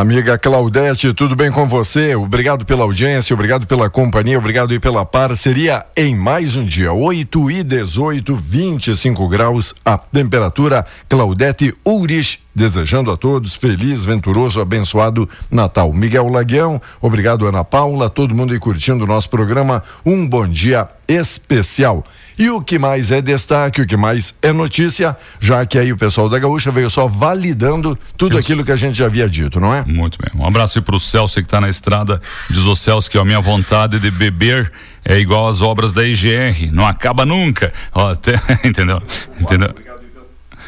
amiga 0.00 0.36
Claudete, 0.38 1.14
tudo 1.14 1.34
bem 1.34 1.50
com 1.50 1.66
você? 1.66 2.14
Obrigado 2.14 2.64
pela 2.64 2.82
audiência, 2.82 3.34
obrigado 3.34 3.66
pela 3.66 3.88
companhia, 3.88 4.38
obrigado 4.38 4.72
aí 4.72 4.78
pela 4.78 5.04
parceria 5.04 5.84
em 5.96 6.14
mais 6.14 6.54
um 6.54 6.64
dia. 6.64 6.92
8 6.92 7.50
e 7.50 7.62
18, 7.62 8.36
25 8.36 9.28
graus 9.28 9.74
a 9.84 9.96
temperatura. 9.96 10.84
Claudete 11.08 11.74
Urich 11.84 12.45
desejando 12.56 13.10
a 13.10 13.18
todos 13.18 13.54
feliz, 13.54 14.02
venturoso, 14.02 14.62
abençoado 14.62 15.28
Natal. 15.50 15.92
Miguel 15.92 16.26
Laguião, 16.28 16.80
obrigado 17.02 17.46
Ana 17.46 17.62
Paula, 17.62 18.08
todo 18.08 18.34
mundo 18.34 18.54
aí 18.54 18.58
curtindo 18.58 19.04
o 19.04 19.06
nosso 19.06 19.28
programa. 19.28 19.82
Um 20.06 20.26
bom 20.26 20.48
dia 20.48 20.88
especial. 21.06 22.02
E 22.38 22.48
o 22.48 22.62
que 22.62 22.78
mais 22.78 23.12
é 23.12 23.20
destaque, 23.20 23.82
o 23.82 23.86
que 23.86 23.96
mais 23.96 24.34
é 24.40 24.52
notícia, 24.52 25.16
já 25.38 25.64
que 25.66 25.78
aí 25.78 25.92
o 25.92 25.96
pessoal 25.96 26.28
da 26.30 26.38
Gaúcha 26.38 26.70
veio 26.70 26.88
só 26.88 27.06
validando 27.06 27.96
tudo 28.16 28.38
Isso. 28.38 28.46
aquilo 28.46 28.64
que 28.64 28.72
a 28.72 28.76
gente 28.76 28.96
já 28.96 29.04
havia 29.04 29.28
dito, 29.28 29.60
não 29.60 29.74
é? 29.74 29.84
Muito 29.84 30.18
bem. 30.18 30.30
Um 30.40 30.46
abraço 30.46 30.78
aí 30.78 30.84
pro 30.84 30.98
Celso 30.98 31.34
que 31.34 31.46
está 31.46 31.60
na 31.60 31.68
estrada. 31.68 32.20
Diz 32.48 32.64
o 32.64 32.74
Celso 32.74 33.10
que 33.10 33.18
a 33.18 33.24
minha 33.24 33.40
vontade 33.40 34.00
de 34.00 34.10
beber 34.10 34.72
é 35.04 35.18
igual 35.18 35.46
às 35.46 35.62
obras 35.62 35.92
da 35.92 36.04
IGR, 36.04 36.72
não 36.72 36.86
acaba 36.86 37.24
nunca. 37.24 37.72
Ó, 37.94 38.10
até, 38.10 38.34
entendeu? 38.66 39.00
Entendeu? 39.38 39.74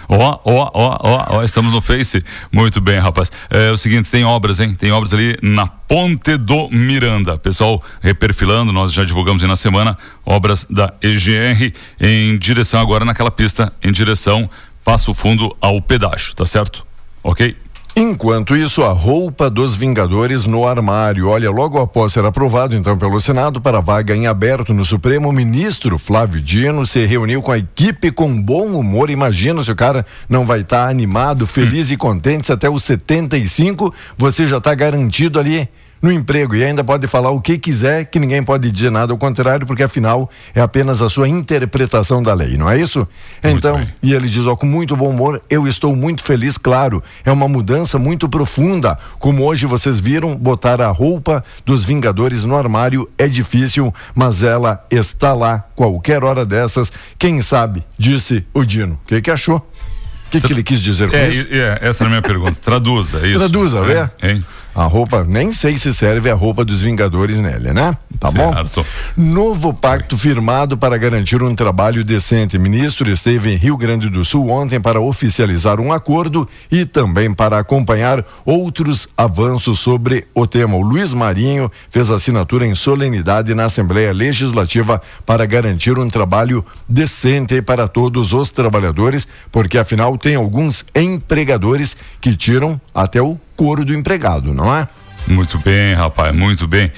Ó, 0.08 0.40
ó, 0.42 0.70
ó, 0.72 1.26
ó, 1.36 1.44
estamos 1.44 1.70
no 1.70 1.82
Face. 1.82 2.24
Muito 2.50 2.80
bem, 2.80 2.98
rapaz. 2.98 3.30
É 3.50 3.70
o 3.70 3.76
seguinte, 3.76 4.10
tem 4.10 4.24
obras, 4.24 4.58
hein? 4.58 4.74
Tem 4.74 4.90
obras 4.90 5.12
ali 5.12 5.36
na 5.42 5.66
Ponte 5.66 6.36
do 6.36 6.68
Miranda. 6.70 7.36
Pessoal 7.36 7.82
reperfilando, 8.00 8.72
nós 8.72 8.92
já 8.92 9.04
divulgamos 9.04 9.42
aí 9.42 9.48
na 9.48 9.56
semana, 9.56 9.98
obras 10.24 10.66
da 10.68 10.94
EGR 11.02 11.74
em 12.00 12.38
direção 12.38 12.80
agora 12.80 13.04
naquela 13.04 13.30
pista, 13.30 13.72
em 13.82 13.92
direção 13.92 14.48
Passo 14.82 15.12
Fundo 15.12 15.54
ao 15.60 15.82
pedágio, 15.82 16.34
tá 16.34 16.46
certo? 16.46 16.86
Ok? 17.22 17.54
Enquanto 18.00 18.56
isso, 18.56 18.84
a 18.84 18.92
roupa 18.92 19.50
dos 19.50 19.74
Vingadores 19.74 20.46
no 20.46 20.68
armário. 20.68 21.26
Olha, 21.26 21.50
logo 21.50 21.80
após 21.80 22.12
ser 22.12 22.24
aprovado, 22.24 22.76
então, 22.76 22.96
pelo 22.96 23.18
Senado 23.18 23.60
para 23.60 23.80
vaga 23.80 24.14
em 24.14 24.28
aberto 24.28 24.72
no 24.72 24.84
Supremo, 24.84 25.28
o 25.28 25.32
ministro 25.32 25.98
Flávio 25.98 26.40
Dino 26.40 26.86
se 26.86 27.04
reuniu 27.04 27.42
com 27.42 27.50
a 27.50 27.58
equipe 27.58 28.12
com 28.12 28.40
bom 28.40 28.66
humor. 28.66 29.10
Imagina 29.10 29.64
se 29.64 29.72
o 29.72 29.74
cara 29.74 30.06
não 30.28 30.46
vai 30.46 30.60
estar 30.60 30.88
animado, 30.88 31.44
feliz 31.44 31.90
e 31.90 31.96
contente 31.96 32.46
se 32.46 32.52
até 32.52 32.70
os 32.70 32.84
75, 32.84 33.92
você 34.16 34.46
já 34.46 34.58
está 34.58 34.72
garantido 34.76 35.40
ali 35.40 35.68
no 36.00 36.12
emprego 36.12 36.54
e 36.54 36.64
ainda 36.64 36.84
pode 36.84 37.06
falar 37.06 37.30
o 37.30 37.40
que 37.40 37.58
quiser, 37.58 38.04
que 38.06 38.18
ninguém 38.18 38.42
pode 38.42 38.70
dizer 38.70 38.90
nada 38.90 39.12
ao 39.12 39.18
contrário, 39.18 39.66
porque 39.66 39.82
afinal 39.82 40.30
é 40.54 40.60
apenas 40.60 41.02
a 41.02 41.08
sua 41.08 41.28
interpretação 41.28 42.22
da 42.22 42.32
lei, 42.34 42.56
não 42.56 42.70
é 42.70 42.78
isso? 42.80 43.06
então, 43.42 43.86
e 44.02 44.14
ele 44.14 44.28
diz, 44.28 44.46
ó, 44.46 44.54
com 44.54 44.66
muito 44.66 44.96
bom 44.96 45.08
humor, 45.10 45.42
eu 45.50 45.66
estou 45.66 45.94
muito 45.96 46.22
feliz, 46.22 46.56
claro, 46.56 47.02
é 47.24 47.32
uma 47.32 47.48
mudança 47.48 47.98
muito 47.98 48.28
profunda. 48.28 48.98
Como 49.18 49.44
hoje 49.44 49.66
vocês 49.66 49.98
viram, 49.98 50.36
botar 50.36 50.80
a 50.80 50.88
roupa 50.88 51.44
dos 51.64 51.84
Vingadores 51.84 52.44
no 52.44 52.56
armário 52.56 53.08
é 53.18 53.26
difícil, 53.26 53.92
mas 54.14 54.42
ela 54.42 54.84
está 54.90 55.32
lá 55.34 55.64
qualquer 55.74 56.22
hora 56.24 56.44
dessas. 56.46 56.92
Quem 57.18 57.40
sabe, 57.40 57.84
disse 57.98 58.46
o 58.54 58.64
Dino. 58.64 58.98
O 59.04 59.08
que, 59.08 59.20
que 59.20 59.30
achou? 59.30 59.56
O 59.56 60.30
que, 60.30 60.40
que 60.42 60.52
ele 60.52 60.62
quis 60.62 60.80
dizer 60.80 61.08
com 61.08 61.16
É, 61.16 61.28
isso? 61.28 61.48
é, 61.50 61.78
essa 61.80 62.04
é 62.04 62.06
a 62.06 62.10
minha 62.10 62.20
pergunta. 62.20 62.54
Traduza, 62.60 63.20
é 63.20 63.28
isso. 63.28 63.38
Traduza? 63.38 63.78
É, 64.20 64.28
hein? 64.28 64.44
A 64.78 64.84
roupa, 64.84 65.24
nem 65.24 65.52
sei 65.52 65.76
se 65.76 65.92
serve 65.92 66.30
a 66.30 66.34
roupa 66.36 66.64
dos 66.64 66.82
Vingadores 66.82 67.40
nele, 67.40 67.72
né? 67.72 67.96
Tá 68.20 68.30
Certo. 68.30 68.80
bom? 68.80 68.86
Novo 69.16 69.74
pacto 69.74 70.16
firmado 70.16 70.78
para 70.78 70.96
garantir 70.96 71.42
um 71.42 71.52
trabalho 71.52 72.04
decente. 72.04 72.56
O 72.56 72.60
ministro 72.60 73.10
esteve 73.10 73.50
em 73.52 73.56
Rio 73.56 73.76
Grande 73.76 74.08
do 74.08 74.24
Sul 74.24 74.48
ontem 74.50 74.78
para 74.78 75.00
oficializar 75.00 75.80
um 75.80 75.92
acordo 75.92 76.48
e 76.70 76.84
também 76.84 77.34
para 77.34 77.58
acompanhar 77.58 78.24
outros 78.46 79.08
avanços 79.16 79.80
sobre 79.80 80.28
o 80.32 80.46
tema. 80.46 80.76
O 80.76 80.82
Luiz 80.82 81.12
Marinho 81.12 81.68
fez 81.90 82.08
assinatura 82.08 82.64
em 82.64 82.76
solenidade 82.76 83.56
na 83.56 83.64
Assembleia 83.64 84.12
Legislativa 84.12 85.02
para 85.26 85.44
garantir 85.44 85.98
um 85.98 86.08
trabalho 86.08 86.64
decente 86.88 87.60
para 87.60 87.88
todos 87.88 88.32
os 88.32 88.50
trabalhadores, 88.50 89.26
porque 89.50 89.76
afinal 89.76 90.16
tem 90.16 90.36
alguns 90.36 90.84
empregadores 90.94 91.96
que 92.20 92.36
tiram 92.36 92.80
até 92.94 93.20
o 93.20 93.36
couro 93.58 93.84
do 93.84 93.92
empregado, 93.92 94.54
não 94.54 94.74
é? 94.74 94.88
Muito 95.26 95.58
bem, 95.58 95.92
rapaz, 95.92 96.34
muito 96.34 96.64
bem. 96.68 96.92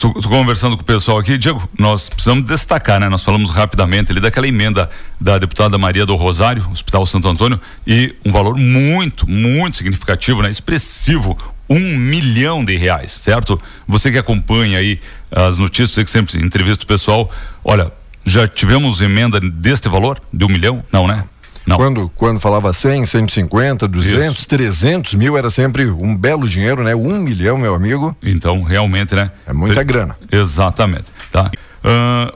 Tô, 0.00 0.12
tô 0.12 0.28
conversando 0.28 0.76
com 0.76 0.82
o 0.82 0.84
pessoal 0.84 1.18
aqui, 1.18 1.38
Diego, 1.38 1.62
nós 1.78 2.08
precisamos 2.08 2.44
destacar, 2.44 2.98
né? 2.98 3.08
Nós 3.08 3.22
falamos 3.22 3.50
rapidamente 3.50 4.10
ali 4.10 4.20
daquela 4.20 4.48
emenda 4.48 4.90
da 5.20 5.38
deputada 5.38 5.78
Maria 5.78 6.04
do 6.04 6.16
Rosário, 6.16 6.68
Hospital 6.72 7.06
Santo 7.06 7.28
Antônio, 7.28 7.60
e 7.86 8.16
um 8.24 8.32
valor 8.32 8.58
muito, 8.58 9.30
muito 9.30 9.76
significativo, 9.76 10.42
né? 10.42 10.50
Expressivo, 10.50 11.38
um 11.70 11.96
milhão 11.96 12.64
de 12.64 12.76
reais, 12.76 13.12
certo? 13.12 13.62
Você 13.86 14.10
que 14.10 14.18
acompanha 14.18 14.78
aí 14.78 14.98
as 15.30 15.56
notícias, 15.56 15.92
você 15.92 16.02
que 16.04 16.10
sempre 16.10 16.44
entrevista 16.44 16.82
o 16.82 16.88
pessoal, 16.88 17.30
olha, 17.64 17.92
já 18.24 18.48
tivemos 18.48 19.00
emenda 19.00 19.38
deste 19.38 19.88
valor, 19.88 20.20
de 20.32 20.44
um 20.44 20.48
milhão? 20.48 20.82
Não, 20.90 21.06
né? 21.06 21.22
Não. 21.66 21.76
Quando, 21.76 22.10
quando 22.16 22.40
falava 22.40 22.72
100, 22.72 23.04
150, 23.04 23.86
200, 23.86 24.36
Isso. 24.38 24.48
300 24.48 25.14
mil 25.14 25.36
era 25.36 25.48
sempre 25.48 25.88
um 25.90 26.16
belo 26.16 26.48
dinheiro, 26.48 26.82
né? 26.82 26.94
Um 26.94 27.18
milhão, 27.18 27.56
meu 27.56 27.74
amigo. 27.74 28.16
Então, 28.22 28.62
realmente, 28.62 29.14
né? 29.14 29.30
É 29.46 29.52
muita 29.52 29.82
grana. 29.82 30.16
Exatamente, 30.30 31.06
tá? 31.30 31.50
Ah, 31.84 32.32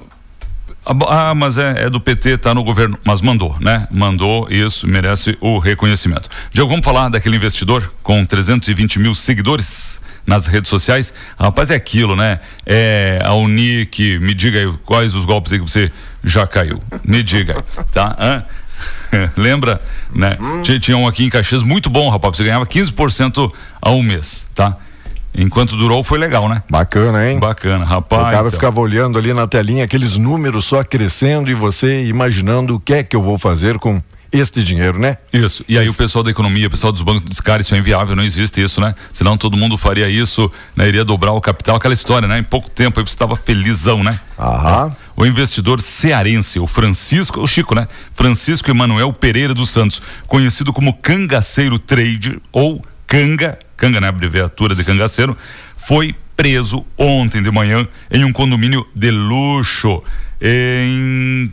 Ah, 1.08 1.34
mas 1.34 1.58
é, 1.58 1.86
é 1.86 1.90
do 1.90 2.00
PT, 2.00 2.38
tá 2.38 2.54
no 2.54 2.62
governo. 2.62 2.96
Mas 3.04 3.20
mandou, 3.20 3.56
né? 3.60 3.88
Mandou, 3.90 4.46
isso 4.48 4.86
merece 4.86 5.36
o 5.40 5.58
reconhecimento. 5.58 6.28
Diego, 6.52 6.68
vamos 6.68 6.84
falar 6.84 7.08
daquele 7.08 7.34
investidor 7.34 7.92
com 8.04 8.24
320 8.24 9.00
mil 9.00 9.12
seguidores 9.12 10.00
nas 10.24 10.46
redes 10.46 10.70
sociais? 10.70 11.12
Rapaz, 11.38 11.72
é 11.72 11.74
aquilo, 11.74 12.14
né? 12.14 12.38
É 12.64 13.18
a 13.24 13.34
Unic, 13.34 14.20
me 14.20 14.32
diga 14.32 14.60
aí 14.60 14.72
quais 14.84 15.16
os 15.16 15.24
golpes 15.24 15.52
aí 15.52 15.58
que 15.58 15.68
você 15.68 15.90
já 16.22 16.46
caiu. 16.46 16.80
Me 17.04 17.20
diga 17.20 17.56
aí, 17.56 17.84
tá? 17.92 18.16
Hã? 18.18 18.44
Lembra, 19.36 19.80
né? 20.14 20.36
Tinha- 20.62 20.78
Tinha 20.80 20.96
um 20.96 21.06
aqui 21.06 21.24
em 21.24 21.30
Caxias 21.30 21.62
muito 21.62 21.88
bom, 21.90 22.08
rapaz. 22.08 22.36
Você 22.36 22.44
ganhava 22.44 22.66
15% 22.66 23.52
a 23.80 23.90
um 23.90 24.02
mês, 24.02 24.48
tá? 24.54 24.76
Enquanto 25.38 25.76
durou, 25.76 26.02
foi 26.02 26.18
legal, 26.18 26.48
né? 26.48 26.62
Bacana, 26.70 27.28
hein? 27.30 27.38
Bacana, 27.38 27.84
O 27.84 27.88
rapaz. 27.88 28.30
cara 28.30 28.42
céu. 28.44 28.52
ficava 28.52 28.80
olhando 28.80 29.18
ali 29.18 29.34
na 29.34 29.46
telinha 29.46 29.84
aqueles 29.84 30.16
números 30.16 30.64
só 30.64 30.82
crescendo 30.82 31.50
e 31.50 31.54
você 31.54 32.04
imaginando 32.06 32.76
o 32.76 32.80
que 32.80 32.94
é 32.94 33.02
que 33.02 33.14
eu 33.14 33.20
vou 33.20 33.36
fazer 33.38 33.78
com 33.78 34.02
este 34.32 34.64
dinheiro, 34.64 34.98
né? 34.98 35.18
Isso. 35.32 35.62
E 35.68 35.78
aí 35.78 35.88
o 35.90 35.94
pessoal 35.94 36.22
da 36.22 36.30
economia, 36.30 36.66
o 36.66 36.70
pessoal 36.70 36.90
dos 36.92 37.02
bancos 37.02 37.22
diz, 37.28 37.38
cara, 37.40 37.60
isso 37.60 37.74
é 37.74 37.78
inviável, 37.78 38.16
não 38.16 38.24
existe 38.24 38.62
isso, 38.62 38.80
né? 38.80 38.94
Senão 39.12 39.36
todo 39.36 39.56
mundo 39.58 39.76
faria 39.76 40.08
isso, 40.08 40.50
né? 40.74 40.88
Iria 40.88 41.04
dobrar 41.04 41.32
o 41.32 41.40
capital, 41.40 41.76
aquela 41.76 41.94
história, 41.94 42.26
né? 42.26 42.38
Em 42.38 42.42
pouco 42.42 42.70
tempo 42.70 42.98
aí 42.98 43.06
você 43.06 43.12
estava 43.12 43.36
felizão, 43.36 44.02
né? 44.02 44.18
Aham. 44.38 44.90
O 45.16 45.24
investidor 45.24 45.80
cearense, 45.80 46.60
o 46.60 46.66
Francisco, 46.66 47.40
o 47.40 47.46
Chico, 47.46 47.74
né? 47.74 47.88
Francisco 48.12 48.70
Emanuel 48.70 49.12
Pereira 49.14 49.54
dos 49.54 49.70
Santos, 49.70 50.02
conhecido 50.26 50.74
como 50.74 50.92
Cangaceiro 50.92 51.78
Trade 51.78 52.38
ou 52.52 52.84
Canga, 53.06 53.58
Canga, 53.76 53.98
né? 53.98 54.08
Abreviatura 54.08 54.74
de 54.74 54.84
cangaceiro, 54.84 55.34
foi 55.76 56.14
preso 56.36 56.84
ontem 56.98 57.42
de 57.42 57.50
manhã 57.50 57.88
em 58.10 58.24
um 58.24 58.32
condomínio 58.32 58.86
de 58.94 59.10
luxo 59.10 60.02
em 60.38 61.50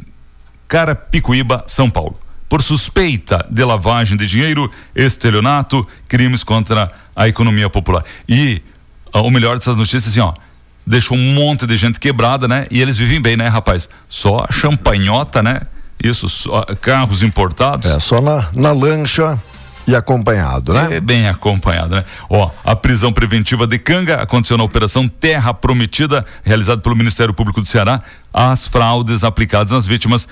Carapicuíba, 0.67 1.63
São 1.65 1.89
Paulo. 1.89 2.19
Por 2.49 2.61
suspeita 2.61 3.47
de 3.49 3.63
lavagem 3.63 4.17
de 4.17 4.25
dinheiro, 4.25 4.69
estelionato, 4.93 5.87
crimes 6.07 6.43
contra 6.43 6.91
a 7.15 7.29
economia 7.29 7.69
popular. 7.69 8.03
E 8.27 8.61
ah, 9.13 9.21
o 9.21 9.31
melhor 9.31 9.57
dessas 9.57 9.77
notícias, 9.77 10.07
assim, 10.07 10.19
ó, 10.19 10.33
deixou 10.85 11.17
um 11.17 11.33
monte 11.33 11.65
de 11.65 11.75
gente 11.77 11.99
quebrada, 11.99 12.47
né? 12.47 12.67
E 12.69 12.81
eles 12.81 12.97
vivem 12.97 13.21
bem, 13.21 13.37
né, 13.37 13.47
rapaz? 13.47 13.89
Só 14.07 14.45
champanhota, 14.51 15.41
né? 15.41 15.61
Isso, 16.03 16.27
só 16.27 16.65
carros 16.81 17.23
importados. 17.23 17.89
É, 17.89 17.99
só 17.99 18.19
na, 18.19 18.47
na 18.53 18.71
lancha 18.71 19.39
e 19.87 19.95
acompanhado, 19.95 20.73
né? 20.73 20.95
É 20.95 20.99
bem 20.99 21.27
acompanhado, 21.27 21.95
né? 21.95 22.05
Ó, 22.29 22.49
a 22.63 22.75
prisão 22.75 23.11
preventiva 23.11 23.67
de 23.67 23.77
Canga 23.77 24.21
aconteceu 24.21 24.57
na 24.57 24.63
operação 24.63 25.07
Terra 25.07 25.53
Prometida, 25.53 26.25
realizada 26.43 26.81
pelo 26.81 26.95
Ministério 26.95 27.33
Público 27.33 27.61
do 27.61 27.67
Ceará. 27.67 28.01
As 28.33 28.67
fraudes 28.67 29.23
aplicadas 29.23 29.71
nas 29.71 29.85
vítimas 29.85 30.27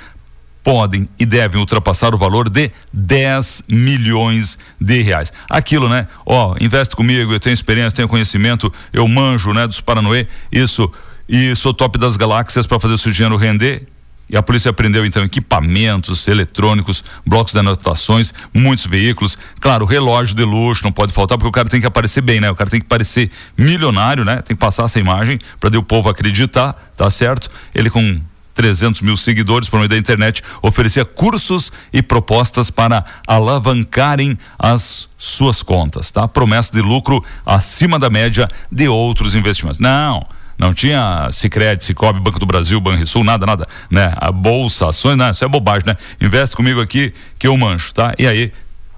podem 0.64 1.08
e 1.20 1.26
devem 1.26 1.60
ultrapassar 1.60 2.14
o 2.14 2.18
valor 2.18 2.50
de 2.50 2.72
10 2.94 3.66
milhões 3.70 4.58
de 4.80 5.02
reais. 5.02 5.34
Aquilo, 5.50 5.90
né? 5.90 6.08
Ó, 6.26 6.56
investe 6.60 6.96
comigo, 6.96 7.34
eu 7.34 7.40
tenho 7.40 7.54
experiência, 7.54 7.96
tenho 7.96 8.08
conhecimento, 8.08 8.72
eu 8.94 9.08
manjo, 9.08 9.54
né, 9.54 9.68
dos 9.68 9.82
Paranoê, 9.82 10.28
isso, 10.52 10.92
e 11.28 11.56
sou 11.56 11.74
top 11.74 11.98
das 11.98 12.18
galáxias 12.18 12.68
para 12.68 12.80
fazer 12.80 12.94
o 12.94 12.98
seu 12.98 13.12
dinheiro 13.12 13.38
render. 13.38 13.88
E 14.30 14.38
a 14.38 14.42
polícia 14.42 14.70
apreendeu 14.70 15.06
então 15.06 15.26
equipamentos 15.26 16.26
eletrônicos, 16.26 17.04
blocos 17.26 17.52
de 17.52 17.60
anotações, 17.60 18.34
muitos 18.54 18.86
veículos. 18.86 19.38
Claro, 19.60 19.84
relógio 19.84 20.34
de 20.34 20.46
luxo 20.46 20.86
não 20.86 20.92
pode 20.92 21.12
faltar, 21.12 21.38
porque 21.38 21.50
o 21.50 21.52
cara 21.52 21.68
tem 21.68 21.82
que 21.82 21.88
aparecer 21.88 22.22
bem, 22.22 22.40
né? 22.40 22.50
O 22.50 22.56
cara 22.56 22.70
tem 22.70 22.80
que 22.80 22.88
parecer 22.88 23.30
milionário, 23.58 24.24
né? 24.24 24.38
Tem 24.38 24.56
que 24.56 24.60
passar 24.62 24.86
essa 24.86 24.98
imagem 25.00 25.38
para 25.60 25.78
o 25.78 25.84
povo 25.84 26.08
acreditar, 26.08 26.72
tá 26.96 27.10
certo? 27.10 27.52
Ele 27.76 27.90
com 27.90 28.22
300 28.54 29.02
mil 29.02 29.18
seguidores 29.18 29.70
por 29.70 29.78
meio 29.78 29.90
da 29.90 29.98
internet, 29.98 30.44
oferecia 30.62 31.06
cursos 31.06 31.72
e 31.92 32.02
propostas 32.02 32.70
para 32.70 33.04
alavancarem 33.28 34.38
as 34.58 35.10
suas 35.18 35.64
contas, 35.64 36.12
tá? 36.12 36.28
Promessa 36.28 36.74
de 36.74 36.82
lucro 36.82 37.24
acima 37.46 37.98
da 37.98 38.10
média 38.10 38.48
de 38.72 38.88
outros 38.88 39.36
investimentos. 39.36 39.80
Não, 39.80 40.26
não 40.58 40.74
tinha 40.74 41.28
Sicredi, 41.32 41.84
Cicobi, 41.84 42.20
Banco 42.20 42.40
do 42.40 42.46
Brasil, 42.46 42.80
Banrisul, 42.80 43.24
nada, 43.24 43.46
nada, 43.46 43.68
né? 43.90 44.14
A 44.18 44.32
bolsa, 44.32 44.90
ações, 44.90 45.18
não, 45.18 45.30
isso 45.30 45.44
é 45.44 45.48
bobagem, 45.48 45.88
né? 45.88 45.98
Investe 46.20 46.56
comigo 46.56 46.80
aqui 46.80 47.14
que 47.40 47.48
eu 47.48 47.58
mancho, 47.58 47.94
tá? 47.94 48.14
E 48.20 48.28
aí 48.28 48.52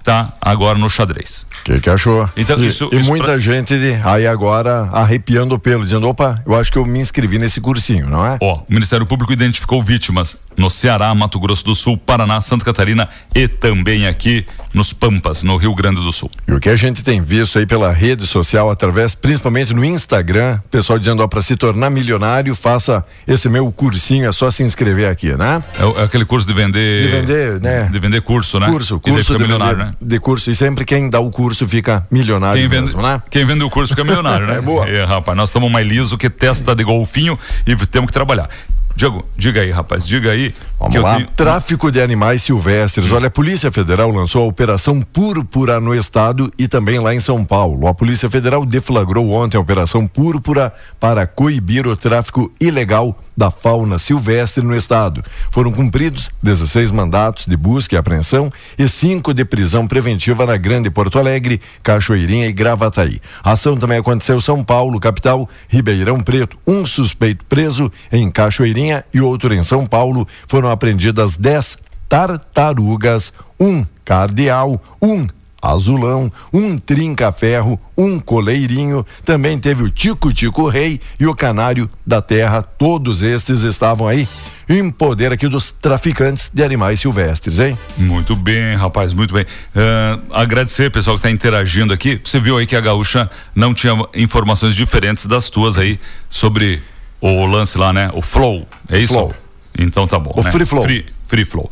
tá 0.04 0.32
agora 0.40 0.78
no 0.78 0.88
xadrez. 0.88 1.46
O 1.60 1.64
que, 1.64 1.80
que 1.80 1.88
achou? 1.90 2.28
Então, 2.36 2.62
e, 2.62 2.66
isso- 2.66 2.90
e 2.92 2.98
isso 2.98 3.08
muita 3.08 3.24
pra- 3.26 3.38
gente 3.38 3.74
aí 4.04 4.26
agora 4.26 4.88
arrepiando 4.92 5.54
o 5.54 5.58
pelo, 5.58 5.82
dizendo, 5.82 6.06
opa, 6.06 6.42
eu 6.46 6.54
acho 6.54 6.70
que 6.70 6.76
eu 6.78 6.84
me 6.84 6.98
inscrevi 7.00 7.38
nesse 7.38 7.58
cursinho, 7.60 8.06
não 8.08 8.24
é? 8.24 8.36
Ó, 8.40 8.56
o 8.58 8.64
Ministério 8.68 9.06
Público 9.06 9.32
identificou 9.32 9.82
vítimas 9.82 10.36
no 10.56 10.68
Ceará, 10.70 11.12
Mato 11.14 11.40
Grosso 11.40 11.64
do 11.64 11.74
Sul, 11.74 11.96
Paraná, 11.96 12.40
Santa 12.40 12.64
Catarina 12.64 13.08
e 13.34 13.48
também 13.48 14.06
aqui 14.06 14.46
nos 14.74 14.92
Pampas, 14.92 15.42
no 15.42 15.56
Rio 15.56 15.74
Grande 15.74 16.02
do 16.02 16.12
Sul. 16.12 16.30
E 16.46 16.52
o 16.52 16.60
que 16.60 16.68
a 16.68 16.76
gente 16.76 17.02
tem 17.02 17.22
visto 17.22 17.58
aí 17.58 17.64
pela 17.66 17.92
rede 17.92 18.26
social, 18.26 18.70
através, 18.70 19.14
principalmente 19.14 19.72
no 19.72 19.84
Instagram, 19.84 20.60
pessoal 20.70 20.98
dizendo, 20.98 21.22
ó, 21.22 21.26
para 21.28 21.40
se 21.42 21.56
tornar 21.56 21.88
milionário, 21.90 22.54
faça 22.54 23.04
esse 23.26 23.48
meu 23.48 23.70
cursinho, 23.72 24.28
é 24.28 24.32
só 24.32 24.50
se 24.50 24.62
inscrever 24.62 25.08
aqui, 25.08 25.34
né? 25.36 25.62
É, 25.78 26.00
é 26.00 26.04
aquele 26.04 26.24
curso 26.24 26.46
de 26.46 26.52
vender. 26.52 27.02
De 27.02 27.08
vender, 27.08 27.60
né? 27.60 27.88
De 27.90 27.98
vender 27.98 28.20
curso, 28.20 28.60
né? 28.60 28.66
Curso, 28.66 28.96
E 28.96 29.00
daí 29.06 29.12
curso 29.14 29.32
fica 29.32 29.38
de, 29.38 29.44
milionário, 29.44 29.76
vender- 29.78 29.90
né? 29.90 29.93
De 30.00 30.18
curso. 30.20 30.50
E 30.50 30.54
sempre 30.54 30.84
quem 30.84 31.08
dá 31.08 31.20
o 31.20 31.30
curso 31.30 31.66
fica 31.68 32.06
milionário 32.10 32.60
Quem 32.60 32.68
vende, 32.68 32.86
mesmo, 32.86 33.02
né? 33.02 33.22
quem 33.30 33.44
vende 33.44 33.62
o 33.64 33.70
curso 33.70 33.92
fica 33.94 34.04
milionário, 34.04 34.46
né? 34.48 34.56
É 34.56 34.60
boa. 34.60 34.88
É, 34.88 35.04
rapaz, 35.04 35.36
nós 35.36 35.48
estamos 35.48 35.70
mais 35.70 35.86
liso 35.86 36.16
que 36.18 36.28
testa 36.30 36.74
de 36.74 36.84
golfinho 36.84 37.38
e 37.66 37.74
temos 37.86 38.08
que 38.08 38.12
trabalhar. 38.12 38.48
Diego, 38.96 39.28
diga 39.36 39.60
aí, 39.60 39.70
rapaz, 39.72 40.06
diga 40.06 40.30
aí. 40.30 40.54
Vamos 40.84 41.00
lá. 41.00 41.20
Tráfico 41.34 41.90
de 41.90 42.00
animais 42.00 42.42
silvestres. 42.42 43.10
Olha, 43.10 43.28
a 43.28 43.30
Polícia 43.30 43.72
Federal 43.72 44.10
lançou 44.10 44.42
a 44.42 44.46
Operação 44.46 45.00
Púrpura 45.00 45.80
no 45.80 45.94
estado 45.94 46.52
e 46.58 46.68
também 46.68 46.98
lá 46.98 47.14
em 47.14 47.20
São 47.20 47.44
Paulo. 47.44 47.88
A 47.88 47.94
Polícia 47.94 48.28
Federal 48.28 48.66
deflagrou 48.66 49.30
ontem 49.30 49.56
a 49.56 49.60
Operação 49.60 50.06
Púrpura 50.06 50.72
para 51.00 51.26
coibir 51.26 51.86
o 51.86 51.96
tráfico 51.96 52.52
ilegal 52.60 53.18
da 53.36 53.50
fauna 53.50 53.98
silvestre 53.98 54.62
no 54.62 54.76
estado. 54.76 55.24
Foram 55.50 55.72
cumpridos 55.72 56.30
16 56.42 56.90
mandatos 56.90 57.46
de 57.46 57.56
busca 57.56 57.94
e 57.94 57.98
apreensão 57.98 58.52
e 58.78 58.88
cinco 58.88 59.34
de 59.34 59.44
prisão 59.44 59.86
preventiva 59.86 60.46
na 60.46 60.56
Grande 60.56 60.90
Porto 60.90 61.18
Alegre, 61.18 61.60
Cachoeirinha 61.82 62.46
e 62.46 62.52
Gravataí. 62.52 63.20
A 63.42 63.52
ação 63.52 63.76
também 63.76 63.98
aconteceu 63.98 64.36
em 64.36 64.40
São 64.40 64.62
Paulo, 64.62 65.00
capital, 65.00 65.48
Ribeirão 65.68 66.20
Preto. 66.20 66.58
Um 66.66 66.86
suspeito 66.86 67.44
preso 67.46 67.90
em 68.12 68.30
Cachoeirinha 68.30 69.04
e 69.12 69.20
outro 69.20 69.52
em 69.52 69.62
São 69.62 69.86
Paulo. 69.86 70.26
Foram 70.46 70.70
apreendidas 70.74 71.36
10 71.36 71.78
tartarugas, 72.08 73.32
um 73.58 73.86
cardeal, 74.04 74.80
um 75.00 75.26
azulão, 75.60 76.30
um 76.52 76.76
trinca-ferro, 76.76 77.80
um 77.96 78.20
coleirinho, 78.20 79.04
também 79.24 79.58
teve 79.58 79.82
o 79.82 79.90
tico-tico 79.90 80.68
rei 80.68 81.00
e 81.18 81.26
o 81.26 81.34
canário 81.34 81.88
da 82.06 82.20
terra, 82.20 82.62
todos 82.62 83.22
estes 83.22 83.62
estavam 83.62 84.06
aí 84.06 84.28
em 84.68 84.90
poder 84.90 85.32
aqui 85.32 85.48
dos 85.48 85.70
traficantes 85.70 86.50
de 86.52 86.62
animais 86.62 87.00
silvestres, 87.00 87.58
hein? 87.60 87.78
Muito 87.96 88.36
bem, 88.36 88.76
rapaz, 88.76 89.12
muito 89.12 89.32
bem. 89.32 89.46
Ah, 89.74 90.18
agradecer, 90.30 90.90
pessoal 90.90 91.14
que 91.14 91.20
está 91.20 91.30
interagindo 91.30 91.92
aqui. 91.92 92.20
Você 92.22 92.38
viu 92.38 92.56
aí 92.58 92.66
que 92.66 92.76
a 92.76 92.80
Gaúcha 92.80 93.30
não 93.54 93.74
tinha 93.74 93.94
informações 94.14 94.74
diferentes 94.74 95.26
das 95.26 95.48
tuas 95.50 95.76
aí 95.78 95.98
sobre 96.28 96.82
o 97.20 97.46
lance 97.46 97.78
lá, 97.78 97.92
né? 97.92 98.10
O 98.12 98.20
flow, 98.20 98.66
é 98.88 98.98
isso? 98.98 99.14
Flow. 99.14 99.43
Então 99.78 100.06
tá 100.06 100.18
bom. 100.18 100.32
O 100.36 100.42
né? 100.42 100.52
free 100.52 100.66
flow. 100.66 100.84
Free, 100.84 101.06
free 101.26 101.44
flow. 101.44 101.70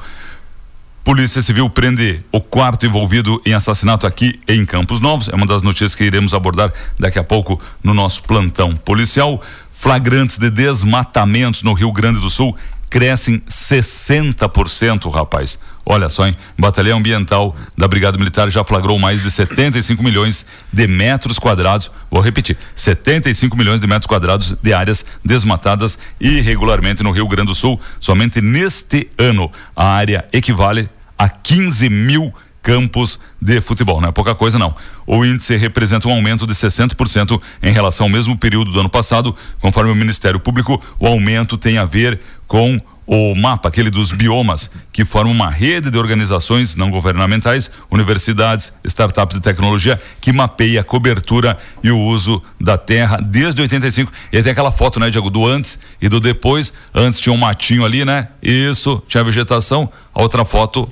Polícia 1.05 1.43
Civil 1.43 1.69
prende 1.69 2.25
o 2.31 2.41
quarto 2.41 2.87
envolvido 2.87 3.43
em 3.45 3.53
assassinato 3.53 4.07
aqui 4.07 4.39
em 4.47 4.65
Campos 4.65 5.01
Novos. 5.01 5.29
É 5.29 5.35
uma 5.35 5.47
das 5.47 5.63
notícias 5.63 5.97
que 5.97 6.05
iremos 6.05 6.33
abordar 6.33 6.73
daqui 6.97 7.19
a 7.19 7.25
pouco 7.25 7.61
no 7.83 7.93
nosso 7.93 8.23
plantão 8.23 8.77
policial. 8.77 9.43
Flagrantes 9.73 10.39
de 10.39 10.49
desmatamentos 10.49 11.65
no 11.65 11.73
Rio 11.73 11.91
Grande 11.91 12.21
do 12.21 12.31
Sul 12.31 12.57
crescem 12.93 13.39
60%, 13.49 15.11
rapaz. 15.11 15.59
Olha 15.85 16.11
só, 16.11 16.27
hein? 16.27 16.37
Batalhão 16.59 16.99
Ambiental 16.99 17.57
da 17.75 17.89
Brigada 17.89 18.19
Militar 18.19 18.51
já 18.51 18.63
flagrou 18.63 18.99
mais 18.99 19.23
de 19.23 19.31
75 19.31 20.03
milhões 20.03 20.45
de 20.71 20.87
metros 20.87 21.39
quadrados. 21.39 21.91
Vou 22.11 22.21
repetir: 22.21 22.59
75 22.75 23.57
milhões 23.57 23.81
de 23.81 23.87
metros 23.87 24.07
quadrados 24.07 24.55
de 24.63 24.75
áreas 24.75 25.07
desmatadas 25.25 25.99
irregularmente 26.21 27.03
no 27.03 27.13
Rio 27.13 27.27
Grande 27.27 27.47
do 27.47 27.55
Sul. 27.55 27.81
Somente 27.99 28.43
neste 28.43 29.09
ano, 29.17 29.51
a 29.75 29.87
área 29.87 30.27
equivale 30.31 30.91
a 31.17 31.31
15 31.31 31.89
mil 31.89 32.31
campos 32.63 33.19
de 33.41 33.61
futebol. 33.61 34.01
Não 34.01 34.09
é 34.09 34.13
pouca 34.13 34.35
coisa, 34.35 34.59
não. 34.59 34.75
O 35.07 35.25
índice 35.25 35.57
representa 35.57 36.09
um 36.09 36.13
aumento 36.13 36.47
de 36.47 36.55
60% 36.55 37.41
em 37.63 37.73
relação 37.73 38.07
ao 38.07 38.11
mesmo 38.11 38.39
período 38.39 38.71
do 38.71 38.81
ano 38.81 38.89
passado. 38.89 39.35
Conforme 39.61 39.91
o 39.91 39.97
Ministério 39.97 40.39
Público, 40.39 40.81
o 40.99 41.07
aumento 41.07 41.59
tem 41.59 41.77
a 41.77 41.85
ver 41.85 42.21
com 42.53 42.79
o 43.07 43.35
mapa, 43.35 43.69
aquele 43.71 43.89
dos 43.91 44.13
biomas, 44.13 44.71
que 44.93 45.07
forma 45.07 45.31
uma 45.31 45.49
rede 45.49 45.91
de 45.91 45.97
organizações 45.97 46.77
não 46.77 46.91
governamentais, 46.91 47.71
universidades, 47.91 48.75
startups 48.85 49.37
de 49.39 49.43
tecnologia, 49.43 49.99
que 50.21 50.35
mapeia 50.35 50.83
a 50.83 50.85
cobertura 50.85 51.57
e 51.83 51.91
o 51.91 51.99
uso 51.99 52.43
da 52.61 52.77
terra 52.77 53.17
desde 53.23 53.63
85. 53.63 54.13
E 54.31 54.43
tem 54.43 54.53
aquela 54.53 54.71
foto, 54.71 55.01
né, 55.01 55.09
Diego, 55.09 55.31
do 55.31 55.47
antes 55.47 55.79
e 56.01 56.11
do 56.11 56.21
depois. 56.21 56.75
Antes 56.95 57.19
tinha 57.19 57.33
um 57.33 57.39
matinho 57.39 57.87
ali, 57.87 58.05
né? 58.05 58.29
Isso, 58.43 59.03
tinha 59.09 59.25
vegetação. 59.25 59.91
A 60.15 60.21
outra 60.21 60.45
foto 60.45 60.87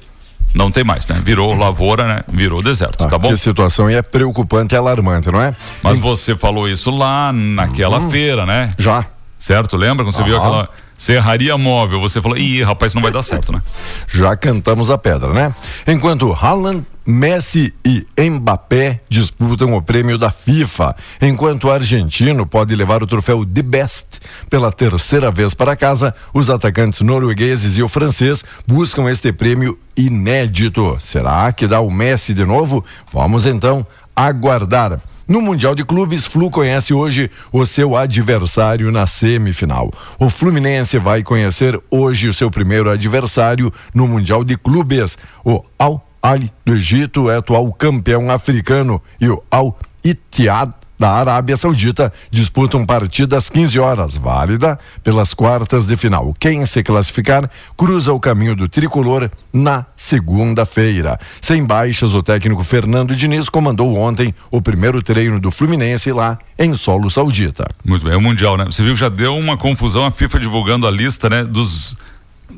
não 0.54 0.70
tem 0.70 0.82
mais, 0.82 1.06
né? 1.06 1.20
Virou 1.22 1.54
lavoura, 1.54 2.08
né? 2.08 2.24
Virou 2.26 2.62
deserto, 2.62 3.06
tá, 3.06 3.18
bom? 3.18 3.28
Que 3.28 3.36
situação 3.36 3.86
é 3.86 4.00
preocupante 4.00 4.74
e 4.74 4.78
alarmante, 4.78 5.30
não 5.30 5.42
é? 5.42 5.54
Mas 5.82 5.98
você 5.98 6.34
falou 6.34 6.66
isso 6.66 6.90
lá 6.90 7.30
naquela 7.34 7.98
Uhum. 8.00 8.10
feira, 8.10 8.46
né? 8.46 8.70
Já. 8.78 9.04
Certo? 9.38 9.74
Lembra 9.76 10.04
quando 10.04 10.14
você 10.14 10.22
viu 10.22 10.36
Aham. 10.36 10.46
aquela 10.46 10.68
serraria 11.00 11.56
móvel? 11.56 11.98
Você 11.98 12.20
falou, 12.20 12.36
ih, 12.36 12.62
rapaz, 12.62 12.92
não 12.92 13.00
vai 13.00 13.10
dar 13.10 13.22
certo, 13.22 13.50
né? 13.50 13.62
Já 14.06 14.36
cantamos 14.36 14.90
a 14.90 14.98
pedra, 14.98 15.32
né? 15.32 15.54
Enquanto 15.86 16.30
Haaland, 16.30 16.84
Messi 17.06 17.72
e 17.82 18.06
Mbappé 18.18 19.00
disputam 19.08 19.74
o 19.74 19.80
prêmio 19.80 20.18
da 20.18 20.30
FIFA, 20.30 20.94
enquanto 21.22 21.64
o 21.64 21.70
argentino 21.70 22.44
pode 22.46 22.74
levar 22.76 23.02
o 23.02 23.06
troféu 23.06 23.46
The 23.46 23.62
Best 23.62 24.20
pela 24.50 24.70
terceira 24.70 25.30
vez 25.30 25.54
para 25.54 25.74
casa, 25.74 26.14
os 26.34 26.50
atacantes 26.50 27.00
noruegueses 27.00 27.78
e 27.78 27.82
o 27.82 27.88
francês 27.88 28.44
buscam 28.68 29.10
este 29.10 29.32
prêmio 29.32 29.78
inédito. 29.96 30.98
Será 31.00 31.50
que 31.50 31.66
dá 31.66 31.80
o 31.80 31.90
Messi 31.90 32.34
de 32.34 32.44
novo? 32.44 32.84
Vamos 33.10 33.46
então 33.46 33.86
aguardar. 34.14 35.00
No 35.30 35.40
Mundial 35.40 35.76
de 35.76 35.84
Clubes, 35.84 36.26
Flu 36.26 36.50
conhece 36.50 36.92
hoje 36.92 37.30
o 37.52 37.64
seu 37.64 37.96
adversário 37.96 38.90
na 38.90 39.06
semifinal. 39.06 39.88
O 40.18 40.28
Fluminense 40.28 40.98
vai 40.98 41.22
conhecer 41.22 41.80
hoje 41.88 42.28
o 42.28 42.34
seu 42.34 42.50
primeiro 42.50 42.90
adversário 42.90 43.72
no 43.94 44.08
Mundial 44.08 44.42
de 44.42 44.56
Clubes. 44.56 45.16
O 45.44 45.62
Al 45.78 46.04
Ali 46.20 46.50
do 46.66 46.74
Egito 46.74 47.30
é 47.30 47.36
atual 47.36 47.72
campeão 47.72 48.28
africano 48.28 49.00
e 49.20 49.28
o 49.28 49.40
Al 49.48 49.78
Ittihad 50.02 50.72
da 51.00 51.12
Arábia 51.12 51.56
Saudita 51.56 52.12
disputam 52.30 52.84
partida 52.84 53.38
às 53.38 53.48
15 53.48 53.78
horas, 53.78 54.16
válida 54.18 54.78
pelas 55.02 55.32
quartas 55.32 55.86
de 55.86 55.96
final. 55.96 56.34
Quem 56.38 56.66
se 56.66 56.82
classificar 56.82 57.48
cruza 57.74 58.12
o 58.12 58.20
caminho 58.20 58.54
do 58.54 58.68
tricolor 58.68 59.30
na 59.50 59.86
segunda-feira. 59.96 61.18
Sem 61.40 61.64
baixas, 61.64 62.12
o 62.12 62.22
técnico 62.22 62.62
Fernando 62.62 63.16
Diniz 63.16 63.48
comandou 63.48 63.96
ontem 63.98 64.34
o 64.50 64.60
primeiro 64.60 65.02
treino 65.02 65.40
do 65.40 65.50
Fluminense 65.50 66.12
lá 66.12 66.38
em 66.58 66.74
solo 66.74 67.08
saudita. 67.08 67.66
Muito 67.82 68.04
bem, 68.04 68.12
é 68.12 68.16
o 68.18 68.20
Mundial, 68.20 68.58
né? 68.58 68.66
Você 68.66 68.84
viu 68.84 68.92
que 68.92 69.00
já 69.00 69.08
deu 69.08 69.34
uma 69.34 69.56
confusão 69.56 70.04
a 70.04 70.10
FIFA 70.10 70.38
divulgando 70.38 70.86
a 70.86 70.90
lista, 70.90 71.30
né? 71.30 71.44
Dos, 71.44 71.96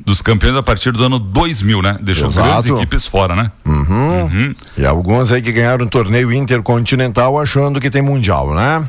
dos 0.05 0.21
campeões 0.21 0.55
a 0.55 0.63
partir 0.63 0.91
do 0.91 1.03
ano 1.03 1.19
2000, 1.19 1.81
né? 1.81 1.97
Deixou 2.01 2.27
Exato. 2.27 2.47
grandes 2.47 2.65
equipes 2.65 3.05
fora, 3.05 3.35
né? 3.35 3.51
Uhum. 3.65 4.55
E 4.77 4.85
alguns 4.85 5.31
aí 5.31 5.41
que 5.41 5.51
ganharam 5.51 5.85
o 5.85 5.89
torneio 5.89 6.31
intercontinental 6.31 7.39
achando 7.39 7.79
que 7.79 7.89
tem 7.89 8.01
mundial, 8.01 8.53
né? 8.53 8.87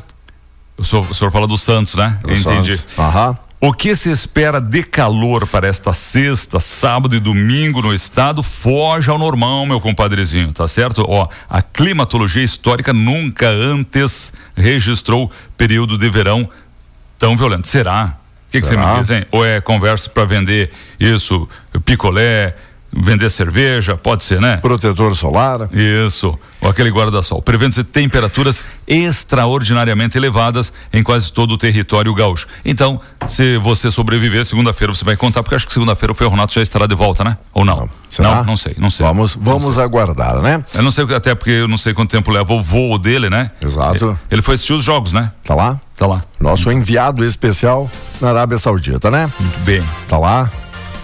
O 0.77 0.83
senhor, 0.83 1.05
o 1.09 1.13
senhor 1.13 1.31
fala 1.31 1.47
do 1.47 1.57
Santos, 1.57 1.95
né? 1.95 2.19
Do 2.21 2.33
Entendi. 2.33 2.77
Santos. 2.77 3.37
O 3.61 3.73
que 3.73 3.95
se 3.95 4.11
espera 4.11 4.59
de 4.59 4.83
calor 4.83 5.47
para 5.47 5.67
esta 5.67 5.93
sexta, 5.93 6.59
sábado 6.59 7.15
e 7.15 7.19
domingo 7.19 7.81
no 7.81 7.93
estado 7.93 8.43
foge 8.43 9.09
ao 9.09 9.17
normal, 9.17 9.65
meu 9.65 9.79
compadrezinho, 9.79 10.51
tá 10.51 10.67
certo? 10.67 11.03
Ó, 11.07 11.27
a 11.49 11.61
climatologia 11.61 12.43
histórica 12.43 12.93
nunca 12.93 13.47
antes 13.47 14.33
registrou 14.55 15.31
período 15.57 15.97
de 15.97 16.09
verão 16.09 16.47
tão 17.17 17.35
violento. 17.35 17.65
Será? 17.65 18.17
O 18.47 18.51
que 18.51 18.61
que 18.61 18.67
você 18.67 18.77
me 18.77 18.85
diz, 18.99 19.09
hein? 19.09 19.25
Ou 19.31 19.45
é 19.45 19.59
conversa 19.59 20.09
para 20.09 20.23
vender 20.25 20.71
isso, 20.99 21.47
picolé, 21.83 22.55
vender 22.95 23.29
cerveja, 23.29 23.97
pode 23.97 24.23
ser, 24.23 24.39
né? 24.39 24.57
Protetor 24.57 25.15
solar. 25.15 25.69
Isso, 25.73 26.37
ou 26.61 26.69
aquele 26.69 26.89
guarda-sol. 26.89 27.41
Prevendo-se 27.41 27.83
temperaturas 27.83 28.61
extraordinariamente 28.87 30.17
elevadas 30.17 30.71
em 30.93 31.03
quase 31.03 31.31
todo 31.31 31.53
o 31.53 31.57
território 31.57 32.13
gaúcho. 32.13 32.47
Então, 32.63 33.01
se 33.27 33.57
você 33.57 33.91
sobreviver, 33.91 34.45
segunda-feira 34.45 34.93
você 34.93 35.03
vai 35.03 35.17
contar, 35.17 35.43
porque 35.43 35.55
acho 35.55 35.67
que 35.67 35.73
segunda-feira 35.73 36.11
o 36.11 36.15
Ferronato 36.15 36.53
já 36.53 36.61
estará 36.61 36.87
de 36.87 36.95
volta, 36.95 37.23
né? 37.23 37.37
Ou 37.53 37.65
não? 37.65 37.89
Será? 38.07 38.35
Não, 38.37 38.45
não 38.45 38.57
sei, 38.57 38.75
não 38.77 38.89
sei. 38.89 39.05
Vamos, 39.05 39.35
vamos 39.35 39.77
aguardar, 39.77 40.41
né? 40.41 40.63
Eu 40.73 40.83
não 40.83 40.91
sei, 40.91 41.05
até 41.13 41.35
porque 41.35 41.51
eu 41.51 41.67
não 41.67 41.77
sei 41.77 41.93
quanto 41.93 42.11
tempo 42.11 42.31
leva 42.31 42.53
o 42.53 42.63
voo 42.63 42.97
dele, 42.97 43.29
né? 43.29 43.51
Exato. 43.61 44.17
Ele 44.31 44.41
foi 44.41 44.55
assistir 44.55 44.73
os 44.73 44.83
jogos, 44.83 45.11
né? 45.11 45.31
Tá 45.43 45.53
lá? 45.53 45.79
Tá 45.97 46.07
lá. 46.07 46.23
Nosso 46.39 46.71
enviado 46.71 47.23
especial 47.25 47.89
na 48.21 48.29
Arábia 48.29 48.57
Saudita, 48.57 49.11
né? 49.11 49.29
Muito 49.39 49.59
bem. 49.59 49.83
Tá 50.07 50.17
lá 50.17 50.49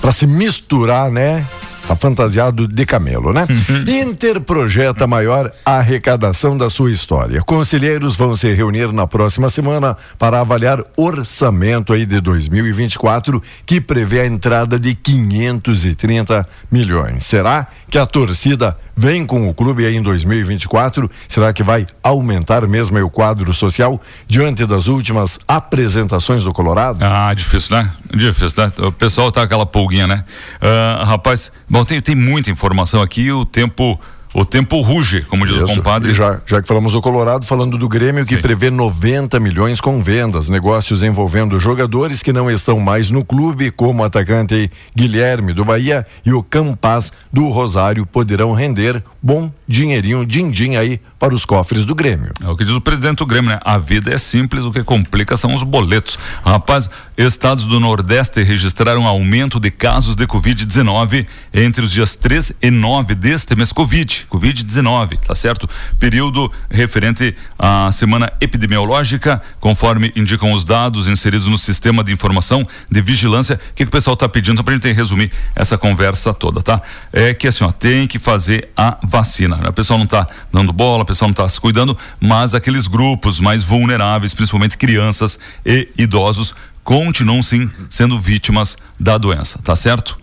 para 0.02 0.12
se 0.12 0.26
misturar, 0.26 1.12
né? 1.12 1.46
Tá 1.88 1.96
fantasiado 1.96 2.68
de 2.68 2.86
camelo, 2.86 3.34
né? 3.34 3.46
Inter 3.88 4.40
projeta 4.40 5.08
maior 5.08 5.52
arrecadação 5.66 6.58
da 6.58 6.70
sua 6.70 6.92
história. 6.92 7.42
Conselheiros 7.42 8.16
vão 8.16 8.36
se 8.36 8.54
reunir 8.54 8.94
na 8.94 9.08
próxima 9.08 9.50
semana 9.50 9.98
para 10.18 10.40
avaliar 10.40 10.84
orçamento 10.96 11.94
aí 11.94 12.06
de 12.06 12.22
2024 12.22 13.42
que 13.66 13.82
prevê 13.82 14.22
a 14.22 14.26
entrada 14.26 14.80
de 14.80 14.94
530 14.96 16.48
milhões. 16.72 17.26
Será 17.26 17.68
que 17.90 17.98
a 17.98 18.06
torcida 18.06 18.78
vem 18.96 19.26
com 19.26 19.50
o 19.50 19.54
clube 19.54 19.86
aí 19.86 19.96
em 19.96 20.02
2024? 20.02 21.10
Será 21.28 21.52
que 21.52 21.64
vai 21.64 21.86
aumentar 22.04 22.66
mesmo 22.68 23.04
o 23.04 23.10
quadro 23.10 23.54
social 23.54 24.00
diante 24.28 24.66
das 24.66 24.88
últimas 24.88 25.40
apresentações 25.48 26.44
do 26.44 26.54
Colorado? 26.54 27.00
Ah, 27.02 27.34
difícil, 27.34 27.76
né? 27.76 27.92
Difícil, 28.14 28.64
né? 28.64 28.72
O 28.80 28.92
pessoal 28.92 29.32
tá 29.32 29.42
com 29.42 29.46
aquela 29.46 29.66
pulguinha, 29.66 30.08
né? 30.08 30.24
Ah, 30.62 31.04
rapaz, 31.06 31.52
bom, 31.72 31.86
tem, 31.86 32.02
tem 32.02 32.16
muita 32.16 32.52
informação 32.52 33.02
aqui, 33.02 33.32
o 33.32 33.46
tempo, 33.46 33.98
o 34.34 34.46
tempo 34.46 34.80
ruge, 34.82 35.22
como 35.22 35.46
diz 35.46 35.60
o 35.60 35.66
Isso. 35.66 35.76
compadre. 35.76 36.12
E 36.12 36.14
já, 36.14 36.40
já 36.46 36.62
que 36.62 36.68
falamos 36.68 36.94
do 36.94 37.02
Colorado, 37.02 37.46
falando 37.46 37.78
do 37.78 37.90
Grêmio, 37.90 38.24
que 38.24 38.36
Sim. 38.36 38.42
prevê 38.42 38.70
90 38.70 39.40
milhões 39.40 39.82
com 39.82 40.02
vendas, 40.02 40.50
negócios 40.50 41.04
envolvendo 41.04 41.60
jogadores 41.60 42.24
que 42.24 42.32
não 42.32 42.50
estão 42.50 42.80
mais 42.80 43.10
no 43.10 43.26
clube, 43.26 43.72
como 43.72 44.02
o 44.02 44.06
atacante 44.06 44.72
Guilherme 44.96 45.54
do 45.54 45.66
Bahia 45.66 46.06
e 46.26 46.34
o 46.34 46.42
Campaz 46.42 47.12
do 47.32 47.50
Rosário, 47.50 48.06
poderão 48.06 48.54
render 48.54 49.04
bom 49.22 49.52
dinheirinho, 49.68 50.26
din-din 50.26 50.76
aí 50.76 51.00
para 51.20 51.34
os 51.34 51.46
cofres 51.46 51.86
do 51.86 51.94
Grêmio. 51.94 52.32
É 52.44 52.48
o 52.48 52.56
que 52.56 52.66
diz 52.66 52.74
o 52.74 52.82
presidente 52.82 53.20
do 53.20 53.26
Grêmio, 53.26 53.52
né? 53.52 53.60
A 53.64 53.78
vida 53.78 54.14
é 54.14 54.18
simples, 54.18 54.66
o 54.66 54.72
que 54.72 54.84
complica 54.84 55.38
são 55.38 55.54
os 55.54 55.64
boletos. 55.64 56.18
Rapaz, 56.44 56.90
estados 57.18 57.66
do 57.66 57.80
Nordeste 57.80 58.42
registraram 58.42 59.06
aumento 59.06 59.60
de 59.60 59.70
casos 59.70 60.16
de 60.16 60.26
Covid-19 60.26 61.28
entre 61.54 61.86
os 61.86 61.92
dias 61.92 62.16
3 62.16 62.54
e 62.62 62.72
9 62.72 63.16
deste 63.16 63.56
mês. 63.56 63.72
Covid, 63.72 64.21
Covid-19, 64.26 65.20
tá 65.20 65.36
certo? 65.36 65.70
Período 66.00 66.52
referente 66.70 67.36
à 67.58 67.92
semana 67.92 68.32
epidemiológica, 68.40 69.42
conforme 69.60 70.12
indicam 70.16 70.54
os 70.54 70.66
dados 70.66 71.08
inseridos 71.08 71.48
no 71.48 71.58
sistema 71.58 72.04
de 72.04 72.12
informação 72.12 72.68
de 72.90 73.02
vigilância. 73.02 73.56
O 73.56 73.74
que, 73.74 73.84
que 73.84 73.90
o 73.90 73.92
pessoal 73.92 74.16
tá 74.16 74.28
pedindo? 74.30 74.54
Então, 74.54 74.64
pra 74.64 74.74
gente 74.74 74.92
resumir 74.92 75.32
essa 75.56 75.78
conversa 75.78 76.34
toda, 76.34 76.62
tá? 76.62 76.82
É 77.12 77.34
que 77.34 77.48
assim, 77.48 77.64
ó, 77.64 77.72
tem 77.72 78.08
que 78.08 78.20
fazer 78.20 78.70
a 78.76 78.98
vacina. 79.04 79.58
né? 79.58 79.70
O 79.70 79.74
pessoal 79.74 79.98
não 79.98 80.08
tá 80.08 80.28
dando 80.52 80.72
bola, 80.72 81.04
o 81.04 81.06
pessoal 81.06 81.30
não 81.30 81.34
tá 81.34 81.48
se 81.48 81.60
cuidando, 81.60 81.98
mas 82.20 82.54
aqueles 82.54 82.88
grupos 82.88 83.40
mais 83.40 83.64
vulneráveis, 83.64 84.34
principalmente 84.34 84.78
crianças 84.78 85.40
e 85.66 85.90
idosos, 85.98 86.54
continuam 86.84 87.42
sim 87.42 87.70
sendo 87.90 88.20
vítimas 88.20 88.78
da 89.00 89.18
doença, 89.18 89.60
tá 89.64 89.76
certo? 89.76 90.21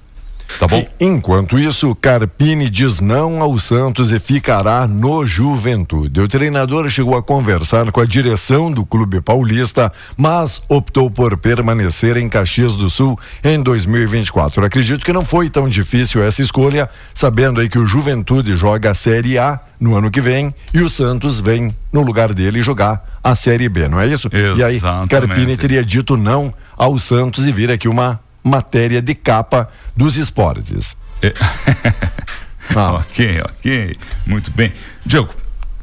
Tá 0.58 0.66
bom? 0.66 0.78
E, 0.78 1.04
enquanto 1.04 1.58
isso, 1.58 1.94
Carpini 1.94 2.70
diz 2.70 3.00
não 3.00 3.42
ao 3.42 3.58
Santos 3.58 4.10
e 4.10 4.18
ficará 4.18 4.86
no 4.86 5.26
Juventude. 5.26 6.20
O 6.20 6.28
treinador 6.28 6.88
chegou 6.88 7.16
a 7.16 7.22
conversar 7.22 7.90
com 7.92 8.00
a 8.00 8.06
direção 8.06 8.70
do 8.70 8.84
clube 8.84 9.20
paulista, 9.20 9.92
mas 10.16 10.62
optou 10.68 11.10
por 11.10 11.36
permanecer 11.36 12.16
em 12.16 12.28
Caxias 12.28 12.74
do 12.74 12.88
Sul 12.88 13.18
em 13.44 13.62
2024. 13.62 14.64
Acredito 14.64 15.04
que 15.04 15.12
não 15.12 15.24
foi 15.24 15.50
tão 15.50 15.68
difícil 15.68 16.22
essa 16.22 16.42
escolha, 16.42 16.88
sabendo 17.14 17.60
aí 17.60 17.68
que 17.68 17.78
o 17.78 17.86
Juventude 17.86 18.56
joga 18.56 18.90
a 18.90 18.94
Série 18.94 19.38
A 19.38 19.60
no 19.78 19.96
ano 19.96 20.10
que 20.10 20.20
vem 20.20 20.52
e 20.74 20.80
o 20.80 20.88
Santos 20.88 21.40
vem 21.40 21.74
no 21.92 22.02
lugar 22.02 22.34
dele 22.34 22.60
jogar 22.60 23.18
a 23.22 23.34
Série 23.34 23.68
B, 23.68 23.88
não 23.88 24.00
é 24.00 24.06
isso? 24.06 24.28
E 24.32 24.62
aí, 24.62 24.76
Exatamente. 24.76 25.08
Carpini 25.08 25.56
teria 25.56 25.84
dito 25.84 26.16
não 26.16 26.52
ao 26.76 26.98
Santos 26.98 27.46
e 27.46 27.52
vir 27.52 27.70
aqui 27.70 27.88
uma 27.88 28.20
matéria 28.42 29.00
de 29.02 29.14
capa 29.14 29.68
dos 29.96 30.16
esportes. 30.16 30.96
É. 31.22 31.32
Ah. 32.76 32.96
ok, 32.96 33.40
ok. 33.40 33.94
Muito 34.26 34.50
bem. 34.50 34.70
Diego, 35.04 35.30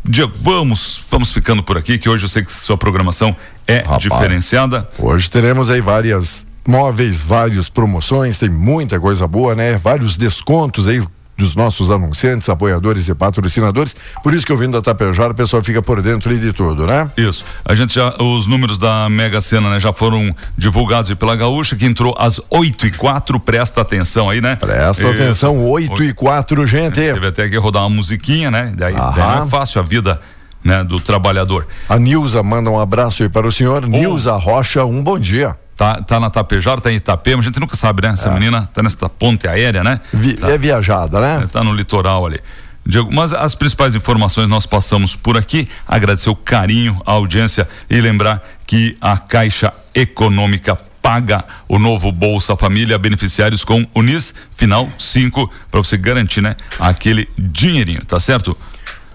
Diego, 0.03 0.33
vamos, 0.39 1.03
vamos 1.09 1.33
ficando 1.33 1.63
por 1.63 1.77
aqui, 1.79 1.97
que 1.97 2.07
hoje 2.07 2.25
eu 2.25 2.29
sei 2.29 2.43
que 2.43 2.51
sua 2.51 2.77
programação 2.77 3.35
é 3.67 3.79
Rapaz. 3.79 4.03
diferenciada. 4.03 4.87
Hoje 4.99 5.27
teremos 5.27 5.67
aí 5.71 5.81
várias 5.81 6.45
móveis, 6.67 7.21
várias 7.21 7.69
promoções, 7.69 8.37
tem 8.37 8.49
muita 8.49 8.99
coisa 8.99 9.27
boa, 9.27 9.55
né? 9.55 9.77
Vários 9.77 10.15
descontos 10.15 10.87
aí 10.87 11.03
dos 11.37 11.55
nossos 11.55 11.91
anunciantes, 11.91 12.47
apoiadores 12.49 13.09
e 13.09 13.15
patrocinadores. 13.15 13.95
Por 14.23 14.33
isso 14.33 14.45
que 14.45 14.51
eu 14.51 14.57
vindo 14.57 14.73
da 14.73 14.81
Tapejara, 14.81 15.31
o 15.31 15.35
pessoal 15.35 15.61
fica 15.61 15.81
por 15.81 16.01
dentro 16.01 16.37
de 16.37 16.53
tudo, 16.53 16.87
né? 16.87 17.09
Isso. 17.17 17.43
A 17.63 17.75
gente 17.75 17.93
já, 17.93 18.15
os 18.19 18.47
números 18.47 18.77
da 18.77 19.09
Mega 19.09 19.41
Sena, 19.41 19.69
né, 19.69 19.79
já 19.79 19.91
foram 19.91 20.35
divulgados 20.57 21.13
pela 21.13 21.35
Gaúcha, 21.35 21.75
que 21.75 21.85
entrou 21.85 22.15
às 22.17 22.39
8 22.49 22.87
e 22.87 22.91
4 22.91 23.39
presta 23.39 23.81
atenção 23.81 24.29
aí, 24.29 24.39
né? 24.39 24.55
Presta 24.55 25.03
Isso. 25.03 25.11
atenção, 25.11 25.65
8 25.67 26.03
e 26.03 26.13
4 26.13 26.65
gente. 26.65 26.95
Teve 26.95 27.27
até 27.27 27.49
que 27.49 27.57
rodar 27.57 27.83
uma 27.83 27.89
musiquinha, 27.89 28.49
né? 28.49 28.73
Daí, 28.75 28.93
daí 28.93 29.17
não 29.17 29.45
é 29.45 29.47
fácil 29.47 29.81
a 29.81 29.83
vida 29.83 30.21
né, 30.63 30.83
do 30.83 30.99
trabalhador. 30.99 31.67
A 31.87 31.99
Nilza 31.99 32.41
manda 32.41 32.71
um 32.71 32.79
abraço 32.79 33.21
aí 33.21 33.29
para 33.29 33.47
o 33.47 33.51
senhor. 33.51 33.83
Oh. 33.83 33.87
Nilza 33.87 34.35
Rocha, 34.35 34.83
um 34.83 35.03
bom 35.03 35.19
dia. 35.19 35.55
Tá, 35.75 36.01
tá 36.01 36.19
na 36.19 36.29
Tapejara, 36.29 36.79
tá 36.79 36.91
em 36.91 36.95
Itapema, 36.95 37.41
a 37.41 37.43
gente 37.43 37.59
nunca 37.59 37.75
sabe, 37.75 38.07
né? 38.07 38.13
Essa 38.13 38.29
é. 38.29 38.33
menina 38.33 38.69
tá 38.73 38.81
nessa 38.81 39.09
ponte 39.09 39.47
aérea, 39.47 39.83
né? 39.83 39.99
Vi, 40.13 40.33
tá, 40.33 40.49
é 40.49 40.57
viajada, 40.57 41.19
né? 41.19 41.47
Tá 41.51 41.63
no 41.63 41.73
litoral 41.73 42.25
ali. 42.25 42.39
Diego, 42.85 43.11
mas 43.11 43.33
as 43.33 43.55
principais 43.55 43.95
informações 43.95 44.47
nós 44.47 44.65
passamos 44.65 45.15
por 45.15 45.35
aqui, 45.37 45.67
agradecer 45.87 46.29
o 46.29 46.35
carinho, 46.35 47.01
a 47.05 47.13
audiência 47.13 47.67
e 47.89 47.99
lembrar 47.99 48.41
que 48.67 48.95
a 49.01 49.17
Caixa 49.17 49.73
Econômica 49.93 50.77
paga 51.01 51.43
o 51.67 51.79
novo 51.79 52.11
Bolsa 52.11 52.55
Família 52.55 52.97
beneficiários 52.97 53.63
com 53.65 53.85
Unis 53.93 54.33
Final 54.51 54.87
5 54.97 55.51
para 55.69 55.79
você 55.79 55.97
garantir, 55.97 56.41
né, 56.41 56.55
aquele 56.79 57.27
dinheirinho, 57.37 58.05
tá 58.05 58.19
certo? 58.19 58.55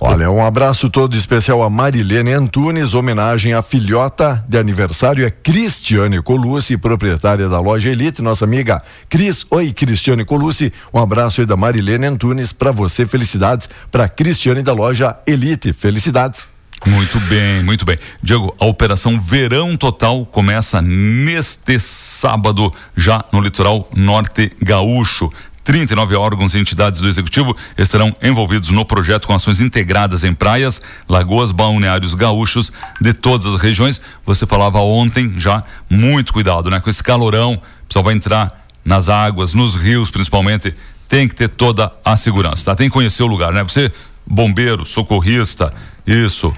Olha, 0.02 0.30
um 0.30 0.42
abraço 0.42 0.88
todo 0.88 1.14
especial 1.14 1.62
a 1.62 1.68
Marilene 1.68 2.32
Antunes, 2.32 2.94
homenagem 2.94 3.52
à 3.52 3.60
filhota 3.60 4.42
de 4.48 4.56
aniversário 4.56 5.26
é 5.26 5.30
Cristiane 5.30 6.22
Colucci, 6.22 6.78
proprietária 6.78 7.50
da 7.50 7.60
loja 7.60 7.90
Elite, 7.90 8.22
nossa 8.22 8.46
amiga 8.46 8.82
Cris. 9.10 9.44
Oi, 9.50 9.74
Cristiane 9.74 10.24
Colucci, 10.24 10.72
um 10.90 10.98
abraço 10.98 11.42
aí 11.42 11.46
da 11.46 11.54
Marilene 11.54 12.06
Antunes 12.06 12.50
para 12.50 12.70
você, 12.70 13.06
felicidades 13.06 13.68
para 13.92 14.08
Cristiane 14.08 14.62
da 14.62 14.72
loja 14.72 15.18
Elite, 15.26 15.74
felicidades. 15.74 16.48
Muito 16.86 17.20
bem, 17.20 17.62
muito 17.62 17.84
bem. 17.84 17.98
Diego, 18.22 18.56
a 18.58 18.64
operação 18.64 19.20
Verão 19.20 19.76
Total 19.76 20.24
começa 20.24 20.80
neste 20.80 21.78
sábado, 21.78 22.72
já 22.96 23.22
no 23.30 23.38
litoral 23.38 23.86
norte 23.94 24.50
gaúcho. 24.62 25.30
39 25.70 26.16
órgãos 26.16 26.52
e 26.52 26.58
entidades 26.58 26.98
do 26.98 27.06
Executivo 27.06 27.56
estarão 27.78 28.12
envolvidos 28.20 28.70
no 28.70 28.84
projeto 28.84 29.28
com 29.28 29.32
ações 29.32 29.60
integradas 29.60 30.24
em 30.24 30.34
praias, 30.34 30.82
lagoas, 31.08 31.52
balneários 31.52 32.12
gaúchos 32.12 32.72
de 33.00 33.12
todas 33.12 33.46
as 33.46 33.60
regiões. 33.60 34.02
Você 34.26 34.46
falava 34.46 34.80
ontem 34.80 35.34
já, 35.38 35.62
muito 35.88 36.32
cuidado, 36.32 36.68
né? 36.70 36.80
Com 36.80 36.90
esse 36.90 37.00
calorão, 37.04 37.54
o 37.54 37.86
pessoal 37.86 38.04
vai 38.04 38.14
entrar 38.14 38.66
nas 38.84 39.08
águas, 39.08 39.54
nos 39.54 39.76
rios 39.76 40.10
principalmente, 40.10 40.74
tem 41.08 41.28
que 41.28 41.36
ter 41.36 41.48
toda 41.48 41.92
a 42.04 42.16
segurança, 42.16 42.64
tá? 42.64 42.74
Tem 42.74 42.88
que 42.88 42.92
conhecer 42.92 43.22
o 43.22 43.28
lugar, 43.28 43.52
né? 43.52 43.62
Você, 43.62 43.92
bombeiro, 44.26 44.84
socorrista, 44.84 45.72
isso, 46.04 46.52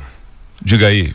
Diga 0.65 0.87
aí. 0.87 1.13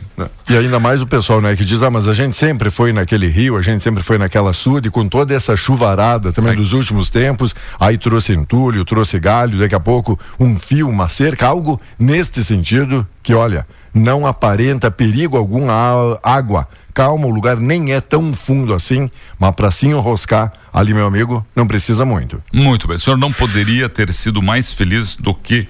E 0.48 0.56
ainda 0.56 0.78
mais 0.78 1.00
o 1.00 1.06
pessoal, 1.06 1.40
né, 1.40 1.56
que 1.56 1.64
diz, 1.64 1.82
ah, 1.82 1.90
mas 1.90 2.06
a 2.06 2.12
gente 2.12 2.36
sempre 2.36 2.70
foi 2.70 2.92
naquele 2.92 3.28
rio, 3.28 3.56
a 3.56 3.62
gente 3.62 3.82
sempre 3.82 4.02
foi 4.02 4.18
naquela 4.18 4.52
e 4.84 4.90
com 4.90 5.08
toda 5.08 5.34
essa 5.34 5.56
chuvarada 5.56 6.32
também 6.32 6.52
é. 6.52 6.56
dos 6.56 6.72
últimos 6.72 7.08
tempos, 7.08 7.54
aí 7.80 7.96
trouxe 7.96 8.32
entulho, 8.32 8.84
trouxe 8.84 9.18
galho, 9.18 9.58
daqui 9.58 9.74
a 9.74 9.80
pouco 9.80 10.18
um 10.38 10.56
fio, 10.56 10.88
uma 10.88 11.08
cerca, 11.08 11.46
algo 11.46 11.80
neste 11.98 12.44
sentido 12.44 13.06
que, 13.22 13.32
olha, 13.32 13.66
não 13.94 14.26
aparenta 14.26 14.90
perigo 14.90 15.36
algum 15.36 15.70
à 15.70 16.18
água. 16.22 16.68
Calma, 16.92 17.26
o 17.26 17.30
lugar 17.30 17.58
nem 17.58 17.92
é 17.92 18.00
tão 18.00 18.34
fundo 18.34 18.74
assim, 18.74 19.10
mas 19.38 19.54
para 19.54 19.70
se 19.70 19.86
enroscar 19.86 20.52
ali, 20.72 20.92
meu 20.92 21.06
amigo, 21.06 21.46
não 21.54 21.66
precisa 21.66 22.04
muito. 22.04 22.42
Muito 22.52 22.86
bem. 22.86 22.96
O 22.96 22.98
senhor 22.98 23.16
não 23.16 23.32
poderia 23.32 23.88
ter 23.88 24.12
sido 24.12 24.42
mais 24.42 24.72
feliz 24.72 25.16
do 25.16 25.34
que 25.34 25.66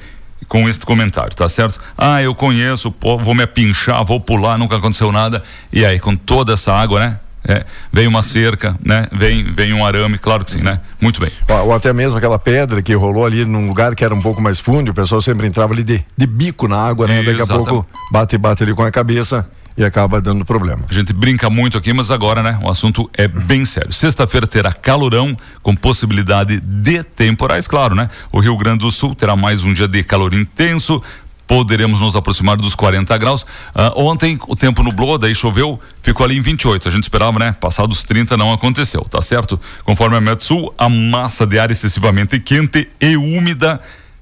com 0.46 0.68
este 0.68 0.84
comentário, 0.86 1.34
tá 1.34 1.48
certo? 1.48 1.80
Ah, 1.96 2.22
eu 2.22 2.34
conheço, 2.34 2.94
vou 3.00 3.34
me 3.34 3.42
apinchar, 3.42 4.04
vou 4.04 4.20
pular, 4.20 4.58
nunca 4.58 4.76
aconteceu 4.76 5.10
nada. 5.10 5.42
E 5.72 5.84
aí, 5.84 5.98
com 5.98 6.14
toda 6.16 6.52
essa 6.52 6.72
água, 6.72 7.00
né? 7.00 7.20
É, 7.46 7.64
vem 7.92 8.06
uma 8.06 8.20
cerca, 8.20 8.76
né? 8.84 9.06
Vem, 9.12 9.44
vem 9.44 9.72
um 9.72 9.86
arame, 9.86 10.18
claro 10.18 10.44
que 10.44 10.50
sim, 10.50 10.60
né? 10.60 10.80
Muito 11.00 11.20
bem. 11.20 11.30
Ou, 11.48 11.68
ou, 11.68 11.72
até 11.72 11.92
mesmo 11.92 12.18
aquela 12.18 12.38
pedra 12.38 12.82
que 12.82 12.92
rolou 12.94 13.24
ali 13.24 13.44
num 13.44 13.66
lugar 13.66 13.94
que 13.94 14.04
era 14.04 14.14
um 14.14 14.20
pouco 14.20 14.42
mais 14.42 14.58
fundo, 14.60 14.90
o 14.90 14.94
pessoal 14.94 15.20
sempre 15.20 15.46
entrava 15.46 15.72
ali 15.72 15.82
de, 15.82 16.04
de 16.16 16.26
bico 16.26 16.68
na 16.68 16.76
água, 16.76 17.06
né? 17.06 17.22
Daqui 17.22 17.40
a 17.40 17.46
pouco 17.46 17.86
bate 18.12 18.36
bate 18.36 18.62
ali 18.64 18.74
com 18.74 18.82
a 18.82 18.90
cabeça 18.90 19.48
e 19.78 19.84
acaba 19.84 20.20
dando 20.20 20.44
problema. 20.44 20.84
A 20.90 20.92
gente 20.92 21.12
brinca 21.12 21.48
muito 21.48 21.78
aqui, 21.78 21.92
mas 21.92 22.10
agora, 22.10 22.42
né? 22.42 22.58
O 22.60 22.68
assunto 22.68 23.08
é 23.14 23.28
bem 23.28 23.64
sério. 23.64 23.92
Sexta-feira 23.92 24.44
terá 24.44 24.72
calorão 24.72 25.36
com 25.62 25.74
possibilidade 25.74 26.58
de 26.58 27.04
temporais, 27.04 27.68
claro, 27.68 27.94
né? 27.94 28.10
O 28.32 28.40
Rio 28.40 28.56
Grande 28.56 28.80
do 28.80 28.90
Sul 28.90 29.14
terá 29.14 29.36
mais 29.36 29.62
um 29.62 29.72
dia 29.72 29.86
de 29.86 30.02
calor 30.02 30.34
intenso, 30.34 31.00
poderemos 31.46 32.00
nos 32.00 32.16
aproximar 32.16 32.56
dos 32.56 32.74
40 32.74 33.16
graus. 33.18 33.42
Uh, 33.42 33.46
ontem 33.94 34.36
o 34.48 34.56
tempo 34.56 34.82
nublou, 34.82 35.16
daí 35.16 35.32
choveu, 35.32 35.78
ficou 36.02 36.26
ali 36.26 36.36
em 36.36 36.42
28. 36.42 36.88
A 36.88 36.90
gente 36.90 37.04
esperava, 37.04 37.38
né? 37.38 37.52
Passar 37.52 37.86
dos 37.86 38.02
30 38.02 38.36
não 38.36 38.52
aconteceu, 38.52 39.02
tá 39.02 39.22
certo? 39.22 39.60
Conforme 39.84 40.16
a 40.16 40.20
Metsul, 40.20 40.74
a 40.76 40.88
massa 40.88 41.46
de 41.46 41.56
ar 41.56 41.70
excessivamente 41.70 42.40
quente 42.40 42.90
e 43.00 43.16
úmida 43.16 43.80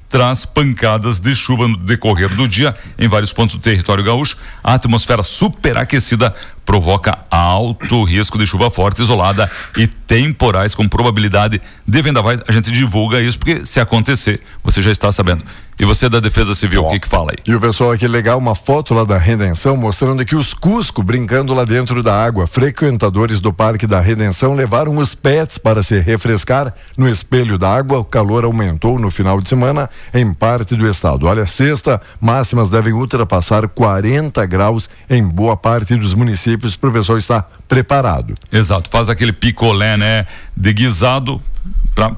traz 0.09 0.45
pancadas 0.45 1.21
de 1.21 1.35
chuva 1.35 1.69
no 1.69 1.77
decorrer 1.77 2.29
do 2.35 2.47
dia 2.47 2.75
em 2.99 3.09
vários 3.09 3.33
pontos 3.33 3.57
do 3.57 3.63
território 3.63 4.05
gaúcho. 4.05 4.37
A 4.63 4.75
atmosfera 4.75 5.23
superaquecida 5.23 6.35
provoca 6.67 7.17
alto 7.31 8.03
risco 8.03 8.37
de 8.37 8.47
chuva 8.47 8.69
forte, 8.69 9.01
isolada 9.01 9.51
e 9.79 9.87
temporais 9.87 10.75
com 10.75 10.87
probabilidade 10.87 11.63
de 11.87 12.03
vendavais. 12.03 12.41
A 12.47 12.53
gente 12.53 12.71
divulga 12.71 13.23
isso 13.23 13.39
porque 13.39 13.65
se 13.65 13.81
acontecer, 13.81 14.41
você 14.63 14.83
já 14.83 14.91
está 14.91 15.11
sabendo. 15.11 15.45
E 15.79 15.85
você 15.85 16.09
da 16.09 16.21
Defesa 16.21 16.55
Civil, 16.55 16.87
o 16.87 16.91
que 16.91 17.01
que 17.01 17.09
fala 17.09 17.33
aí? 17.33 17.37
E 17.47 17.55
o 17.55 17.61
pessoal 17.61 17.93
aqui 17.93 18.09
legal, 18.09 18.39
uma 18.39 18.55
foto 18.55 18.95
lá 18.95 19.05
da 19.05 19.19
Redenção 19.19 19.77
mostrando 19.77 20.25
que 20.25 20.35
os 20.35 20.55
Cusco 20.55 21.03
brincando 21.03 21.53
lá 21.53 21.67
dentro 21.67 22.03
da 22.03 22.15
água. 22.15 22.47
Frequentadores 22.47 23.41
do 23.41 23.53
Parque 23.53 23.87
da 23.87 24.01
Redenção 24.01 24.55
levaram 24.55 24.97
os 24.97 25.15
pets 25.15 25.59
para 25.59 25.83
se 25.83 25.99
refrescar 25.99 26.73
no 26.97 27.07
espelho 27.07 27.59
da 27.59 27.69
água. 27.69 27.99
O 27.99 28.05
calor 28.05 28.47
aumentou 28.47 28.99
no 28.99 29.11
final 29.11 29.39
de 29.39 29.51
semana 29.51 29.91
em 30.15 30.33
parte 30.33 30.75
do 30.75 30.89
estado. 30.89 31.27
Olha, 31.27 31.47
sexta, 31.47 32.01
máximas 32.19 32.71
devem 32.71 32.95
ultrapassar 32.95 33.69
40 33.69 34.47
graus 34.47 34.89
em 35.11 35.23
boa 35.23 35.59
parte 35.59 35.95
dos 35.95 36.15
municípios 36.15 36.56
para 36.59 36.91
o 36.91 36.93
pessoal 36.93 37.19
estar 37.19 37.51
preparado. 37.69 38.35
Exato, 38.51 38.89
faz 38.91 39.09
aquele 39.09 39.33
picolé, 39.33 39.97
né? 39.97 40.27
De 40.57 40.73
guisado 40.73 41.41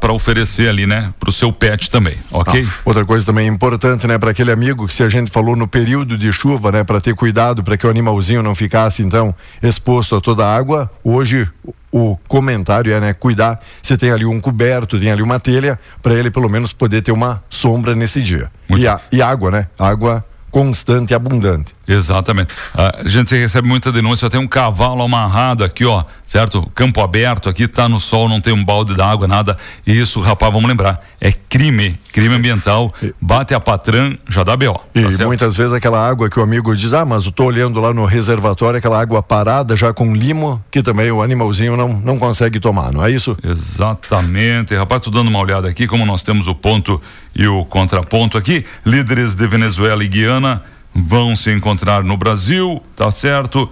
para 0.01 0.13
oferecer 0.13 0.69
ali, 0.69 0.87
né, 0.87 1.15
para 1.21 1.31
o 1.31 1.33
seu 1.33 1.53
pet 1.53 1.89
também, 1.89 2.17
ok? 2.33 2.67
Ah, 2.69 2.81
outra 2.85 3.05
coisa 3.05 3.25
também 3.25 3.47
importante, 3.47 4.09
né, 4.09 4.19
para 4.19 4.33
aquele 4.33 4.51
amigo 4.51 4.89
que 4.89 4.93
se 4.93 5.05
a 5.05 5.09
gente 5.09 5.31
falou 5.31 5.55
no 5.55 5.69
período 5.69 6.19
de 6.19 6.33
chuva, 6.33 6.73
né, 6.73 6.83
para 6.83 7.01
ter 7.01 7.15
cuidado 7.15 7.63
para 7.63 7.77
que 7.77 7.87
o 7.87 7.91
animalzinho 7.91 8.43
não 8.43 8.57
ficasse 8.57 9.03
então 9.03 9.33
exposto 9.63 10.17
a 10.17 10.21
toda 10.21 10.45
a 10.45 10.55
água. 10.55 10.91
Hoje 11.05 11.49
o 11.93 12.17
comentário 12.29 12.93
é, 12.93 13.01
né, 13.01 13.15
cuidar. 13.15 13.61
Você 13.81 13.97
tem 13.97 14.11
ali 14.11 14.27
um 14.27 14.41
coberto, 14.41 14.99
tem 14.99 15.11
ali 15.11 15.23
uma 15.23 15.39
telha 15.39 15.79
para 16.03 16.15
ele 16.15 16.31
pelo 16.31 16.49
menos 16.49 16.73
poder 16.73 17.01
ter 17.01 17.13
uma 17.13 17.43
sombra 17.49 17.95
nesse 17.95 18.21
dia. 18.21 18.51
E, 18.69 18.87
a, 18.87 19.01
e 19.13 19.23
água, 19.23 19.51
né? 19.51 19.69
Água 19.79 20.25
constante 20.59 21.13
e 21.13 21.15
abundante. 21.15 21.73
Exatamente. 21.87 22.53
A 22.75 23.03
gente 23.07 23.33
recebe 23.37 23.69
muita 23.69 23.93
denúncia, 23.93 24.29
tem 24.29 24.41
um 24.41 24.47
cavalo 24.49 25.05
amarrado 25.05 25.63
aqui, 25.63 25.85
ó, 25.85 26.03
certo? 26.27 26.69
Campo 26.75 27.01
aberto 27.01 27.49
aqui, 27.49 27.69
tá 27.69 27.89
no 27.89 28.01
sol, 28.01 28.29
não 28.29 28.41
tem 28.41 28.53
um 28.53 28.65
balde 28.65 28.95
d'água, 28.95 29.29
nada. 29.29 29.57
Isso, 29.87 30.21
rapaz, 30.21 30.53
vamos 30.53 30.69
lembrar, 30.69 31.01
é 31.21 31.33
crime, 31.33 31.97
crime 32.13 32.35
ambiental. 32.35 32.93
Bate 33.21 33.55
a 33.55 33.61
patrã, 33.61 34.15
já 34.29 34.43
dá 34.43 34.57
BO. 34.57 34.81
E 34.97 35.17
tá 35.17 35.27
muitas 35.27 35.57
vezes 35.57 35.73
aquela 35.73 36.07
água 36.07 36.29
que 36.29 36.41
o 36.41 36.43
amigo 36.43 36.75
diz: 36.75 36.93
"Ah, 36.93 37.05
mas 37.05 37.27
eu 37.27 37.33
tô 37.33 37.45
olhando 37.45 37.81
lá 37.81 37.95
no 37.95 38.05
reservatório 38.05 38.79
aquela 38.79 39.01
água 39.01 39.23
parada 39.23 39.77
já 39.77 39.95
com 39.95 40.13
limo, 40.13 40.63
que 40.73 40.83
também 40.83 41.11
o 41.13 41.23
animalzinho 41.23 41.77
não 41.77 41.89
não 41.89 42.19
consegue 42.19 42.59
tomar, 42.59 42.93
não 42.93 43.05
é 43.05 43.11
isso?" 43.13 43.37
Exatamente. 43.43 44.75
Rapaz, 44.75 45.01
tô 45.01 45.11
dando 45.11 45.29
uma 45.29 45.39
olhada 45.39 45.69
aqui 45.69 45.87
como 45.87 46.05
nós 46.05 46.25
temos 46.25 46.49
o 46.49 46.55
ponto 46.55 47.01
e 47.35 47.47
o 47.47 47.65
contraponto 47.65 48.37
aqui. 48.37 48.67
Líderes 48.85 49.37
de 49.37 49.47
Venezuela 49.47 50.03
e 50.03 50.09
Guiana 50.09 50.48
vão 50.95 51.37
se 51.37 51.51
encontrar 51.53 52.03
no 52.05 52.17
Brasil, 52.17 52.83
tá 52.97 53.11
certo? 53.11 53.71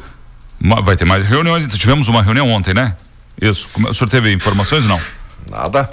Vai 0.83 0.97
ter 0.97 1.05
mais 1.05 1.27
reuniões, 1.27 1.64
então 1.64 1.79
tivemos 1.79 2.09
uma 2.09 2.22
reunião 2.22 2.51
ontem, 2.51 2.74
né? 2.74 2.97
Isso. 3.41 3.68
O 3.77 3.95
senhor 3.95 4.09
teve 4.09 4.33
informações 4.33 4.85
não? 4.87 5.01
Nada. 5.51 5.89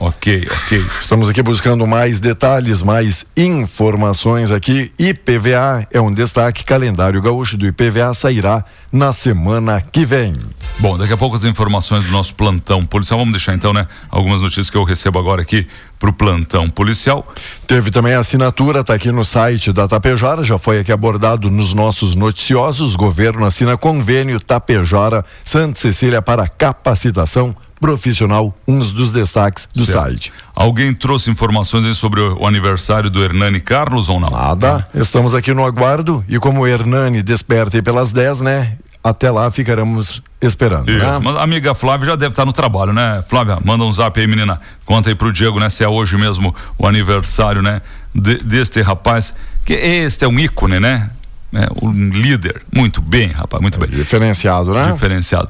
Ok, 0.00 0.46
ok. 0.48 0.86
Estamos 1.00 1.28
aqui 1.28 1.42
buscando 1.42 1.84
mais 1.84 2.20
detalhes, 2.20 2.82
mais 2.82 3.26
informações 3.36 4.52
aqui. 4.52 4.92
IPVA 4.96 5.88
é 5.90 6.00
um 6.00 6.14
destaque. 6.14 6.64
Calendário 6.64 7.20
gaúcho 7.20 7.56
do 7.56 7.66
IPVA 7.66 8.14
sairá 8.14 8.64
na 8.92 9.12
semana 9.12 9.80
que 9.80 10.06
vem. 10.06 10.36
Bom, 10.78 10.96
daqui 10.96 11.12
a 11.12 11.16
pouco 11.16 11.34
as 11.34 11.42
informações 11.42 12.04
do 12.04 12.12
nosso 12.12 12.32
plantão 12.36 12.86
policial. 12.86 13.18
Vamos 13.18 13.32
deixar 13.32 13.56
então, 13.56 13.72
né? 13.72 13.88
Algumas 14.08 14.40
notícias 14.40 14.70
que 14.70 14.76
eu 14.76 14.84
recebo 14.84 15.18
agora 15.18 15.42
aqui 15.42 15.66
para 15.98 16.10
o 16.10 16.12
plantão 16.12 16.70
policial. 16.70 17.26
Teve 17.66 17.90
também 17.90 18.14
a 18.14 18.20
assinatura, 18.20 18.80
está 18.80 18.94
aqui 18.94 19.10
no 19.10 19.24
site 19.24 19.72
da 19.72 19.88
Tapejara, 19.88 20.44
já 20.44 20.58
foi 20.58 20.78
aqui 20.80 20.92
abordado 20.92 21.50
nos 21.50 21.72
nossos 21.72 22.14
noticiosos. 22.14 22.94
Governo 22.94 23.44
assina 23.44 23.76
convênio 23.76 24.40
Tapejara 24.40 25.24
Santa 25.44 25.78
Cecília 25.78 26.22
para 26.22 26.46
capacitação 26.48 27.54
profissional, 27.80 28.54
um 28.66 28.78
dos 28.78 29.12
destaques 29.12 29.68
do 29.72 29.84
Certo. 29.84 30.00
site. 30.02 30.32
Alguém 30.54 30.92
trouxe 30.92 31.30
informações 31.30 31.96
sobre 31.96 32.20
o, 32.20 32.42
o 32.42 32.46
aniversário 32.46 33.08
do 33.08 33.22
Hernani 33.22 33.60
Carlos 33.60 34.08
ou 34.08 34.18
não? 34.18 34.30
Nada, 34.30 34.86
estamos 34.94 35.34
aqui 35.34 35.54
no 35.54 35.64
aguardo 35.64 36.24
e 36.28 36.38
como 36.38 36.62
o 36.62 36.66
Hernani 36.66 37.22
desperta 37.22 37.76
aí 37.76 37.82
pelas 37.82 38.10
10, 38.10 38.40
né? 38.40 38.76
Até 39.02 39.30
lá 39.30 39.50
ficaremos 39.50 40.22
esperando, 40.40 40.90
Isso, 40.90 40.98
né? 40.98 41.18
mas 41.22 41.36
a 41.36 41.42
amiga 41.42 41.74
Flávia 41.74 42.06
já 42.06 42.16
deve 42.16 42.30
estar 42.30 42.44
no 42.44 42.52
trabalho, 42.52 42.92
né? 42.92 43.22
Flávia, 43.28 43.58
manda 43.64 43.84
um 43.84 43.92
zap 43.92 44.18
aí, 44.20 44.26
menina. 44.26 44.60
Conta 44.84 45.08
aí 45.08 45.14
pro 45.14 45.32
Diego, 45.32 45.58
né? 45.58 45.68
Se 45.68 45.82
é 45.82 45.88
hoje 45.88 46.16
mesmo 46.16 46.54
o 46.76 46.86
aniversário, 46.86 47.62
né? 47.62 47.80
De, 48.14 48.36
deste 48.36 48.82
rapaz, 48.82 49.34
que 49.64 49.72
este 49.72 50.24
é 50.24 50.28
um 50.28 50.38
ícone, 50.38 50.80
né? 50.80 51.10
É, 51.52 51.66
um 51.82 51.90
líder. 52.10 52.62
Muito 52.74 53.00
bem, 53.00 53.28
rapaz, 53.28 53.60
muito 53.62 53.78
bem. 53.78 53.88
Diferenciado, 53.88 54.72
né? 54.74 54.92
Diferenciado. 54.92 55.48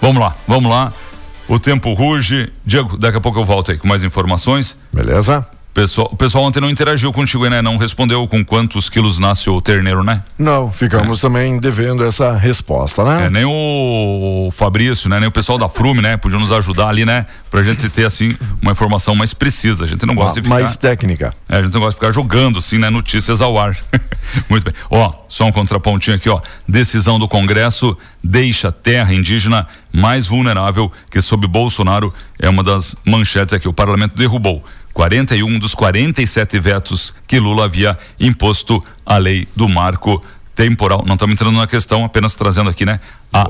Vamos 0.00 0.20
lá, 0.20 0.34
vamos 0.46 0.70
lá. 0.70 0.92
O 1.48 1.58
tempo 1.58 1.92
ruge. 1.92 2.52
Diego, 2.64 2.96
daqui 2.96 3.16
a 3.18 3.20
pouco 3.20 3.38
eu 3.38 3.44
volto 3.44 3.70
aí 3.70 3.78
com 3.78 3.88
mais 3.88 4.04
informações. 4.04 4.78
Beleza? 4.92 5.46
Pessoal, 5.76 6.08
o 6.10 6.16
pessoal 6.16 6.44
ontem 6.44 6.58
não 6.58 6.70
interagiu 6.70 7.12
contigo, 7.12 7.46
né? 7.50 7.60
Não 7.60 7.76
respondeu 7.76 8.26
com 8.26 8.42
quantos 8.42 8.88
quilos 8.88 9.18
nasce 9.18 9.50
o 9.50 9.60
terneiro, 9.60 10.02
né? 10.02 10.22
Não, 10.38 10.72
ficamos 10.72 11.20
também 11.20 11.60
devendo 11.60 12.02
essa 12.02 12.32
resposta, 12.32 13.04
né? 13.04 13.26
É, 13.26 13.30
nem 13.30 13.44
o 13.44 14.48
Fabrício, 14.52 15.10
né? 15.10 15.20
Nem 15.20 15.28
o 15.28 15.30
pessoal 15.30 15.58
da 15.58 15.68
Frume, 15.68 16.00
né? 16.00 16.16
Podiam 16.16 16.40
nos 16.40 16.50
ajudar 16.50 16.88
ali, 16.88 17.04
né? 17.04 17.26
Pra 17.56 17.62
gente 17.62 17.88
ter, 17.88 18.04
assim, 18.04 18.36
uma 18.60 18.72
informação 18.72 19.14
mais 19.14 19.32
precisa. 19.32 19.84
A 19.84 19.86
gente 19.86 20.04
não 20.04 20.14
gosta 20.14 20.42
de 20.42 20.44
ficar... 20.44 20.60
Mais 20.60 20.76
técnica. 20.76 21.32
É, 21.48 21.56
a 21.56 21.62
gente 21.62 21.72
não 21.72 21.80
gosta 21.80 21.98
de 21.98 22.04
ficar 22.04 22.12
jogando, 22.12 22.58
assim, 22.58 22.76
né? 22.76 22.90
Notícias 22.90 23.40
ao 23.40 23.58
ar. 23.58 23.74
Muito 24.50 24.62
bem. 24.62 24.74
Ó, 24.90 25.10
só 25.26 25.46
um 25.46 25.52
contrapontinho 25.52 26.18
aqui, 26.18 26.28
ó. 26.28 26.42
Decisão 26.68 27.18
do 27.18 27.26
Congresso 27.26 27.96
deixa 28.22 28.70
terra 28.70 29.14
indígena 29.14 29.66
mais 29.90 30.26
vulnerável 30.26 30.92
que 31.10 31.18
sob 31.22 31.46
Bolsonaro 31.46 32.12
é 32.38 32.46
uma 32.46 32.62
das 32.62 32.94
manchetes 33.06 33.54
aqui. 33.54 33.66
O 33.66 33.72
parlamento 33.72 34.14
derrubou 34.14 34.62
41 34.92 35.58
dos 35.58 35.74
47 35.74 36.60
vetos 36.60 37.14
que 37.26 37.38
Lula 37.38 37.64
havia 37.64 37.98
imposto 38.20 38.84
à 39.06 39.16
lei 39.16 39.48
do 39.56 39.66
marco 39.66 40.22
temporal. 40.54 41.04
Não 41.06 41.14
estamos 41.14 41.32
entrando 41.32 41.56
na 41.56 41.66
questão, 41.66 42.04
apenas 42.04 42.34
trazendo 42.34 42.68
aqui, 42.68 42.84
né? 42.84 43.00
A 43.32 43.46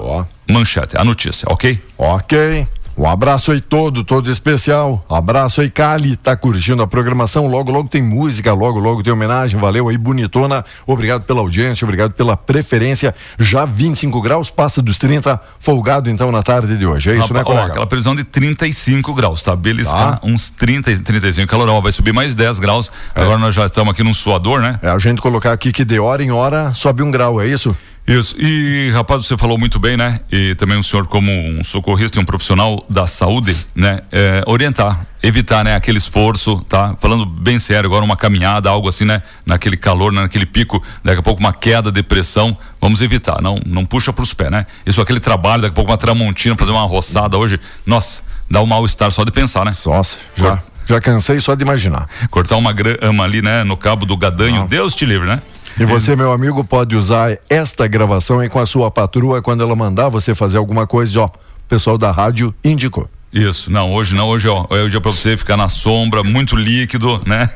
manchete, 0.49 0.97
a 0.97 1.03
notícia, 1.03 1.49
ok? 1.51 1.83
Ok. 1.99 2.69
Um 2.97 3.07
abraço 3.07 3.53
aí 3.53 3.61
todo, 3.61 4.03
todo 4.03 4.31
especial. 4.31 5.05
Abraço 5.09 5.61
aí, 5.61 5.69
Cali. 5.69 6.17
Tá 6.17 6.35
curtindo 6.35 6.83
a 6.83 6.87
programação? 6.87 7.47
Logo, 7.47 7.71
logo 7.71 7.91
tem 7.91 8.03
música, 8.03 8.55
logo, 8.55 8.79
logo 8.79 9.03
tem 9.03 9.13
homenagem. 9.13 9.61
Valeu 9.61 9.91
aí, 9.91 9.99
bonitona. 9.99 10.65
Obrigado 10.87 11.25
pela 11.25 11.41
audiência, 11.41 11.85
obrigado 11.85 12.13
pela 12.13 12.39
preferência. 12.39 13.15
Já 13.39 13.67
25 13.67 14.23
graus, 14.23 14.51
passa 14.51 14.81
dos 14.81 14.97
30, 14.97 15.39
folgado 15.61 16.09
então 16.09 16.33
na 16.33 16.43
tarde 16.43 16.75
de 16.75 16.87
hoje. 16.87 17.11
É 17.11 17.19
isso, 17.19 17.35
né, 17.35 17.41
Rapaz, 17.41 17.47
ó, 17.47 17.59
colega? 17.59 17.73
aquela 17.73 17.87
previsão 17.87 18.15
de 18.15 18.25
35 18.25 19.13
graus, 19.13 19.43
tá? 19.43 19.55
Beliscar 19.55 20.19
uns 20.23 20.49
30, 20.49 20.93
e 20.93 20.99
35 20.99 21.47
calorão. 21.51 21.83
Vai 21.83 21.93
subir 21.93 22.15
mais 22.15 22.35
10 22.35 22.59
graus. 22.59 22.91
Agora 23.15 23.39
nós 23.39 23.55
já 23.55 23.67
estamos 23.67 23.93
aqui 23.93 24.03
num 24.03 24.15
suador, 24.15 24.61
né? 24.63 24.81
É 24.83 24.89
a 24.89 24.99
gente 24.99 25.21
colocar 25.21 25.53
aqui 25.53 25.71
que 25.71 25.85
de 25.85 26.01
hora 26.01 26.23
em 26.23 26.31
hora 26.31 26.73
sobe 26.73 27.03
um 27.03 27.11
grau, 27.11 27.43
é 27.43 27.47
isso? 27.47 27.77
Isso. 28.07 28.37
E, 28.41 28.91
rapaz, 28.93 29.27
você 29.27 29.37
falou 29.37 29.59
muito 29.59 29.81
bem, 29.81 29.97
né? 29.97 30.21
E 30.31 30.55
também 30.55 30.79
o 30.79 30.83
senhor, 30.83 31.07
como 31.09 31.31
um 31.31 31.65
socorrista 31.65 32.19
e 32.19 32.23
um 32.23 32.25
profissional 32.25 32.85
da 32.89 33.07
saúde, 33.07 33.57
né? 33.75 34.01
É, 34.13 34.45
orientar, 34.47 35.05
evitar, 35.21 35.65
né? 35.65 35.75
Aquele 35.75 35.99
esforço, 35.99 36.61
tá? 36.69 36.95
Falando 37.01 37.27
bem 37.27 37.59
sério, 37.59 37.89
agora 37.89 38.05
uma 38.05 38.17
caminhada, 38.17 38.71
algo 38.71 38.89
assim, 38.89 39.05
né? 39.05 39.23
Naquele 39.45 39.77
calor, 39.77 40.13
né? 40.13 40.23
naquele 40.23 40.47
pico, 40.47 40.81
daqui 41.03 41.19
a 41.19 41.23
pouco 41.23 41.41
uma 41.41 41.53
queda, 41.53 41.91
depressão. 41.91 42.57
Vamos 42.81 43.03
evitar, 43.03 43.43
não, 43.43 43.61
não 43.67 43.85
puxa 43.85 44.13
pros 44.13 44.33
pés, 44.33 44.51
né? 44.51 44.67
Isso, 44.87 45.01
aquele 45.01 45.19
trabalho, 45.19 45.63
daqui 45.63 45.73
a 45.73 45.75
pouco 45.75 45.91
uma 45.91 45.99
tramontina, 45.99 46.55
fazer 46.57 46.71
uma 46.71 46.87
roçada 46.87 47.37
hoje. 47.37 47.59
Nossa, 47.85 48.23
dá 48.49 48.63
um 48.63 48.67
mal-estar 48.67 49.11
só 49.11 49.25
de 49.25 49.33
pensar, 49.33 49.65
né? 49.65 49.73
Nossa, 49.85 50.17
já. 50.37 50.63
Já 50.89 51.01
cansei 51.01 51.41
só 51.41 51.57
de 51.57 51.65
imaginar. 51.65 52.09
Cortar 52.31 52.55
uma 52.57 52.73
grama 52.73 53.25
ali, 53.25 53.43
né? 53.43 53.65
No 53.65 53.77
cabo 53.77 54.07
do 54.07 54.17
gadanho, 54.17 54.69
Deus 54.69 54.95
te 54.95 55.05
livre, 55.05 55.27
né? 55.27 55.43
E 55.79 55.85
você, 55.85 56.17
meu 56.17 56.33
amigo, 56.33 56.65
pode 56.65 56.97
usar 56.97 57.37
esta 57.51 57.87
gravação 57.87 58.41
aí 58.41 58.49
com 58.49 58.59
a 58.59 58.65
sua 58.65 58.91
patroa 58.91 59.43
quando 59.43 59.63
ela 59.63 59.75
mandar 59.75 60.09
você 60.09 60.35
fazer 60.35 60.57
alguma 60.57 60.87
coisa, 60.87 61.21
ó. 61.21 61.27
O 61.27 61.69
pessoal 61.69 61.99
da 61.99 62.11
rádio 62.11 62.55
indicou. 62.65 63.11
Isso, 63.33 63.71
não, 63.71 63.93
hoje 63.93 64.15
não, 64.15 64.29
hoje 64.29 64.49
ó, 64.49 64.67
é 64.71 64.83
o 64.83 64.89
dia 64.89 65.01
pra 65.01 65.11
você 65.11 65.37
ficar 65.37 65.57
na 65.57 65.69
sombra, 65.69 66.23
muito 66.23 66.57
líquido, 66.57 67.21
né? 67.27 67.51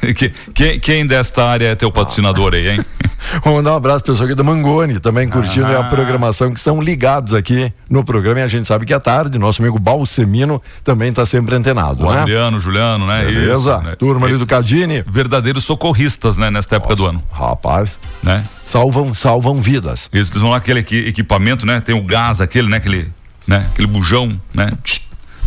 Que- 0.14 0.32
Quem, 0.54 0.78
quem 0.78 1.06
desta 1.06 1.44
área 1.44 1.68
é 1.68 1.74
teu 1.74 1.90
patrocinador 1.90 2.54
aí, 2.54 2.68
hein? 2.68 2.80
Vou 3.42 3.54
mandar 3.54 3.72
um 3.72 3.76
abraço 3.76 4.04
pro 4.04 4.12
pessoal 4.12 4.26
aqui 4.26 4.36
da 4.36 4.42
Mangoni, 4.44 5.00
também 5.00 5.28
curtindo 5.28 5.66
Ah. 5.66 5.80
a 5.80 5.84
programação, 5.84 6.52
que 6.52 6.58
estão 6.58 6.80
ligados 6.80 7.34
aqui 7.34 7.72
no 7.90 8.04
programa. 8.04 8.38
E 8.40 8.42
a 8.42 8.46
gente 8.46 8.68
sabe 8.68 8.84
que 8.86 8.94
à 8.94 9.00
tarde, 9.00 9.36
nosso 9.38 9.60
amigo 9.62 9.78
Balsemino 9.80 10.62
também 10.84 11.08
está 11.10 11.26
sempre 11.26 11.54
antenado, 11.56 12.04
O 12.06 12.12
né? 12.12 12.20
Adriano, 12.20 12.60
Juliano, 12.60 13.06
né? 13.06 13.24
Beleza. 13.24 13.78
Isso, 13.78 13.86
né? 13.88 13.96
Turma 13.96 14.26
ali 14.26 14.36
do 14.36 14.46
Cadini. 14.46 15.02
Verdadeiros 15.08 15.64
socorristas, 15.64 16.36
né? 16.36 16.50
Nesta 16.50 16.76
época 16.76 16.94
do 16.94 17.06
ano. 17.06 17.22
Rapaz. 17.32 17.98
Né? 18.22 18.44
Salvam, 18.68 19.12
salvam 19.14 19.60
vidas. 19.60 20.08
Isso, 20.12 20.30
eles 20.32 20.42
vão 20.42 20.50
lá 20.50 20.58
aquele 20.58 20.80
equi- 20.80 21.06
equipamento, 21.08 21.66
né? 21.66 21.80
Tem 21.80 21.94
o 21.98 22.02
gás 22.04 22.40
aquele, 22.40 22.68
né? 22.68 22.76
Aquele, 22.76 23.10
né? 23.48 23.66
Aquele 23.72 23.88
bujão, 23.88 24.30
né? 24.54 24.72
Tch, 24.84 25.00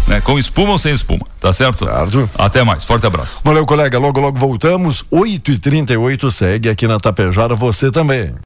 né? 0.08 0.22
Com 0.22 0.38
espuma 0.38 0.72
ou 0.72 0.78
sem 0.78 0.94
espuma, 0.94 1.26
tá 1.40 1.54
certo? 1.54 1.86
Certo. 1.86 2.30
Até 2.36 2.64
mais, 2.64 2.84
forte 2.84 3.06
abraço. 3.06 3.42
Valeu, 3.44 3.66
colega. 3.66 3.98
Logo, 3.98 4.20
logo 4.20 4.38
voltamos. 4.38 5.04
8h38 5.12 6.32
segue 6.32 6.70
aqui 6.70 6.88
na 6.88 7.00
Tapejara, 7.00 7.56
você 7.56 7.92
também. 7.92 8.34